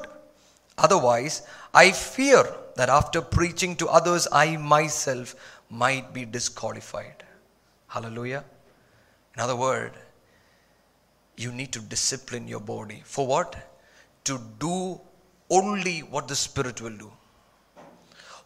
Otherwise, 0.77 1.41
I 1.73 1.91
fear 1.91 2.45
that 2.75 2.89
after 2.89 3.21
preaching 3.21 3.75
to 3.77 3.89
others, 3.89 4.27
I 4.31 4.55
myself 4.57 5.35
might 5.69 6.13
be 6.13 6.25
disqualified. 6.25 7.23
Hallelujah. 7.87 8.45
In 9.35 9.41
other 9.41 9.55
words, 9.55 9.95
you 11.37 11.51
need 11.51 11.71
to 11.73 11.79
discipline 11.79 12.47
your 12.47 12.59
body. 12.59 13.01
For 13.05 13.25
what? 13.25 13.55
To 14.25 14.39
do 14.59 14.99
only 15.49 15.99
what 15.99 16.27
the 16.27 16.35
Spirit 16.35 16.81
will 16.81 16.95
do. 16.97 17.11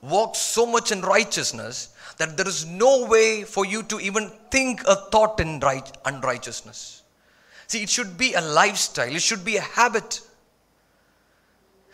Walk 0.04 0.36
so 0.36 0.66
much 0.66 0.92
in 0.92 1.02
righteousness 1.02 1.96
that 2.18 2.36
there 2.36 2.48
is 2.48 2.66
no 2.66 3.06
way 3.06 3.44
for 3.44 3.66
you 3.66 3.84
to 3.84 4.00
even 4.02 4.30
think 4.52 4.84
a 4.86 4.96
thought 4.96 5.40
in 5.40 5.60
right, 5.62 5.90
unrighteousness. 6.06 7.04
See, 7.68 7.84
it 7.84 7.90
should 7.90 8.18
be 8.18 8.34
a 8.34 8.42
lifestyle, 8.42 9.16
it 9.16 9.22
should 9.22 9.46
be 9.46 9.56
a 9.56 9.62
habit. 9.62 10.20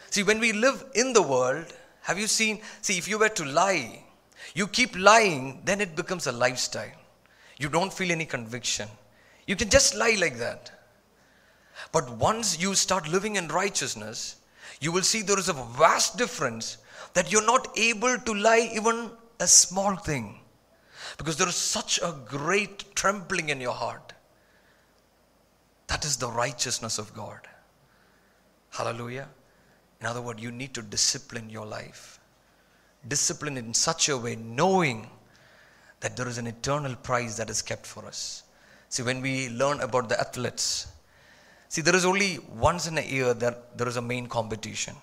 See, 0.10 0.24
when 0.24 0.40
we 0.40 0.54
live 0.54 0.84
in 0.96 1.14
the 1.14 1.22
world, 1.22 1.68
have 2.02 2.18
you 2.18 2.26
seen? 2.26 2.60
See, 2.82 2.98
if 2.98 3.08
you 3.08 3.20
were 3.20 3.30
to 3.30 3.46
lie, 3.46 4.04
you 4.56 4.66
keep 4.68 4.98
lying, 4.98 5.62
then 5.66 5.80
it 5.80 5.96
becomes 5.96 6.26
a 6.26 6.32
lifestyle. 6.32 6.92
You 7.60 7.70
don't 7.70 7.94
feel 7.94 8.12
any 8.12 8.26
conviction. 8.26 8.90
You 9.46 9.56
can 9.56 9.70
just 9.70 9.96
lie 9.96 10.18
like 10.20 10.38
that. 10.40 10.72
But 11.92 12.10
once 12.18 12.60
you 12.60 12.74
start 12.74 13.08
living 13.08 13.36
in 13.36 13.50
righteousness, 13.50 14.38
you 14.82 14.92
will 14.92 15.04
see 15.04 15.22
there 15.22 15.38
is 15.38 15.50
a 15.50 15.54
vast 15.54 16.18
difference 16.18 16.78
that 17.14 17.32
you're 17.32 17.46
not 17.46 17.78
able 17.78 18.18
to 18.18 18.34
lie 18.34 18.70
even 18.74 19.10
a 19.40 19.48
small 19.48 19.96
thing 19.96 20.40
because 21.18 21.38
there 21.38 21.48
is 21.48 21.56
such 21.56 22.00
a 22.02 22.16
great 22.26 22.96
trembling 22.96 23.50
in 23.50 23.60
your 23.60 23.74
heart. 23.74 24.14
That 25.88 26.06
is 26.06 26.18
the 26.18 26.30
righteousness 26.30 26.98
of 26.98 27.14
God. 27.14 27.40
Hallelujah. 28.72 29.28
In 30.00 30.06
other 30.06 30.22
words, 30.22 30.42
you 30.42 30.52
need 30.52 30.74
to 30.76 30.82
discipline 30.82 31.50
your 31.50 31.66
life. 31.66 32.20
Discipline 33.08 33.58
in 33.58 33.74
such 33.74 34.08
a 34.10 34.18
way, 34.18 34.36
knowing 34.36 35.10
that 36.00 36.16
there 36.16 36.28
is 36.28 36.38
an 36.38 36.48
eternal 36.48 36.96
prize 36.96 37.38
that 37.38 37.50
is 37.50 37.62
kept 37.62 37.86
for 37.86 38.06
us. 38.06 38.44
See, 38.90 39.04
when 39.04 39.22
we 39.22 39.50
learn 39.50 39.82
about 39.82 40.10
the 40.10 40.20
athletes, 40.20 40.88
see, 41.68 41.82
there 41.82 41.96
is 41.96 42.06
only 42.06 42.40
once 42.56 42.88
in 42.88 42.98
a 42.98 43.02
year 43.02 43.34
that 43.34 43.78
there 43.78 43.88
is 43.88 43.98
a 43.98 44.02
main 44.02 44.28
competition. 44.28 44.96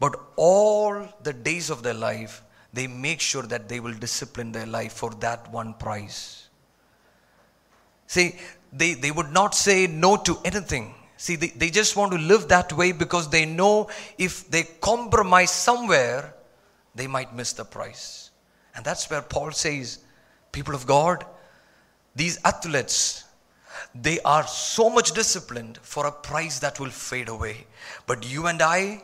But 0.00 0.18
all 0.36 1.06
the 1.22 1.32
days 1.32 1.70
of 1.70 1.82
their 1.82 1.94
life, 1.94 2.42
they 2.72 2.86
make 2.86 3.20
sure 3.20 3.42
that 3.42 3.68
they 3.68 3.80
will 3.80 3.94
discipline 3.94 4.50
their 4.50 4.66
life 4.66 4.94
for 4.94 5.10
that 5.20 5.52
one 5.52 5.74
prize. 5.74 6.48
See, 8.06 8.36
they, 8.72 8.94
they 8.94 9.10
would 9.10 9.30
not 9.30 9.54
say 9.54 9.86
no 9.86 10.16
to 10.16 10.38
anything. 10.44 10.94
See, 11.16 11.36
they, 11.36 11.48
they 11.48 11.70
just 11.70 11.96
want 11.96 12.12
to 12.12 12.18
live 12.18 12.48
that 12.48 12.72
way 12.72 12.92
because 12.92 13.28
they 13.28 13.44
know 13.44 13.90
if 14.16 14.50
they 14.50 14.62
compromise 14.80 15.50
somewhere, 15.50 16.34
they 16.94 17.06
might 17.06 17.34
miss 17.34 17.52
the 17.52 17.64
prize. 17.64 18.30
And 18.74 18.84
that's 18.84 19.10
where 19.10 19.20
Paul 19.20 19.52
says, 19.52 19.98
people 20.50 20.74
of 20.74 20.86
God, 20.86 21.26
these 22.16 22.40
athletes, 22.44 23.24
they 23.94 24.20
are 24.20 24.46
so 24.46 24.88
much 24.88 25.12
disciplined 25.12 25.78
for 25.82 26.06
a 26.06 26.12
prize 26.12 26.60
that 26.60 26.80
will 26.80 26.90
fade 26.90 27.28
away. 27.28 27.66
But 28.06 28.28
you 28.28 28.46
and 28.46 28.62
I 28.62 29.02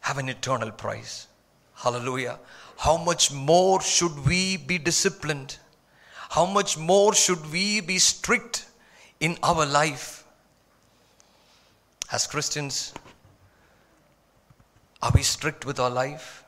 have 0.00 0.18
an 0.18 0.28
eternal 0.28 0.70
prize. 0.70 1.26
Hallelujah. 1.74 2.38
How 2.78 2.96
much 2.96 3.32
more 3.32 3.80
should 3.80 4.26
we 4.26 4.56
be 4.56 4.78
disciplined? 4.78 5.58
How 6.30 6.46
much 6.46 6.76
more 6.76 7.14
should 7.14 7.52
we 7.52 7.80
be 7.80 7.98
strict 7.98 8.66
in 9.20 9.36
our 9.42 9.64
life? 9.64 10.24
As 12.12 12.26
Christians, 12.26 12.94
are 15.02 15.12
we 15.14 15.22
strict 15.22 15.66
with 15.66 15.78
our 15.78 15.90
life? 15.90 16.44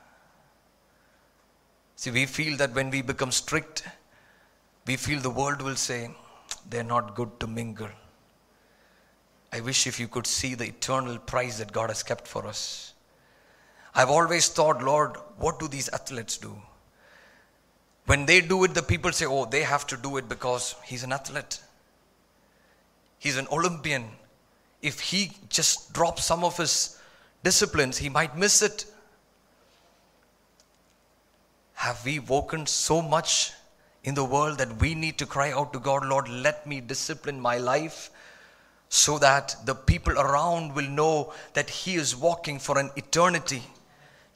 See, 1.95 2.11
we 2.11 2.25
feel 2.25 2.57
that 2.57 2.73
when 2.73 2.89
we 2.89 3.01
become 3.01 3.31
strict, 3.31 3.83
we 4.87 4.95
feel 4.95 5.19
the 5.19 5.29
world 5.29 5.61
will 5.61 5.75
say, 5.75 6.09
they're 6.69 6.83
not 6.83 7.15
good 7.15 7.39
to 7.39 7.47
mingle. 7.47 7.89
I 9.53 9.59
wish 9.59 9.85
if 9.85 9.99
you 9.99 10.07
could 10.07 10.25
see 10.25 10.55
the 10.55 10.65
eternal 10.65 11.17
prize 11.17 11.57
that 11.59 11.71
God 11.71 11.89
has 11.89 12.03
kept 12.03 12.27
for 12.27 12.47
us. 12.47 12.90
I've 13.93 14.09
always 14.09 14.47
thought, 14.47 14.83
Lord, 14.83 15.17
what 15.37 15.59
do 15.59 15.67
these 15.67 15.89
athletes 15.89 16.37
do? 16.37 16.55
When 18.05 18.25
they 18.25 18.41
do 18.41 18.63
it, 18.63 18.73
the 18.73 18.81
people 18.81 19.11
say, 19.11 19.25
oh, 19.25 19.45
they 19.45 19.63
have 19.63 19.85
to 19.87 19.97
do 19.97 20.17
it 20.17 20.27
because 20.29 20.75
he's 20.83 21.03
an 21.03 21.11
athlete. 21.11 21.59
He's 23.19 23.37
an 23.37 23.47
Olympian. 23.51 24.05
If 24.81 24.99
he 24.99 25.31
just 25.49 25.93
drops 25.93 26.25
some 26.25 26.43
of 26.43 26.57
his 26.57 26.97
disciplines, 27.43 27.97
he 27.97 28.09
might 28.09 28.37
miss 28.37 28.61
it. 28.61 28.85
Have 31.75 32.03
we 32.05 32.19
woken 32.19 32.65
so 32.65 33.01
much 33.01 33.51
in 34.03 34.15
the 34.15 34.23
world 34.23 34.57
that 34.57 34.79
we 34.81 34.95
need 34.95 35.17
to 35.19 35.25
cry 35.25 35.51
out 35.51 35.73
to 35.73 35.79
God, 35.79 36.05
Lord, 36.05 36.27
let 36.29 36.65
me 36.65 36.81
discipline 36.81 37.39
my 37.39 37.57
life 37.57 38.09
so 38.89 39.19
that 39.19 39.55
the 39.65 39.75
people 39.75 40.13
around 40.19 40.75
will 40.75 40.89
know 40.89 41.33
that 41.53 41.69
He 41.69 41.95
is 41.95 42.15
walking 42.15 42.59
for 42.59 42.77
an 42.77 42.89
eternity 42.95 43.63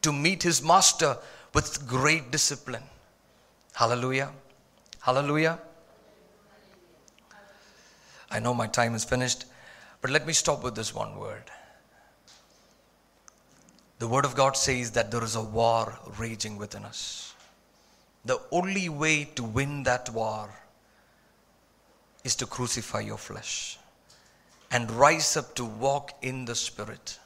to 0.06 0.14
meet 0.14 0.44
his 0.44 0.62
master 0.62 1.18
with 1.56 1.88
great 1.88 2.32
discipline. 2.32 2.84
Hallelujah. 3.74 4.30
Hallelujah. 5.02 5.58
I 8.30 8.40
know 8.40 8.54
my 8.54 8.68
time 8.68 8.94
is 8.94 9.04
finished, 9.04 9.46
but 10.02 10.12
let 10.12 10.28
me 10.28 10.34
stop 10.34 10.64
with 10.64 10.76
this 10.76 10.94
one 10.94 11.18
word. 11.18 11.50
The 13.98 14.08
Word 14.08 14.26
of 14.26 14.36
God 14.36 14.56
says 14.56 14.92
that 14.92 15.10
there 15.10 15.24
is 15.24 15.36
a 15.36 15.42
war 15.42 15.98
raging 16.20 16.58
within 16.58 16.86
us. 16.86 17.34
The 18.26 18.40
only 18.52 18.90
way 18.90 19.24
to 19.36 19.44
win 19.44 19.84
that 19.84 20.10
war 20.10 20.50
is 22.24 22.36
to 22.36 22.46
crucify 22.46 23.00
your 23.00 23.18
flesh 23.18 23.80
and 24.70 24.92
rise 24.92 25.38
up 25.38 25.56
to 25.56 25.66
walk 25.66 26.12
in 26.22 26.46
the 26.46 26.56
Spirit. 26.56 27.18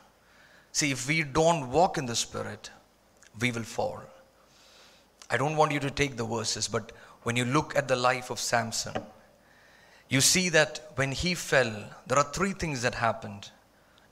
See, 0.80 0.92
if 0.92 1.10
we 1.10 1.24
don't 1.24 1.72
walk 1.72 1.98
in 1.98 2.06
the 2.06 2.16
Spirit, 2.16 2.70
we 3.38 3.52
will 3.52 3.64
fall. 3.64 4.02
I 5.30 5.36
don't 5.36 5.58
want 5.58 5.74
you 5.74 5.80
to 5.82 5.92
take 5.92 6.16
the 6.16 6.24
verses, 6.24 6.70
but 6.70 6.94
when 7.24 7.36
you 7.36 7.44
look 7.44 7.76
at 7.76 7.90
the 7.90 7.98
life 7.98 8.30
of 8.30 8.40
Samson, 8.40 8.94
you 10.08 10.22
see 10.22 10.48
that 10.48 10.80
when 10.96 11.12
he 11.12 11.36
fell, 11.36 11.74
there 12.08 12.18
are 12.18 12.32
three 12.32 12.54
things 12.54 12.82
that 12.84 12.96
happened. 12.96 13.52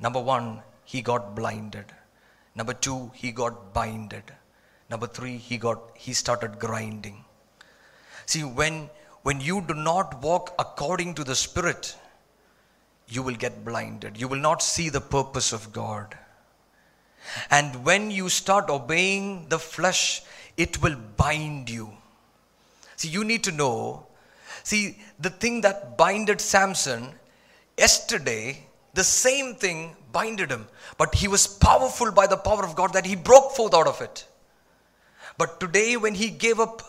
Number 0.02 0.20
one, 0.20 0.62
he 0.84 1.02
got 1.02 1.38
blinded. 1.38 1.86
Number 2.54 2.74
two, 2.74 3.12
he 3.14 3.32
got 3.32 3.74
binded. 3.74 4.34
Number 4.90 5.08
three, 5.08 5.38
he 5.38 5.58
got 5.58 5.80
he 5.94 6.12
started 6.12 6.60
grinding. 6.60 7.24
See, 8.26 8.44
when 8.44 8.90
when 9.22 9.40
you 9.40 9.62
do 9.62 9.74
not 9.74 10.22
walk 10.22 10.54
according 10.60 11.14
to 11.14 11.24
the 11.24 11.42
Spirit, 11.48 11.96
you 13.08 13.24
will 13.24 13.36
get 13.36 13.64
blinded. 13.64 14.20
You 14.20 14.28
will 14.28 14.48
not 14.52 14.62
see 14.62 14.90
the 14.90 15.00
purpose 15.00 15.54
of 15.54 15.72
God. 15.72 16.18
And 17.50 17.84
when 17.86 18.12
you 18.12 18.30
start 18.30 18.70
obeying 18.70 19.50
the 19.50 19.60
flesh, 19.60 20.22
it 20.56 20.82
will 20.82 20.96
bind 21.16 21.70
you. 21.70 21.92
See, 22.96 23.10
you 23.10 23.24
need 23.24 23.44
to 23.44 23.52
know. 23.52 24.08
See, 24.64 24.98
the 25.20 25.30
thing 25.30 25.62
that 25.62 25.98
binded 25.98 26.42
Samson, 26.42 27.10
yesterday, 27.78 28.64
the 28.94 29.04
same 29.04 29.56
thing 29.56 29.96
binded 30.12 30.52
him. 30.52 30.68
But 30.98 31.16
he 31.16 31.28
was 31.28 31.46
powerful 31.46 32.12
by 32.12 32.28
the 32.28 32.38
power 32.38 32.64
of 32.64 32.76
God 32.76 32.94
that 32.94 33.06
he 33.06 33.16
broke 33.16 33.52
forth 33.52 33.74
out 33.74 33.88
of 33.88 34.02
it. 34.02 34.26
But 35.38 35.60
today, 35.60 35.98
when 35.98 36.16
he 36.16 36.30
gave 36.30 36.60
up 36.60 36.82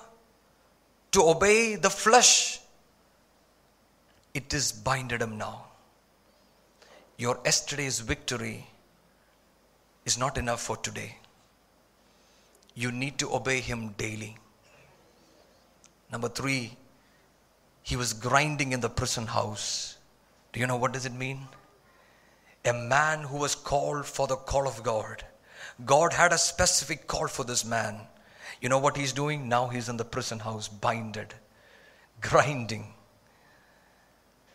to 1.12 1.22
obey 1.22 1.74
the 1.74 1.90
flesh, 1.90 2.60
it 4.32 4.54
is 4.54 4.72
binded 4.72 5.20
him 5.20 5.36
now. 5.36 5.64
Your 7.18 7.40
yesterday's 7.44 8.00
victory 8.00 8.66
is 10.08 10.16
not 10.16 10.38
enough 10.38 10.62
for 10.62 10.76
today. 10.78 11.16
You 12.74 12.90
need 12.90 13.18
to 13.18 13.34
obey 13.38 13.60
Him 13.60 13.94
daily. 13.98 14.36
Number 16.10 16.30
three, 16.30 16.76
he 17.82 17.96
was 17.96 18.14
grinding 18.14 18.72
in 18.72 18.80
the 18.80 18.88
prison 18.88 19.26
house. 19.26 19.96
Do 20.52 20.60
you 20.60 20.66
know 20.66 20.76
what 20.76 20.92
does 20.92 21.04
it 21.04 21.12
mean? 21.12 21.40
A 22.64 22.72
man 22.72 23.24
who 23.24 23.36
was 23.36 23.54
called 23.54 24.06
for 24.06 24.26
the 24.26 24.36
call 24.36 24.66
of 24.66 24.82
God. 24.82 25.24
God 25.84 26.14
had 26.14 26.32
a 26.32 26.38
specific 26.38 27.06
call 27.06 27.28
for 27.28 27.44
this 27.44 27.64
man. 27.64 28.00
You 28.62 28.70
know 28.70 28.78
what 28.78 28.96
he's 28.96 29.12
doing? 29.12 29.48
Now 29.48 29.68
he's 29.68 29.90
in 29.90 29.98
the 29.98 30.04
prison 30.04 30.38
house, 30.38 30.68
binded, 30.68 31.34
grinding. 32.22 32.94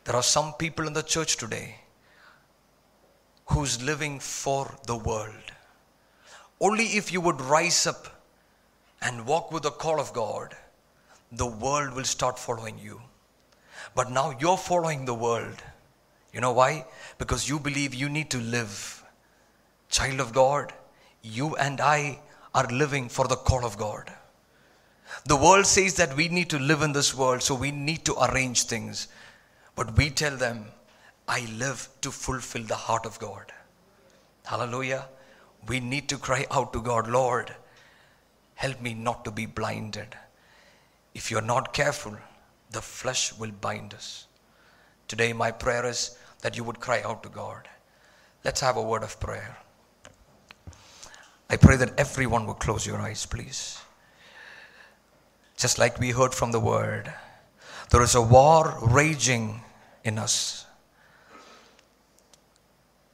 There 0.06 0.16
are 0.16 0.24
some 0.24 0.54
people 0.54 0.88
in 0.88 0.94
the 0.94 1.04
church 1.04 1.38
today 1.38 1.83
who's 3.48 3.82
living 3.84 4.20
for 4.20 4.76
the 4.88 4.96
world. 4.96 5.52
Only 6.60 6.86
if 6.86 7.12
you 7.12 7.22
would 7.22 7.42
rise 7.42 7.86
up 7.86 8.08
and 9.02 9.26
walk 9.26 9.52
with 9.52 9.64
the 9.64 9.72
call 9.72 10.00
of 10.00 10.14
God, 10.14 10.56
the 11.32 11.46
world 11.46 11.94
will 11.94 12.06
start 12.06 12.40
following 12.40 12.78
you. 12.80 13.02
But 13.96 14.12
now 14.12 14.36
you're 14.40 14.58
following 14.58 15.06
the 15.06 15.14
world. 15.14 15.62
You 16.32 16.42
know 16.42 16.54
why? 16.54 16.86
Because 17.18 17.50
you 17.50 17.60
believe 17.60 17.94
you 17.94 18.10
need 18.10 18.30
to 18.32 18.40
live. 18.40 19.04
Child 19.90 20.20
of 20.20 20.34
God, 20.34 20.74
you 21.22 21.56
and 21.56 21.80
I 21.82 22.20
are 22.56 22.68
living 22.68 23.10
for 23.10 23.28
the 23.28 23.36
call 23.36 23.66
of 23.66 23.78
God. 23.78 24.12
The 25.26 25.36
world 25.36 25.66
says 25.66 25.96
that 25.96 26.16
we 26.16 26.28
need 26.28 26.50
to 26.50 26.60
live 26.60 26.82
in 26.82 26.94
this 26.94 27.16
world, 27.16 27.44
so 27.44 27.56
we 27.56 27.72
need 27.72 28.04
to 28.06 28.16
arrange 28.24 28.64
things. 28.64 29.08
But 29.76 29.98
we 29.98 30.10
tell 30.10 30.36
them, 30.36 30.66
I 31.28 31.48
live 31.58 31.88
to 32.02 32.12
fulfill 32.12 32.64
the 32.64 32.76
heart 32.76 33.06
of 33.06 33.20
God. 33.20 33.52
Hallelujah. 34.46 35.08
We 35.68 35.80
need 35.80 36.10
to 36.10 36.18
cry 36.18 36.46
out 36.52 36.74
to 36.74 36.82
God, 36.82 37.08
Lord, 37.08 37.56
help 38.56 38.82
me 38.82 38.94
not 38.94 39.24
to 39.26 39.32
be 39.32 39.46
blinded. 39.46 40.18
If 41.14 41.32
you're 41.32 41.42
not 41.42 41.74
careful, 41.74 42.18
the 42.72 42.82
flesh 42.82 43.34
will 43.38 43.52
bind 43.52 43.94
us. 43.94 44.28
Today, 45.08 45.32
my 45.32 45.52
prayer 45.52 45.86
is 45.86 46.18
that 46.42 46.58
you 46.58 46.64
would 46.64 46.80
cry 46.80 47.02
out 47.04 47.24
to 47.24 47.30
God. 47.30 47.70
Let's 48.44 48.60
have 48.62 48.76
a 48.76 48.82
word 48.82 49.04
of 49.04 49.20
prayer. 49.20 49.58
I 51.50 51.56
pray 51.56 51.78
that 51.78 51.98
everyone 51.98 52.46
will 52.46 52.56
close 52.56 52.86
your 52.86 53.00
eyes, 53.00 53.26
please. 53.26 53.80
Just 55.56 55.78
like 55.78 56.00
we 56.00 56.12
heard 56.12 56.34
from 56.34 56.52
the 56.52 56.60
word, 56.60 57.14
there 57.90 58.02
is 58.02 58.16
a 58.16 58.22
war 58.22 58.78
raging 58.82 59.62
in 60.04 60.18
us. 60.18 60.66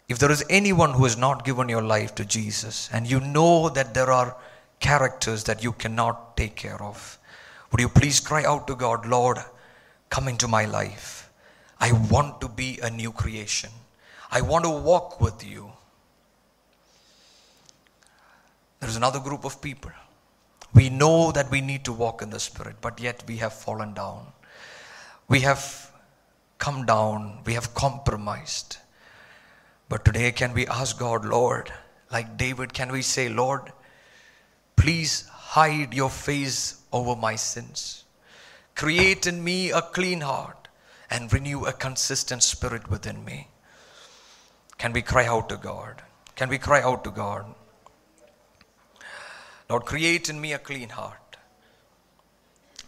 If 0.10 0.18
there 0.18 0.32
is 0.32 0.44
anyone 0.50 0.94
who 0.94 1.04
has 1.04 1.16
not 1.16 1.46
given 1.46 1.70
your 1.70 1.84
life 1.84 2.16
to 2.16 2.26
Jesus 2.26 2.90
and 2.92 3.10
you 3.10 3.20
know 3.20 3.70
that 3.70 3.94
there 3.94 4.12
are 4.12 4.36
characters 4.80 5.44
that 5.44 5.64
you 5.64 5.72
cannot 5.72 6.36
take 6.36 6.56
care 6.56 6.82
of, 6.82 7.20
would 7.72 7.80
you 7.80 7.88
please 7.88 8.20
cry 8.20 8.44
out 8.44 8.66
to 8.68 8.76
God, 8.76 9.06
Lord, 9.06 9.38
come 10.10 10.28
into 10.28 10.48
my 10.48 10.66
life. 10.66 11.32
I 11.80 11.92
want 12.10 12.42
to 12.42 12.50
be 12.50 12.80
a 12.82 12.90
new 12.90 13.12
creation. 13.12 13.70
I 14.32 14.42
want 14.42 14.66
to 14.66 14.72
walk 14.72 15.22
with 15.22 15.46
you. 15.46 15.72
There 18.80 18.90
is 18.90 18.96
another 18.96 19.20
group 19.20 19.46
of 19.46 19.62
people. 19.62 19.92
We 20.74 20.90
know 20.90 21.32
that 21.32 21.52
we 21.52 21.62
need 21.62 21.86
to 21.86 21.94
walk 21.94 22.24
in 22.24 22.32
the 22.32 22.40
Spirit, 22.40 22.78
but 22.82 23.00
yet 23.00 23.24
we 23.28 23.38
have 23.38 23.54
fallen 23.54 23.94
down. 23.94 24.26
We 25.28 25.42
have 25.42 25.92
come 26.58 26.86
down. 26.86 27.40
We 27.46 27.54
have 27.54 27.74
compromised. 27.76 28.78
But 29.90 30.06
today, 30.06 30.32
can 30.32 30.54
we 30.54 30.68
ask 30.68 31.00
God, 31.00 31.26
Lord, 31.26 31.74
like 32.12 32.38
David, 32.38 32.74
can 32.74 32.92
we 32.92 33.02
say, 33.02 33.28
Lord, 33.28 33.74
please 34.76 35.28
hide 35.28 35.96
your 35.96 36.12
face 36.12 36.82
over 36.94 37.16
my 37.16 37.36
sins? 37.36 38.04
Create 38.76 39.26
in 39.26 39.44
me 39.44 39.72
a 39.72 39.82
clean 39.82 40.22
heart 40.22 40.68
and 41.10 41.34
renew 41.34 41.66
a 41.66 41.74
consistent 41.74 42.44
spirit 42.44 42.90
within 42.90 43.26
me. 43.26 43.48
Can 44.78 44.94
we 44.94 45.02
cry 45.02 45.26
out 45.26 45.50
to 45.50 45.58
God? 45.58 46.04
Can 46.36 46.50
we 46.50 46.60
cry 46.60 46.82
out 46.82 47.04
to 47.04 47.12
God? 47.12 47.46
Lord, 49.70 49.86
create 49.86 50.30
in 50.30 50.40
me 50.40 50.54
a 50.54 50.60
clean 50.60 50.90
heart 50.90 51.38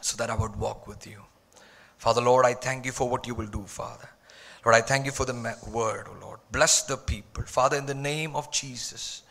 so 0.02 0.16
that 0.18 0.30
I 0.30 0.36
would 0.36 0.56
walk 0.56 0.88
with 0.88 1.06
you. 1.06 1.24
Father, 1.98 2.22
Lord, 2.22 2.46
I 2.46 2.54
thank 2.54 2.86
you 2.86 2.92
for 2.92 3.10
what 3.10 3.28
you 3.28 3.36
will 3.36 3.48
do, 3.48 3.64
Father. 3.64 4.10
Lord, 4.64 4.76
I 4.76 4.82
thank 4.82 5.06
you 5.06 5.12
for 5.12 5.26
the 5.26 5.34
word, 5.72 6.08
oh 6.10 6.18
Lord. 6.22 6.31
Bless 6.52 6.84
the 6.84 6.98
people. 6.98 7.44
Father, 7.44 7.78
in 7.78 7.86
the 7.86 7.94
name 7.94 8.36
of 8.36 8.52
Jesus, 8.52 9.24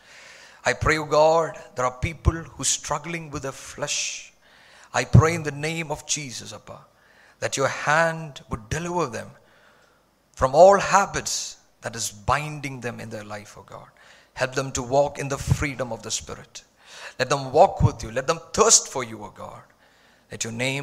I 0.65 0.73
pray, 0.73 0.97
oh 0.97 1.05
God, 1.05 1.57
there 1.75 1.85
are 1.85 1.97
people 1.99 2.33
who 2.33 2.61
are 2.61 2.65
struggling 2.65 3.29
with 3.31 3.43
the 3.43 3.51
flesh. 3.51 4.33
I 4.93 5.05
pray 5.05 5.35
in 5.35 5.43
the 5.43 5.51
name 5.51 5.91
of 5.91 6.05
Jesus, 6.05 6.53
Appa, 6.53 6.79
that 7.39 7.57
your 7.57 7.67
hand 7.67 8.41
would 8.49 8.69
deliver 8.69 9.07
them 9.07 9.31
from 10.33 10.55
all 10.55 10.79
habits 10.79 11.57
that 11.81 11.95
is 11.95 12.11
binding 12.11 12.81
them 12.81 12.99
in 12.99 13.09
their 13.09 13.23
life, 13.23 13.57
O 13.57 13.63
God. 13.63 13.87
Help 14.33 14.55
them 14.55 14.71
to 14.71 14.81
walk 14.81 15.19
in 15.19 15.29
the 15.29 15.37
freedom 15.37 15.91
of 15.91 16.03
the 16.03 16.11
Spirit. 16.11 16.63
Let 17.19 17.29
them 17.29 17.51
walk 17.51 17.81
with 17.81 18.01
you. 18.03 18.11
Let 18.11 18.27
them 18.27 18.39
thirst 18.53 18.87
for 18.87 19.03
you, 19.03 19.23
O 19.23 19.29
God. 19.29 19.61
Let 20.31 20.43
your 20.43 20.53
name 20.53 20.79